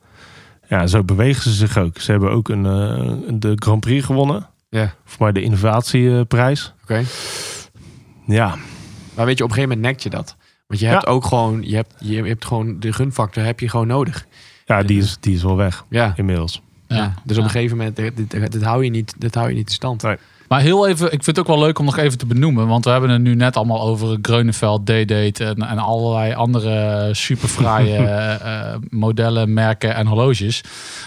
Ja, 0.69 0.87
zo 0.87 1.03
bewegen 1.03 1.41
ze 1.43 1.51
zich 1.51 1.77
ook. 1.77 1.97
Ze 1.99 2.11
hebben 2.11 2.31
ook 2.31 2.49
een, 2.49 2.65
eh, 2.65 3.33
de 3.39 3.53
Grand 3.55 3.79
Prix 3.79 4.05
gewonnen. 4.05 4.47
Ja. 4.69 4.93
Voor 5.05 5.23
mij 5.23 5.31
de 5.31 5.41
innovatieprijs. 5.41 6.73
Oké. 6.83 7.03
Ja, 8.27 8.55
Maar 9.15 9.25
weet 9.25 9.37
je, 9.37 9.43
op 9.43 9.49
een 9.49 9.55
gegeven 9.55 9.77
moment 9.77 9.81
nekt 9.81 10.03
je 10.03 10.09
dat. 10.09 10.35
Want 10.67 10.79
je 10.79 10.85
hebt 10.85 11.05
Ja. 11.05 11.11
ook 11.11 11.25
gewoon, 11.25 11.61
je 11.63 11.75
hebt, 11.75 11.93
je 11.99 12.23
hebt 12.23 12.45
gewoon 12.45 12.79
de 12.79 12.93
gunfactor 12.93 13.43
heb 13.43 13.59
je 13.59 13.69
gewoon 13.69 13.87
nodig. 13.87 14.25
ja 14.65 14.83
die, 14.83 14.97
is, 14.97 15.17
die 15.19 15.35
is 15.35 15.43
wel 15.43 15.55
weg 15.55 15.85
Ja. 15.89 16.13
inmiddels. 16.15 16.61
Ja. 16.87 16.95
Ja. 16.95 17.13
Dus 17.23 17.37
op 17.37 17.43
een 17.43 17.49
gegeven 17.49 17.77
moment, 17.77 17.95
dit, 17.95 18.17
dit, 18.17 18.51
dit 18.51 18.63
hou 18.63 18.83
je 18.83 18.89
niet, 18.89 19.13
dit 19.17 19.35
hou 19.35 19.49
je 19.49 19.55
niet 19.55 19.67
in 19.67 19.73
stand. 19.73 20.01
Nee. 20.03 20.17
Maar 20.47 20.61
heel 20.61 20.87
even, 20.87 21.05
ik 21.05 21.23
vind 21.23 21.25
het 21.25 21.39
ook 21.39 21.47
wel 21.47 21.59
leuk 21.59 21.79
om 21.79 21.85
nog 21.85 21.97
even 21.97 22.17
te 22.17 22.25
benoemen. 22.25 22.67
Want 22.67 22.85
we 22.85 22.91
hebben 22.91 23.09
het 23.09 23.21
nu 23.21 23.35
net 23.35 23.55
allemaal 23.55 23.81
over 23.81 24.17
Greuneveld, 24.21 24.85
D-Date 24.85 25.45
en, 25.45 25.55
en 25.55 25.77
allerlei 25.77 26.33
andere 26.33 27.09
superfraaie 27.13 27.95
eh, 27.95 28.33
eh, 28.33 28.75
modellen, 28.89 29.53
merken 29.53 29.95
en 29.95 30.07
horloges. 30.07 30.61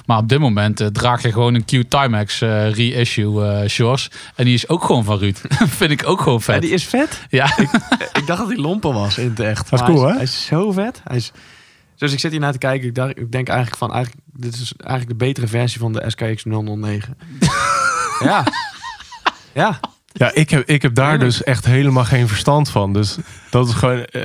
Maar 0.07 0.18
op 0.18 0.29
dit 0.29 0.38
moment 0.38 0.81
eh, 0.81 0.87
draag 0.87 1.22
je 1.22 1.33
gewoon 1.33 1.55
een 1.55 1.64
Q-Timex 1.64 2.40
eh, 2.40 2.70
reissue 2.72 3.68
shorts. 3.68 4.11
En 4.35 4.44
die 4.44 4.55
is 4.55 4.68
ook 4.68 4.85
gewoon 4.85 5.05
van 5.05 5.18
Ruud. 5.18 5.38
vind 5.81 5.90
ik 5.90 6.07
ook 6.07 6.20
gewoon 6.20 6.38
Ja, 6.38 6.44
vet. 6.44 6.62
die 6.62 6.70
is 6.70 6.85
vet. 6.85 7.20
Ja, 7.29 7.59
ik 8.18 8.22
dacht 8.27 8.38
dat 8.38 8.48
hij 8.48 8.57
lompen 8.57 8.92
was 8.94 9.18
in 9.18 9.29
het 9.29 9.40
echt. 9.40 9.70
Dat 9.70 9.81
is 9.81 9.87
Maar 9.87 9.90
cool, 9.94 10.01
hij 10.03 10.09
hè? 10.11 10.14
Hij 10.14 10.24
is 10.24 10.46
zo 10.46 10.72
vet. 10.72 11.01
Hij 11.05 11.16
is, 11.16 11.33
dus 11.96 12.12
ik 12.12 12.20
zit 12.20 12.31
hier 12.31 12.40
naar 12.40 12.53
te 12.53 12.59
kijken. 12.59 12.88
Ik, 12.88 12.94
dacht, 12.94 13.18
ik 13.18 13.33
denk 13.33 13.48
eigenlijk 13.48 13.79
van, 13.79 13.92
eigenlijk, 13.92 14.24
dit 14.33 14.55
is 14.55 14.72
eigenlijk 14.77 15.18
de 15.18 15.24
betere 15.27 15.46
versie 15.46 15.81
van 15.81 15.92
de 15.92 16.05
SKX 16.07 16.44
009. 16.44 17.16
ja. 18.24 18.44
Ja. 19.55 19.81
Ja, 20.13 20.31
ik 20.35 20.51
heb, 20.51 20.69
ik 20.69 20.83
heb 20.83 20.95
daar 20.95 21.19
dus 21.19 21.43
echt 21.43 21.65
helemaal 21.65 22.05
geen 22.05 22.29
verstand 22.29 22.71
van. 22.71 22.93
Dus 22.93 23.17
dat 23.51 23.69
is 23.69 23.75
gewoon, 23.75 24.05
eh, 24.05 24.23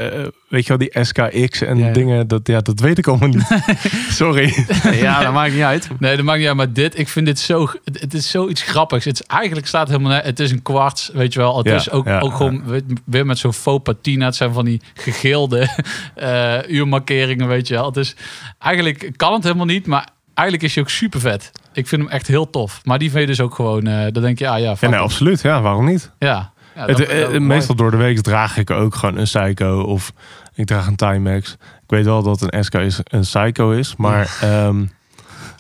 weet 0.48 0.68
je 0.68 0.68
wel, 0.68 0.78
die 0.78 1.04
SKX 1.06 1.62
en 1.62 1.78
Ja, 1.78 1.88
ja. 1.88 1.94
dingen, 1.94 2.28
dat, 2.28 2.48
ja, 2.48 2.60
dat 2.60 2.80
weet 2.80 2.98
ik 2.98 3.08
allemaal 3.08 3.30
niet. 3.30 3.48
Sorry. 4.10 4.66
ja, 4.92 5.24
dat 5.24 5.34
maakt 5.34 5.54
niet 5.54 5.62
uit. 5.62 5.90
nee, 6.00 6.16
dat 6.16 6.26
maakt 6.26 6.38
niet 6.40 6.48
uit. 6.48 6.56
Maar 6.56 6.74
dit, 6.74 7.00
ik 7.00 7.08
vind 7.10 7.26
dit 7.26 7.40
zo, 7.40 7.70
het, 7.84 8.00
het 8.02 8.14
is 8.14 8.30
zoiets 8.30 8.62
grappigs. 8.62 9.06
Het 9.06 9.20
is, 9.20 9.26
eigenlijk 9.28 9.68
staat 9.68 9.88
helemaal 9.88 10.12
net, 10.12 10.24
het 10.26 10.40
is 10.40 10.52
een 10.52 10.62
kwarts, 10.62 11.10
weet 11.14 11.34
je 11.34 11.40
wel. 11.40 11.58
Het 11.58 11.68
Ja, 11.68 11.76
is 11.76 11.90
ook, 11.90 12.06
ja, 12.06 12.20
ook 12.20 12.34
gewoon 12.36 12.64
weer 13.06 13.26
met 13.26 13.38
zo'n 13.38 13.54
faux 13.54 13.84
patina. 13.84 14.26
Het 14.26 14.36
zijn 14.36 14.54
van 14.54 14.66
die 14.66 14.82
gegeelde 14.94 15.70
eh, 16.16 16.58
uurmarkeringen, 16.68 17.48
weet 17.48 17.68
je 17.68 17.74
wel. 17.74 17.86
Het 17.86 17.98
is, 17.98 18.16
eigenlijk 18.60 19.12
kan 19.16 19.34
het 19.34 19.44
helemaal 19.44 19.66
niet, 19.66 19.88
maar 19.88 20.08
eigenlijk 20.34 20.68
is 20.68 20.76
hij 20.76 20.84
ook 20.84 20.90
super 20.90 21.20
vet. 21.20 21.52
Ik 21.74 21.88
vind 21.88 22.02
hem 22.02 22.12
echt 22.12 22.28
heel 22.28 22.50
tof. 22.50 22.82
Maar 22.84 23.00
die 23.00 23.10
vind 23.10 23.22
je 23.22 23.28
dus 23.28 23.42
ook 23.42 23.56
gewoon, 23.56 23.88
eh 23.88 24.12
dan 24.12 24.24
denk 24.24 24.40
je, 24.40 24.48
ah 24.50 24.60
ja, 24.60 24.76
Ja, 24.80 24.90
nee, 24.90 25.00
absoluut. 25.00 25.42
Ja, 25.42 25.62
waarom 25.62 25.86
niet? 25.86 26.12
ja. 26.20 26.52
ja 26.76 26.86
Het, 26.86 27.00
eh, 27.06 27.40
meestal 27.40 27.76
door 27.76 27.92
de 27.92 27.98
week 27.98 28.22
draag 28.22 28.58
ik 28.58 28.70
ook 28.72 28.96
gewoon 28.96 29.18
een 29.18 29.24
Psycho 29.24 29.82
of 29.82 30.14
ik 30.56 30.66
draag 30.66 30.88
een 30.88 30.96
Timex. 30.96 31.52
Ik 31.62 31.90
weet 31.90 32.06
wel 32.06 32.24
dat 32.24 32.42
een 32.54 32.64
SK 32.64 32.74
is, 32.76 33.00
een 33.04 33.20
Psycho 33.22 33.72
is, 33.72 33.96
maar 33.96 34.38
ehm, 34.42 34.84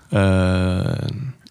eh, 0.09 0.19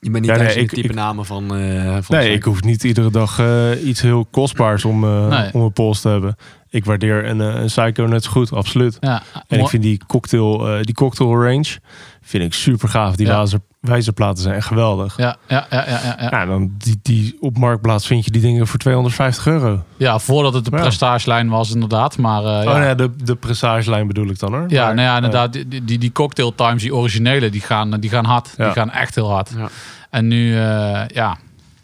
Je 0.00 0.10
bent 0.10 0.24
niet 0.24 0.36
Ja, 0.36 0.42
nee, 0.42 0.54
ik- 0.54 0.68
de 0.70 0.74
type 0.74 0.88
ik- 0.88 0.94
namen 0.94 1.24
van... 1.24 1.56
eh 1.56 1.96
van 2.00 2.16
nee, 2.16 2.32
ik 2.32 2.42
hoef 2.42 2.62
niet 2.62 2.84
iedere 2.84 3.10
dag 3.10 3.38
eh, 3.38 3.84
iets 3.86 4.00
heel 4.00 4.24
kostbaars 4.30 4.84
om, 4.84 5.04
eh, 5.04 5.26
Nee. 5.28 5.52
om 5.52 5.60
mijn 5.60 5.72
pols 5.72 6.00
te 6.00 6.08
hebben. 6.08 6.36
Ik 6.70 6.84
waardeer 6.84 7.26
een, 7.28 7.38
een 7.40 7.64
Psycho 7.66 8.06
net 8.06 8.24
zo 8.24 8.30
goed, 8.30 8.52
absoluut. 8.52 8.96
ja, 9.00 9.22
En 9.48 9.60
ik 9.60 9.68
vind 9.68 9.82
die 9.82 10.00
cocktail, 10.06 10.68
eh, 10.68 10.82
die 10.82 10.94
cocktail 10.94 11.42
range 11.42 11.78
vind 12.22 12.44
ik 12.44 12.54
super 12.54 12.88
gaaf. 12.88 13.16
Die 13.16 13.26
Ja. 13.26 13.32
laser, 13.36 13.60
wijzerplaten 13.80 14.42
zijn 14.42 14.54
echt 14.54 14.66
geweldig. 14.66 15.16
Ja. 15.16 15.36
Ja, 15.48 15.66
ja, 15.70 15.84
ja, 15.88 15.98
ja, 16.04 16.16
ja, 16.20 16.28
ja. 16.30 16.46
dan 16.46 16.74
die, 16.78 16.98
die 17.02 17.36
op 17.40 17.58
Marktplaats 17.58 18.06
vind 18.06 18.24
je 18.24 18.30
die 18.30 18.40
dingen 18.40 18.66
voor 18.66 18.78
250 18.78 19.46
euro. 19.46 19.82
ja 19.96 20.18
voordat 20.18 20.54
het 20.54 20.64
de 20.64 20.70
Ja. 20.76 20.80
prestagelijn 20.82 21.48
was 21.48 21.70
inderdaad. 21.74 22.18
Maar 22.18 22.44
eh, 22.44 22.64
ja. 22.64 22.70
Oh 22.72 22.78
nee, 22.78 22.94
de, 22.94 23.10
de 23.24 23.34
pressagelijn 23.36 24.06
bedoel 24.06 24.28
ik 24.28 24.38
dan 24.38 24.52
hoor. 24.54 24.64
Ja, 24.68 24.84
Maar, 24.84 24.94
nou 24.94 25.06
ja, 25.08 25.16
inderdaad. 25.16 25.52
Die, 25.52 25.84
die, 25.84 25.98
die 25.98 26.12
cocktail 26.12 26.54
times, 26.54 26.82
die 26.82 26.94
originele, 26.94 27.50
die 27.50 27.60
gaan, 27.60 28.00
die 28.00 28.10
gaan 28.10 28.24
hard. 28.24 28.54
Ja. 28.56 28.64
Die 28.64 28.72
gaan 28.72 28.90
echt 28.90 29.14
heel 29.14 29.30
hard. 29.30 29.50
Ja. 29.56 29.68
En 30.10 30.28
nu, 30.28 30.56
eh, 30.58 31.00
ja, 31.06 31.36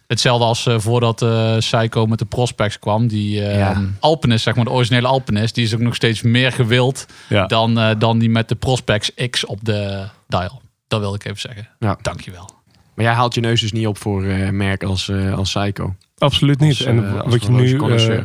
hetzelfde 0.08 0.44
als 0.44 0.66
eh, 0.66 0.78
voordat 0.78 1.22
eh 1.22 1.56
Psycho 1.56 2.06
met 2.06 2.18
de 2.18 2.24
Prospects 2.24 2.78
kwam. 2.78 3.06
Die 3.06 3.44
eh 3.44 3.58
Ja. 3.58 3.82
Alpenist, 4.00 4.42
zeg 4.44 4.54
maar, 4.54 4.64
de 4.64 4.70
originele 4.70 5.06
Alpenist, 5.06 5.54
die 5.54 5.64
is 5.64 5.74
ook 5.74 5.80
nog 5.80 5.94
steeds 5.94 6.22
meer 6.22 6.52
gewild 6.52 7.06
ja. 7.28 7.46
dan, 7.46 7.78
eh, 7.78 7.90
dan 7.98 8.18
die 8.18 8.30
met 8.30 8.48
de 8.48 8.54
Prospects 8.54 9.14
X 9.30 9.46
op 9.46 9.64
de 9.64 10.06
dial. 10.28 10.62
Dat 10.88 11.00
wil 11.00 11.14
ik 11.14 11.24
even 11.24 11.40
zeggen. 11.40 11.68
Ja. 11.78 11.98
Dankjewel. 12.02 12.56
Maar 12.94 13.04
jij 13.06 13.14
haalt 13.14 13.34
je 13.34 13.40
neus 13.40 13.60
dus 13.60 13.72
niet 13.72 13.86
op 13.86 13.98
voor 13.98 14.24
eh 14.24 14.50
merk 14.50 14.82
als, 14.82 15.08
eh, 15.08 15.34
als 15.34 15.52
Psycho. 15.52 15.94
Absoluut 16.18 16.58
niet. 16.60 16.70
Als, 16.70 16.84
en 16.84 17.28
wat, 17.28 17.42
je 17.42 17.50
nu, 17.50 17.78
eh, 17.78 18.24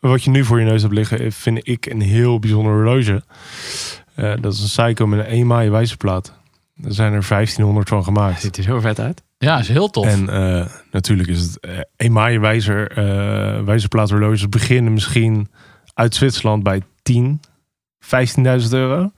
wat 0.00 0.22
je 0.22 0.30
nu 0.30 0.44
voor 0.44 0.58
je 0.58 0.64
neus 0.64 0.82
hebt 0.82 0.94
liggen, 0.94 1.32
vind 1.32 1.68
ik 1.68 1.86
een 1.86 2.00
heel 2.00 2.38
bijzonder 2.38 2.72
horloge. 2.72 3.22
Eh, 4.14 4.34
dat 4.40 4.52
is 4.52 4.60
een 4.60 4.84
Psycho 4.84 5.06
met 5.06 5.18
een 5.18 5.24
eenmaaie 5.24 5.70
wijzerplaat. 5.70 6.32
Er 6.84 6.94
zijn 6.94 7.12
er 7.12 7.24
1500 7.24 7.88
van 7.88 8.04
gemaakt. 8.04 8.40
Ziet 8.40 8.56
er 8.56 8.62
zo 8.62 8.80
vet 8.80 9.00
uit. 9.00 9.22
Ja, 9.38 9.58
is 9.58 9.68
heel 9.68 9.90
tof. 9.90 10.06
En 10.06 10.28
eh, 10.28 10.66
natuurlijk 10.90 11.28
is 11.28 11.40
het 11.40 11.58
uh, 11.60 11.78
eenmaaie 11.96 12.40
wijzer, 12.40 12.90
eh 12.90 13.64
wijzerplaathorloges 13.64 14.48
beginnen 14.48 14.92
misschien 14.92 15.50
uit 15.94 16.14
Zwitserland 16.14 16.62
bij 16.62 16.82
10, 17.02 17.40
15.000 18.00 18.68
euro. 18.70 19.10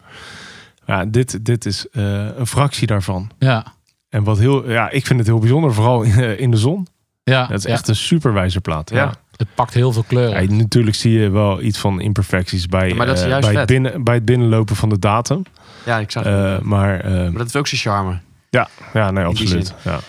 Ja, 0.87 1.05
dit, 1.05 1.45
dit 1.45 1.67
is 1.67 1.89
eh, 1.89 2.37
een 2.37 2.47
fractie 2.47 2.87
daarvan. 2.87 3.31
ja, 3.39 3.65
En 4.09 4.25
wat 4.25 4.39
heel, 4.39 4.71
ja, 4.71 4.91
ik 4.91 5.07
vind 5.07 5.19
het 5.19 5.29
heel 5.29 5.39
bijzonder, 5.39 5.75
vooral 5.75 6.03
in, 6.03 6.39
in 6.45 6.51
de 6.51 6.57
zon. 6.57 6.87
ja, 7.23 7.47
Het 7.47 7.59
is 7.59 7.65
ja. 7.65 7.71
echt 7.71 7.89
een 7.89 7.97
super 7.97 8.33
wijzerplaat. 8.33 8.91
Ja. 8.91 8.97
Ja. 8.97 9.15
het 9.37 9.55
pakt 9.55 9.75
heel 9.75 9.93
veel 9.93 10.05
kleuren. 10.07 10.43
Ja, 10.43 10.55
natuurlijk 10.55 10.97
zie 10.97 11.19
je 11.19 11.31
wel 11.31 11.63
iets 11.63 11.79
van 11.79 12.01
imperfecties 12.01 12.67
bij, 12.67 12.89
Ja, 12.89 12.95
maar 12.95 13.07
dat 13.07 13.17
is 13.17 13.23
eh, 13.23 13.29
juist 13.29 13.49
bij, 13.49 13.57
het 13.57 13.67
binnen, 13.67 14.05
bij 14.05 14.15
het 14.15 14.25
binnenlopen 14.25 14.77
van 14.77 14.89
de 14.89 14.99
datum. 14.99 15.43
Ja, 15.87 15.99
ik 15.99 16.11
zag 16.11 16.25
Eh, 16.25 16.59
maar 16.61 17.01
eh, 17.01 17.13
Maar 17.13 17.33
dat 17.33 17.47
is 17.47 17.57
ook 17.57 17.67
zijn 17.67 17.81
charme. 17.81 18.19
Ja, 18.51 18.69
ja, 18.93 19.11
nee, 19.11 19.25
absoluut. 19.25 19.75
Ja. 19.85 20.01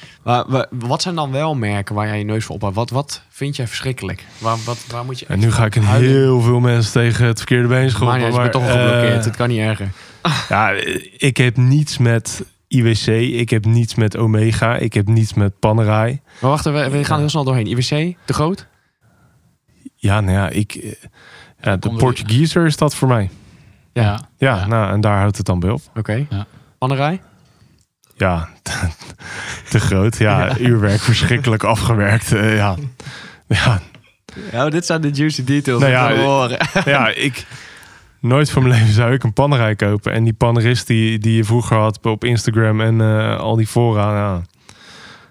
Wat 0.70 1.02
zijn 1.02 1.16
dan 1.16 1.32
wel 1.32 1.56
merken 1.56 1.96
waar 1.96 2.08
jij 2.08 2.18
je 2.18 2.24
neus 2.24 2.46
voor 2.46 2.56
ophoudt? 2.56 2.76
Wat, 2.76 2.90
wat 2.90 3.22
vind 3.30 3.56
jij 3.56 3.68
verschrikkelijk? 3.68 4.26
Waar, 4.38 4.58
wat, 4.66 4.86
waar 4.92 5.06
moet 5.06 5.20
je 5.20 5.26
En 5.26 5.40
nu 5.40 5.52
ga 5.52 5.66
ik 5.66 5.76
een 5.76 5.84
huilen? 5.84 6.10
heel 6.12 6.42
veel 6.42 6.60
mensen 6.60 6.92
tegen 6.92 7.26
het 7.26 7.38
verkeerde 7.38 7.68
been 7.68 7.90
schoppen. 7.90 8.20
maar, 8.22 8.40
bent 8.42 8.52
toch 8.52 8.62
al 8.64 8.70
geblokkeerd. 8.70 9.20
eh, 9.20 9.24
het 9.26 9.36
kan 9.36 9.50
niet 9.50 9.60
erger. 9.60 9.90
Ja, 10.50 10.72
ik 11.18 11.38
heb 11.38 11.58
niets 11.58 11.98
met 11.98 12.44
IWC. 12.68 13.08
Ik 13.40 13.50
heb 13.50 13.66
niets 13.66 13.96
met 13.96 14.18
Omega. 14.18 14.76
Ik 14.76 14.94
heb 14.94 15.08
niets 15.08 15.34
met 15.34 15.60
Panerai. 15.60 16.20
Maar 16.42 16.50
wacht, 16.50 16.64
we, 16.66 16.90
we 16.90 17.04
gaan 17.04 17.20
heel 17.20 17.30
snel 17.30 17.44
doorheen. 17.44 17.68
IWC, 17.68 18.16
te 18.26 18.34
groot? 18.34 18.68
Ja, 19.96 20.22
nou 20.22 20.38
ja, 20.38 20.50
ik... 20.50 20.74
eh, 20.76 20.92
Ja, 21.62 21.74
de 21.76 21.80
Komt 21.80 21.94
er- 22.02 22.06
Portugiezer 22.06 22.66
is 22.66 22.78
dat 22.78 22.96
voor 22.96 23.08
mij. 23.08 23.30
ja. 23.94 24.04
Ja, 24.38 24.56
Ja. 24.56 24.68
Nou, 24.68 24.92
en 24.94 25.02
daar 25.02 25.18
houdt 25.18 25.38
het 25.38 25.46
dan 25.46 25.60
bij 25.60 25.70
op. 25.70 25.82
Oké. 25.96 26.26
Ja. 26.30 26.46
Pannerij? 26.78 27.22
Ja, 28.22 28.50
te 29.70 29.80
groot. 29.80 30.18
Ja, 30.18 30.58
uurwerk 30.58 31.00
verschrikkelijk 31.02 31.64
afgewerkt. 31.64 32.32
eh, 32.34 32.56
ja. 32.56 32.76
Ja, 33.48 33.82
Ja, 34.52 34.70
dit 34.70 34.86
zijn 34.86 35.02
de 35.02 35.10
juicy 35.10 35.44
details. 35.44 35.80
Nou 35.82 35.92
ja, 35.92 36.10
ja, 36.10 36.22
horen. 36.24 36.58
ja, 36.86 37.10
ik... 37.10 37.46
Nooit 38.20 38.52
van 38.52 38.64
mijn 38.64 38.76
leven 38.80 38.94
zou 38.94 39.14
ik 39.14 39.24
een 39.24 39.34
pannerij 39.34 39.76
kopen. 39.76 40.14
En 40.14 40.24
die 40.24 40.34
pannerist 40.34 40.88
die, 40.88 41.18
die 41.20 41.36
je 41.36 41.44
vroeger 41.44 41.78
had 41.78 42.00
op 42.06 42.24
Instagram 42.24 42.82
en 42.82 43.02
eh, 43.02 43.38
al 43.40 43.56
die 43.56 43.68
fora. 43.68 44.18
Ja. 44.18 44.42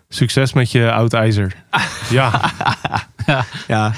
Succes 0.09 0.53
met 0.53 0.71
je 0.73 0.93
oud 0.93 1.13
ijzer. 1.13 1.55
Ja, 2.11 2.51
Ja. 3.67 3.93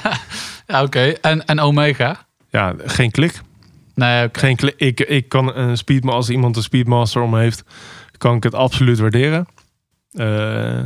Ja, 0.66 0.82
oké. 0.82 1.00
En, 1.00 1.44
en 1.44 1.60
Omega? 1.60 2.16
ja, 2.50 2.74
geen 2.84 3.10
klik. 3.10 3.40
Nee. 3.94 4.28
Geen 4.32 4.56
klik. 4.56 4.74
Ik, 4.76 5.00
ik 5.00 5.28
kan 5.28 5.54
een 5.56 5.76
speedmaster, 5.76 6.16
als 6.18 6.30
iemand 6.30 6.56
een 6.56 6.62
speedmaster 6.62 7.22
om 7.22 7.36
heeft, 7.36 7.64
kan 8.22 8.36
ik 8.36 8.42
het 8.42 8.54
absoluut 8.54 8.98
waarderen. 8.98 9.46
Eh, 10.12 10.78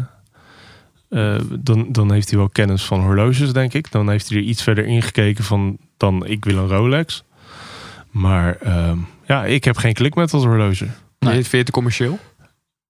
eh, 1.08 1.40
dan, 1.58 1.92
dan 1.92 2.12
heeft 2.12 2.30
hij 2.30 2.38
wel 2.38 2.48
kennis 2.48 2.84
van 2.84 3.00
horloges, 3.00 3.52
denk 3.52 3.72
ik. 3.74 3.90
Dan 3.90 4.08
heeft 4.10 4.28
hij 4.28 4.38
er 4.38 4.44
iets 4.44 4.62
verder 4.62 4.84
ingekeken 4.86 5.44
van 5.44 5.78
dan 5.96 6.26
ik 6.26 6.44
wil 6.44 6.58
een 6.58 6.68
Rolex. 6.68 7.24
Maar 8.10 8.56
ehm, 8.56 8.98
ja, 9.26 9.44
ik 9.44 9.64
heb 9.64 9.76
geen 9.76 9.92
klik 9.94 10.14
met 10.14 10.30
dat 10.30 10.44
horloge. 10.44 10.84
Nee. 11.18 11.32
Vind 11.34 11.50
je 11.50 11.56
het- 11.56 11.70
commercieel? 11.70 12.18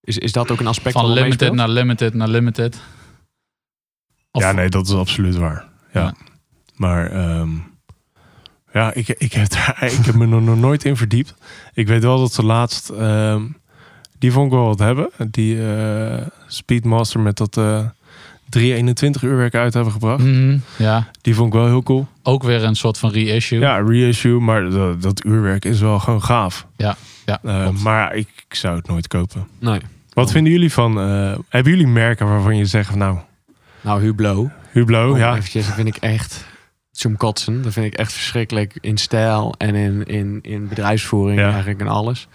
Is, 0.01 0.19
is 0.19 0.33
dat 0.33 0.51
ook 0.51 0.61
een 0.61 0.67
aspect 0.67 0.93
Van 0.95 1.03
wat 1.07 1.15
limited 1.15 1.31
meespeelt? 1.41 1.55
naar 1.57 1.69
limited 1.69 2.15
naar 2.15 2.29
limited. 2.29 2.81
Of- 4.31 4.43
ja, 4.43 4.53
nee, 4.53 4.69
dat 4.69 4.87
is 4.87 4.95
absoluut 4.95 5.37
waar. 5.37 5.65
Ja. 5.93 6.01
Ja. 6.03 6.15
Maar 6.75 7.11
ehm, 7.11 7.51
ja, 8.73 8.93
ik, 8.95 9.09
ik, 9.09 9.33
heb 9.33 9.49
daar, 9.51 9.79
ik 9.99 10.05
heb 10.05 10.15
me 10.15 10.23
er 10.37 10.43
nog 10.43 10.59
nooit 10.59 10.85
in 10.85 10.97
verdiept. 10.97 11.35
Ik 11.75 11.87
weet 11.87 12.03
wel 12.03 12.19
dat 12.19 12.33
ze 12.33 12.43
laatst, 12.45 12.89
ehm, 12.91 13.45
die 14.19 14.33
vond 14.33 14.47
ik 14.47 14.53
wel 14.59 14.67
wat 14.67 14.79
hebben. 14.79 15.11
Die 15.31 15.69
eh, 15.75 16.27
Speedmaster 16.47 17.21
met 17.21 17.37
dat 17.37 17.57
eh 17.57 17.85
321 18.49 19.23
uurwerk 19.23 19.55
uit 19.55 19.75
hebben 19.75 19.93
gebracht. 19.93 20.23
Mhm, 20.25 20.59
ja, 20.79 21.09
Die 21.21 21.35
vond 21.35 21.47
ik 21.47 21.53
wel 21.61 21.67
heel 21.67 21.83
cool. 21.83 22.07
ook 22.23 22.43
weer 22.43 22.65
een 22.65 22.77
soort 22.77 22.99
van 22.99 23.11
reissue. 23.11 23.59
Ja, 23.61 23.79
reissue, 23.79 24.41
maar 24.41 24.71
dat, 24.71 25.03
dat 25.03 25.25
uurwerk 25.25 25.65
is 25.65 25.81
wel 25.81 25.99
gewoon 25.99 26.23
gaaf. 26.23 26.67
Ja, 26.77 26.97
ja, 27.27 27.39
Eh, 27.43 27.71
maar 27.71 28.15
ik, 28.15 28.29
ik 28.49 28.55
zou 28.55 28.77
het 28.77 28.89
nooit 28.89 29.09
kopen. 29.09 29.47
Nee. 29.59 29.81
Wat 30.13 30.27
Oh. 30.27 30.33
vinden 30.33 30.53
jullie 30.53 30.73
van, 30.73 31.01
eh, 31.01 31.37
hebben 31.49 31.73
jullie 31.73 31.87
merken 31.87 32.27
waarvan 32.29 32.57
je 32.57 32.67
zegt, 32.67 32.89
van, 32.89 32.99
nou, 32.99 33.19
Nou, 33.81 34.03
Hublot. 34.03 34.49
Hublot, 34.71 35.13
Oh, 35.13 35.19
ja. 35.19 35.37
Eventjes, 35.37 35.67
dat 35.67 35.75
vind 35.75 35.89
ik 35.89 35.97
echt... 35.97 36.45
Zoomkotsen. 36.91 37.63
Dat 37.63 37.73
vind 37.73 37.87
ik 37.87 37.95
echt 37.95 38.13
verschrikkelijk 38.13 38.79
in 38.81 38.97
stijl 38.97 39.55
en 39.59 39.75
in, 39.75 40.05
in, 40.07 40.39
in 40.43 40.69
bedrijfsvoering 40.69 41.41
Ja. 41.41 41.51
eigenlijk 41.51 41.81
en 41.81 41.89
alles. 41.89 42.29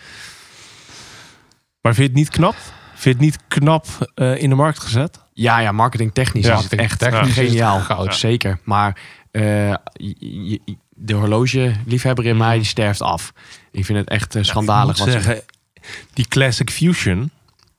Maar 1.82 1.94
vind 1.94 2.08
je 2.08 2.14
het 2.14 2.14
niet 2.14 2.30
knap? 2.30 2.56
Vind 2.94 3.04
je 3.04 3.10
het 3.10 3.20
niet 3.20 3.38
knap 3.48 3.86
eh, 4.16 4.42
in 4.42 4.50
de 4.50 4.56
markt 4.56 4.80
gezet? 4.80 5.20
Ja, 5.34 5.60
ja, 5.60 5.72
marketingtechnisch 5.72 6.46
Ja, 6.46 6.58
is 6.58 6.64
het 6.64 6.74
echt 6.74 7.00
technisch 7.00 7.36
het 7.36 7.46
geniaal. 7.48 7.80
goud. 7.80 8.16
Zeker. 8.16 8.60
Maar 8.64 8.98
eh, 9.32 9.70
je- 9.94 10.62
de 10.90 11.14
horlogeliefhebber 11.14 12.26
in 12.26 12.38
mij 12.38 12.56
die 12.58 12.66
sterft 12.66 13.02
af. 13.02 13.34
Ik 13.72 13.86
vind 13.86 13.98
het 14.00 14.10
echt 14.10 14.36
eh, 14.36 14.44
schandalig. 14.44 14.98
Wat 14.98 15.06
ze- 15.08 15.12
zeggen, 15.12 15.42
die 16.14 16.28
Classic 16.28 16.70
Fusion, 16.72 17.30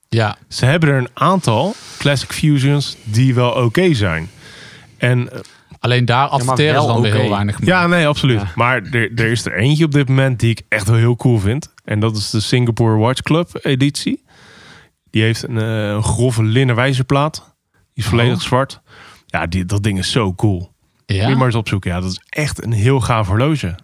Ja, 0.09 0.37
ze 0.47 0.65
hebben 0.65 0.89
er 0.89 0.97
een 0.97 1.09
aantal 1.13 1.75
Classic 1.97 2.31
Fusions 2.33 2.95
die 3.03 3.33
wel 3.35 3.51
oké 3.51 3.93
zijn. 3.93 4.29
En 4.97 5.29
alleen 5.79 6.05
daar 6.05 6.27
adverteren 6.27 6.73
wel 6.73 6.81
ze 6.81 6.87
dan 6.87 7.01
weer 7.01 7.13
heel 7.13 7.29
weinig 7.29 7.59
mee. 7.59 7.69
ja, 7.69 7.87
nee, 7.87 8.07
absoluut. 8.07 8.41
Ja. 8.41 8.51
Maar 8.55 8.81
er, 8.91 9.11
er 9.15 9.25
is 9.31 9.45
er 9.45 9.53
eentje 9.57 9.85
op 9.85 9.91
dit 9.91 10.07
moment 10.09 10.39
die 10.39 10.49
ik 10.49 10.61
echt 10.69 10.87
wel 10.87 10.97
heel 10.97 11.15
cool 11.15 11.39
vind. 11.39 11.72
En 11.83 11.99
dat 11.99 12.17
is 12.17 12.29
de 12.29 12.39
Singapore 12.39 12.97
Watch 12.97 13.21
Club 13.21 13.49
editie. 13.61 14.23
Die 15.09 15.21
heeft 15.21 15.47
een, 15.47 15.57
eh, 15.57 16.03
grove 16.03 16.43
linnen 16.43 16.75
wijzerplaat. 16.75 17.55
Die 17.93 18.03
is 18.03 18.09
volledig 18.09 18.35
Oh. 18.37 18.41
zwart. 18.41 18.81
Ja, 19.25 19.45
die, 19.47 19.65
dat 19.65 19.83
ding 19.83 19.97
is 19.97 20.11
zo 20.11 20.33
cool. 20.33 20.57
Moet 20.59 20.71
je 21.05 21.13
Ja, 21.15 21.35
maar 21.35 21.45
eens 21.45 21.55
opzoeken. 21.55 21.91
Ja, 21.91 21.99
dat 21.99 22.11
is 22.11 22.21
echt 22.29 22.63
een 22.63 22.71
heel 22.71 22.99
gaaf 22.99 23.27
horloge. 23.27 23.75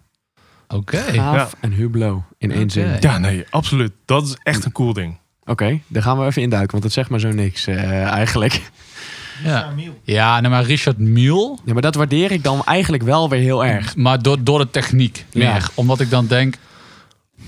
oké. 0.68 0.98
Gaaf 0.98 1.56
en 1.60 1.72
Hublot 1.72 2.22
in 2.38 2.52
één 2.52 2.62
Oké. 2.62 2.70
zin. 2.72 2.86
Oké, 2.96 3.08
Ja, 3.08 3.18
nee, 3.18 3.46
absoluut. 3.50 3.92
Dat 4.06 4.24
is 4.28 4.38
echt 4.44 4.66
een 4.66 4.72
cool 4.72 4.94
ding. 4.94 5.18
daar 5.88 6.04
gaan 6.04 6.20
we 6.20 6.26
even 6.26 6.42
induiken, 6.42 6.72
want 6.72 6.84
het 6.84 6.94
zegt 6.94 7.10
maar 7.10 7.20
zo 7.20 7.32
niks 7.32 7.68
eh, 7.68 8.04
eigenlijk. 8.04 8.62
Ja, 9.44 9.74
ja 10.04 10.40
nee, 10.40 10.50
maar 10.52 10.64
Richard 10.64 10.98
Mule, 10.98 11.58
Ja, 11.66 11.74
maar 11.74 11.82
dat 11.82 11.96
waardeer 11.96 12.32
ik 12.32 12.44
dan 12.44 12.64
eigenlijk 12.64 13.04
wel 13.04 13.30
weer 13.30 13.40
heel 13.40 13.66
erg. 13.66 13.96
maar 13.96 14.22
door, 14.22 14.44
door 14.44 14.60
de 14.60 14.70
techniek 14.70 15.26
Ja. 15.32 15.60
Omdat 15.74 16.00
ik 16.00 16.10
dan 16.10 16.28
denk, 16.28 16.56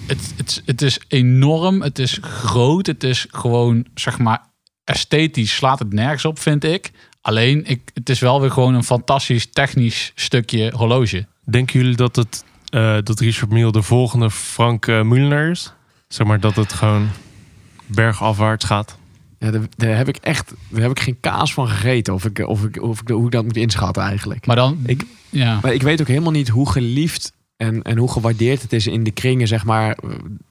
het, 0.07 0.33
het, 0.37 0.61
het 0.65 0.81
is 0.81 0.99
enorm, 1.07 1.81
het 1.81 1.99
is 1.99 2.17
groot, 2.21 2.85
het 2.87 3.03
is 3.03 3.25
gewoon, 3.31 3.85
zeg 3.95 4.19
maar, 4.19 4.41
esthetisch 4.83 5.55
slaat 5.55 5.79
het 5.79 5.93
nergens 5.93 6.25
op, 6.25 6.39
vind 6.39 6.63
ik. 6.63 6.91
Alleen, 7.21 7.65
ik, 7.65 7.81
het 7.93 8.09
is 8.09 8.19
wel 8.19 8.41
weer 8.41 8.51
gewoon 8.51 8.73
een 8.73 8.83
fantastisch 8.83 9.47
technisch 9.51 10.11
stukje 10.15 10.71
horloge. 10.75 11.25
Denken 11.45 11.79
jullie 11.79 11.95
dat, 11.95 12.15
het, 12.15 12.43
eh, 12.69 12.97
dat 13.03 13.19
Richard 13.19 13.51
Mille 13.51 13.71
de 13.71 13.81
volgende 13.81 14.31
Frank 14.31 14.87
uh, 14.87 15.01
Mulliner 15.01 15.49
is? 15.49 15.73
Zeg 16.07 16.27
maar 16.27 16.39
dat 16.39 16.55
het 16.55 16.73
gewoon 16.73 17.09
bergafwaarts 17.85 18.65
gaat. 18.65 18.97
Ja, 19.39 19.51
daar, 19.51 19.61
daar 19.77 19.97
heb 19.97 20.07
ik 20.07 20.15
echt 20.15 20.53
daar 20.69 20.81
heb 20.81 20.91
ik 20.91 20.99
geen 20.99 21.19
kaas 21.19 21.53
van 21.53 21.67
gegeten. 21.67 22.13
Of 22.13 22.25
ik, 22.25 22.47
of 22.47 22.63
ik, 22.63 22.81
of 22.81 23.01
ik, 23.01 23.07
hoe 23.07 23.25
ik 23.25 23.31
dat 23.31 23.43
moet 23.43 23.57
inschatten 23.57 24.03
eigenlijk. 24.03 24.45
Maar 24.45 24.55
dan, 24.55 24.79
Ik- 24.85 25.05
ja. 25.29 25.59
Maar 25.61 25.73
ik 25.73 25.81
weet 25.81 26.01
ook 26.01 26.07
helemaal 26.07 26.31
niet 26.31 26.47
hoe 26.47 26.69
geliefd 26.71 27.33
en, 27.61 27.81
en 27.81 27.97
hoe 27.97 28.11
gewaardeerd 28.11 28.61
het 28.61 28.73
is 28.73 28.87
in 28.87 29.03
de 29.03 29.11
kringen, 29.11 29.47
zeg 29.47 29.65
maar, 29.65 29.97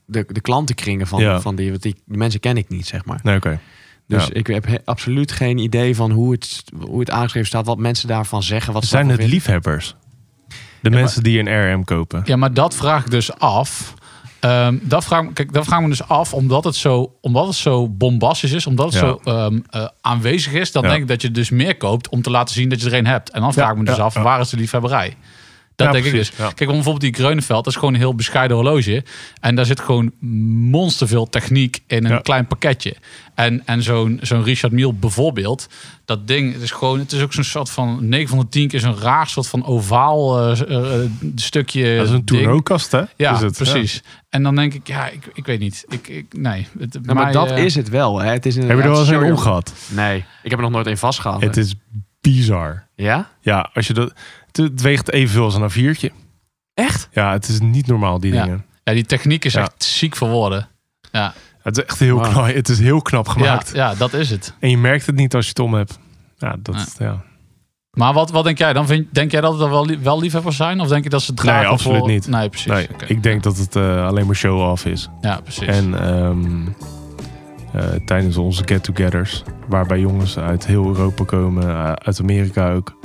de, 0.05 0.25
de 0.27 0.41
klantenkringen 0.41 1.07
van, 1.07 1.21
Ja. 1.21 1.39
van 1.41 1.55
die, 1.55 1.69
want 1.69 1.81
die, 1.81 1.95
die 2.05 2.17
mensen 2.17 2.39
ken 2.39 2.57
ik 2.57 2.69
niet, 2.69 2.87
zeg 2.87 3.05
maar. 3.05 3.19
Nee, 3.23 3.35
oké. 3.35 3.59
Dus 4.07 4.25
Ja. 4.25 4.33
ik 4.33 4.47
heb 4.47 4.65
he- 4.65 4.85
absoluut 4.85 5.31
geen 5.31 5.57
idee 5.57 5.95
van 5.95 6.11
hoe 6.11 6.31
het, 6.31 6.63
hoe 6.87 6.99
het 6.99 7.09
aangeschreven 7.09 7.47
staat, 7.47 7.65
wat 7.65 7.77
mensen 7.77 8.07
daarvan 8.07 8.43
zeggen. 8.43 8.73
Wat 8.73 8.83
ze 8.83 8.89
Zijn 8.89 9.05
het 9.07 9.15
vinden. 9.15 9.33
liefhebbers? 9.33 9.95
De 10.81 10.89
mensen 10.89 11.23
die 11.23 11.39
een 11.39 11.73
RM 11.73 11.83
kopen. 11.83 12.21
ja, 12.25 12.35
maar 12.35 12.53
dat 12.53 12.75
vraag 12.75 13.03
ik 13.05 13.11
dus 13.11 13.33
af. 13.39 13.93
Ehm, 14.39 14.77
dat, 14.81 15.03
vraag, 15.05 15.33
kijk, 15.33 15.53
dat 15.53 15.65
vraag 15.65 15.77
ik 15.79 15.83
me 15.83 15.89
dus 15.91 16.07
af, 16.07 16.33
omdat 16.33 16.63
het 16.63 16.75
zo, 16.75 17.13
omdat 17.21 17.45
het 17.47 17.55
zo 17.55 17.89
bombastisch 17.89 18.51
is, 18.51 18.67
omdat 18.67 18.85
het 18.85 18.93
Ja. 18.93 18.99
zo 18.99 19.19
ehm, 19.23 19.59
eh, 19.69 19.87
aanwezig 20.01 20.53
is, 20.53 20.71
dan 20.71 20.83
Ja. 20.83 20.89
denk 20.89 21.01
ik 21.01 21.07
dat 21.07 21.21
je 21.21 21.31
dus 21.31 21.49
meer 21.49 21.77
koopt 21.77 22.09
om 22.09 22.21
te 22.21 22.29
laten 22.29 22.55
zien 22.55 22.69
dat 22.69 22.81
je 22.81 22.87
er 22.87 22.93
een 22.97 23.07
hebt. 23.07 23.29
En 23.29 23.41
dan 23.41 23.53
vraag 23.53 23.71
ik 23.71 23.77
me 23.77 23.83
dus 23.83 23.95
ja, 23.95 24.03
af, 24.03 24.13
ja. 24.13 24.21
waar 24.21 24.39
is 24.39 24.49
de 24.49 24.57
liefhebberij? 24.57 25.15
Dat 25.85 25.93
Ja, 25.95 26.01
denk 26.01 26.05
ik 26.05 26.11
precies, 26.11 26.29
dus. 26.29 26.37
ja. 26.39 26.45
Kijk, 26.45 26.69
want 26.69 26.71
bijvoorbeeld 26.83 27.13
die 27.13 27.23
Greuneveld, 27.23 27.63
dat 27.63 27.73
is 27.73 27.79
gewoon 27.79 27.93
een 27.93 27.99
heel 27.99 28.15
bescheiden 28.15 28.57
horloge. 28.57 29.03
En 29.41 29.55
daar 29.55 29.65
zit 29.65 29.79
gewoon 29.79 30.11
monsterveel 30.69 31.29
techniek 31.29 31.79
in 31.87 32.05
een 32.05 32.11
Ja. 32.11 32.19
klein 32.19 32.47
pakketje. 32.47 32.95
En, 33.35 33.61
en 33.65 33.83
zo'n 33.83 34.19
zo'n 34.21 34.43
Richard 34.43 34.73
Mille 34.73 34.93
bijvoorbeeld, 34.93 35.67
dat 36.05 36.27
ding, 36.27 36.53
het 36.53 36.61
is 36.61 36.71
gewoon, 36.71 36.99
het 36.99 37.11
is 37.11 37.21
ook 37.21 37.33
zo'n 37.33 37.43
soort 37.43 37.69
van 37.69 37.97
9 38.09 38.27
van 38.29 38.39
de 38.39 38.47
10 38.49 38.67
keer 38.67 38.79
zo'n 38.79 38.97
raar 38.99 39.27
soort 39.27 39.47
van 39.47 39.65
ovaal 39.65 40.39
eh, 40.39 40.61
eh, 41.03 41.09
stukje. 41.35 41.95
Dat 41.95 42.05
is 42.05 42.09
een 42.11 42.15
ding. 42.15 42.25
tourneaukast, 42.25 42.91
hè? 42.91 43.01
Ja, 43.15 43.33
Is 43.33 43.39
het, 43.41 43.57
precies. 43.57 44.03
En 44.29 44.43
dan 44.43 44.55
denk 44.55 44.73
ik, 44.73 44.87
ja, 44.87 45.07
ik, 45.09 45.29
ik 45.33 45.45
weet 45.45 45.59
niet. 45.59 45.85
Ik, 45.89 46.07
ik, 46.07 46.25
nee. 46.37 46.67
Het, 46.79 47.05
maar 47.05 47.15
mij, 47.15 47.31
dat 47.31 47.51
eh, 47.51 47.63
is 47.65 47.75
het 47.75 47.89
wel. 47.89 48.19
Hè. 48.19 48.31
Het 48.31 48.45
is 48.45 48.55
een, 48.55 48.67
Heb 48.67 48.77
je 48.77 48.83
er 48.83 48.89
wel 48.89 48.99
eens 48.99 49.09
een 49.09 49.23
omgehad? 49.23 49.73
Nee, 49.87 50.17
ik 50.43 50.49
heb 50.49 50.59
er 50.59 50.65
nog 50.65 50.71
nooit 50.73 50.87
een 50.87 50.97
vastgehouden. 50.97 51.47
Het 51.49 51.57
is 51.57 51.73
bizar. 52.21 52.87
Ja? 52.95 53.29
Ja, 53.41 53.69
als 53.73 53.87
je 53.87 53.93
dat... 53.93 54.13
Het, 54.51 54.81
weegt 54.81 55.11
evenveel 55.11 55.43
als 55.43 55.55
een 55.55 55.71
A4'tje. 55.95 56.13
Echt? 56.73 57.09
Ja, 57.11 57.31
het 57.31 57.47
is 57.47 57.59
niet 57.59 57.87
normaal, 57.87 58.19
die 58.19 58.33
Ja. 58.33 58.43
dingen. 58.43 58.65
Ja, 58.83 58.93
die 58.93 59.05
techniek 59.05 59.45
is 59.45 59.53
Ja. 59.53 59.61
echt 59.61 59.83
ziek 59.83 60.15
voor 60.15 60.29
woorden. 60.29 60.67
Ja, 61.11 61.33
Het 61.61 61.77
is 61.77 61.83
echt 61.83 61.99
heel, 61.99 62.19
knap, 62.19 62.45
het 62.53 62.69
is 62.69 62.79
heel 62.79 63.01
knap 63.01 63.25
ja, 63.25 63.31
gemaakt. 63.31 63.71
ja, 63.73 63.95
dat 63.95 64.13
is 64.13 64.29
het. 64.29 64.53
En 64.59 64.69
je 64.69 64.77
merkt 64.77 65.05
het 65.05 65.15
niet 65.15 65.35
als 65.35 65.43
je 65.43 65.49
het 65.49 65.59
om 65.59 65.73
hebt. 65.73 65.99
Ja, 66.37 66.55
dat... 66.59 66.95
Ja. 66.97 67.05
Ja. 67.05 67.21
Maar 67.91 68.13
wat, 68.13 68.31
wat 68.31 68.43
denk 68.43 68.57
jij 68.57 68.73
dan? 68.73 68.87
Vind, 68.87 69.13
denk 69.13 69.31
jij 69.31 69.41
dat 69.41 69.53
het 69.53 69.61
er 69.61 69.69
wel, 69.69 69.87
wel 70.01 70.19
liefhebbers 70.19 70.55
zijn? 70.55 70.79
Of 70.79 70.87
denk 70.87 71.03
je 71.03 71.09
dat 71.09 71.21
ze 71.21 71.31
het 71.31 71.39
dragen 71.39 71.61
Nee, 71.61 71.71
absoluut 71.71 71.97
voor... 71.99 72.07
niet. 72.07 72.27
Nee, 72.27 72.49
precies. 72.49 72.71
Nee, 72.71 72.89
Oké. 72.93 73.05
ik 73.05 73.23
denk 73.23 73.43
dat 73.43 73.57
het 73.57 73.75
eh, 73.75 74.05
alleen 74.07 74.25
maar 74.25 74.35
show-off 74.35 74.85
is. 74.85 75.09
Ja, 75.21 75.39
precies. 75.41 75.67
En 75.67 75.99
ehm, 75.99 76.67
eh, 77.73 77.83
tijdens 78.05 78.37
onze 78.37 78.61
get-togethers, 78.65 79.43
waarbij 79.67 79.99
jongens 79.99 80.37
uit 80.37 80.65
heel 80.65 80.85
Europa 80.87 81.23
komen, 81.23 81.63
eh, 81.69 81.91
uit 81.91 82.19
Amerika 82.19 82.71
ook, 82.73 82.97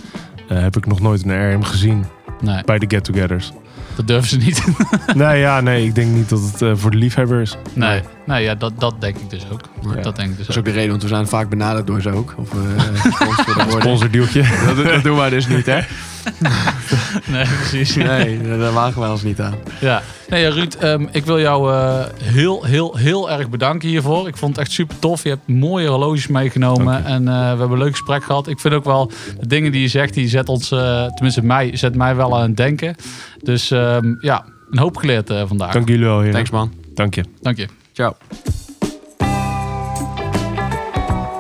eh, 0.49 0.61
heb 0.61 0.77
ik 0.77 0.87
nog 0.87 1.01
nooit 1.01 1.25
een 1.25 1.53
RM 1.53 1.63
gezien 1.63 2.05
nee, 2.41 2.65
bij 2.65 2.79
de 2.79 2.87
get-togethers. 2.89 3.53
dat 3.97 4.07
durven 4.07 4.29
ze 4.29 4.37
niet. 4.37 4.65
nee, 5.15 5.39
ja, 5.39 5.61
nee, 5.61 5.85
ik 5.85 5.95
denk 5.95 6.11
niet 6.15 6.29
dat 6.29 6.41
het 6.41 6.63
eh, 6.63 6.73
voor 6.75 6.91
de 6.91 6.97
liefhebber 6.97 7.41
is. 7.41 7.57
nee, 7.73 8.03
nee 8.27 8.43
ja, 8.45 8.55
dat, 8.55 8.73
dat 8.79 9.01
denk 9.01 9.17
ik 9.17 9.31
dus 9.31 9.43
ook. 9.53 9.61
Ja. 9.95 10.03
Dat 10.03 10.17
denk 10.17 10.31
ik 10.31 10.37
dus 10.37 10.47
Dat 10.47 10.57
is 10.57 10.63
ook. 10.63 10.67
ook 10.67 10.73
de 10.73 10.79
reden, 10.79 10.91
want 10.91 11.03
we 11.03 11.09
zijn 11.09 11.27
vaak 11.27 11.49
benaderd 11.49 11.87
door 11.87 12.01
ze 12.01 12.11
ook. 12.11 12.35
Of 12.37 12.51
eh 12.53 12.85
gesponsord 13.03 13.55
worden. 13.55 13.81
Sponsordeeltje. 13.81 14.43
Dat, 14.67 14.85
dat 14.85 15.03
doen 15.03 15.17
wij 15.17 15.31
dus 15.31 15.47
niet, 15.47 15.67
hè? 15.67 15.81
Nee, 17.33 17.45
precies. 17.47 17.95
Nee, 17.95 18.41
daar 18.59 18.73
wagen 18.73 19.01
wij 19.01 19.11
ons 19.11 19.23
niet 19.23 19.41
aan. 19.41 19.55
Ja, 19.81 20.03
nee, 20.29 20.43
ja, 20.43 20.49
Ruud, 20.51 20.75
ehm, 20.75 21.07
ik 21.11 21.25
wil 21.25 21.41
jou 21.41 21.73
eh, 21.73 22.05
heel, 22.23 22.65
heel, 22.65 22.97
heel 22.97 23.31
erg 23.31 23.49
bedanken 23.49 23.89
hiervoor. 23.89 24.29
Ik 24.29 24.37
vond 24.37 24.57
het 24.57 24.65
echt 24.65 24.75
super 24.75 24.99
tof. 24.99 25.23
Je 25.23 25.29
hebt 25.29 25.49
mooie 25.49 25.89
horloges 25.89 26.27
meegenomen 26.27 27.05
en 27.05 27.29
eh, 27.29 27.35
we 27.35 27.41
hebben 27.41 27.71
een 27.71 27.79
leuk 27.79 27.91
gesprek 27.91 28.25
gehad. 28.25 28.49
Ik 28.49 28.61
vind 28.61 28.75
ook 28.75 28.85
wel 28.85 29.11
de 29.41 29.47
dingen 29.47 29.73
die 29.73 29.81
je 29.81 29.89
zegt, 29.89 30.15
die 30.15 30.29
zet 30.29 30.49
ons, 30.49 30.71
eh, 30.71 31.07
tenminste 31.07 31.45
mij, 31.45 31.77
zet 31.77 31.95
mij 31.95 32.17
wel 32.17 32.37
aan 32.37 32.43
het 32.43 32.57
denken. 32.57 32.97
Dus 33.43 33.71
ehm, 33.71 34.15
ja, 34.21 34.45
een 34.71 34.79
hoop 34.79 34.97
geleerd 34.97 35.31
eh, 35.31 35.43
vandaag. 35.47 35.73
Dank 35.73 35.89
jullie 35.89 36.05
wel, 36.05 36.19
heren. 36.19 36.35
Thanks, 36.35 36.51
man. 36.51 36.73
Dank 36.95 37.15
je. 37.15 37.25
Dank 37.41 37.57
je. 37.57 37.67
Ciao. 37.97 38.17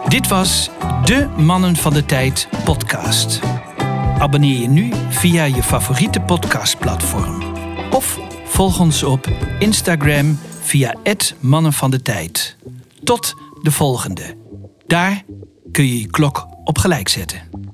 Dit 0.09 0.29
was 0.29 0.71
de 1.05 1.29
Mannen 1.37 1.77
van 1.77 1.93
de 1.93 2.05
Tijd 2.07 2.49
podcast. 2.65 3.41
Abonneer 4.19 4.61
je 4.61 4.69
nu 4.69 4.93
via 5.09 5.45
je 5.45 5.63
favoriete 5.63 6.21
podcastplatform. 6.21 7.43
Of 7.91 8.19
volg 8.45 8.81
ons 8.81 9.03
op 9.03 9.27
Instagram 9.59 10.39
via 10.61 10.95
het 11.03 11.35
Mannen 11.41 11.73
van 11.73 11.91
de 11.91 12.03
Tijd. 12.03 12.57
Tot 13.05 13.35
de 13.63 13.71
volgende. 13.71 14.37
Daar 14.87 15.23
kun 15.73 15.87
je 15.87 16.01
je 16.01 16.07
klok 16.07 16.47
op 16.65 16.79
gelijk 16.79 17.09
zetten. 17.09 17.66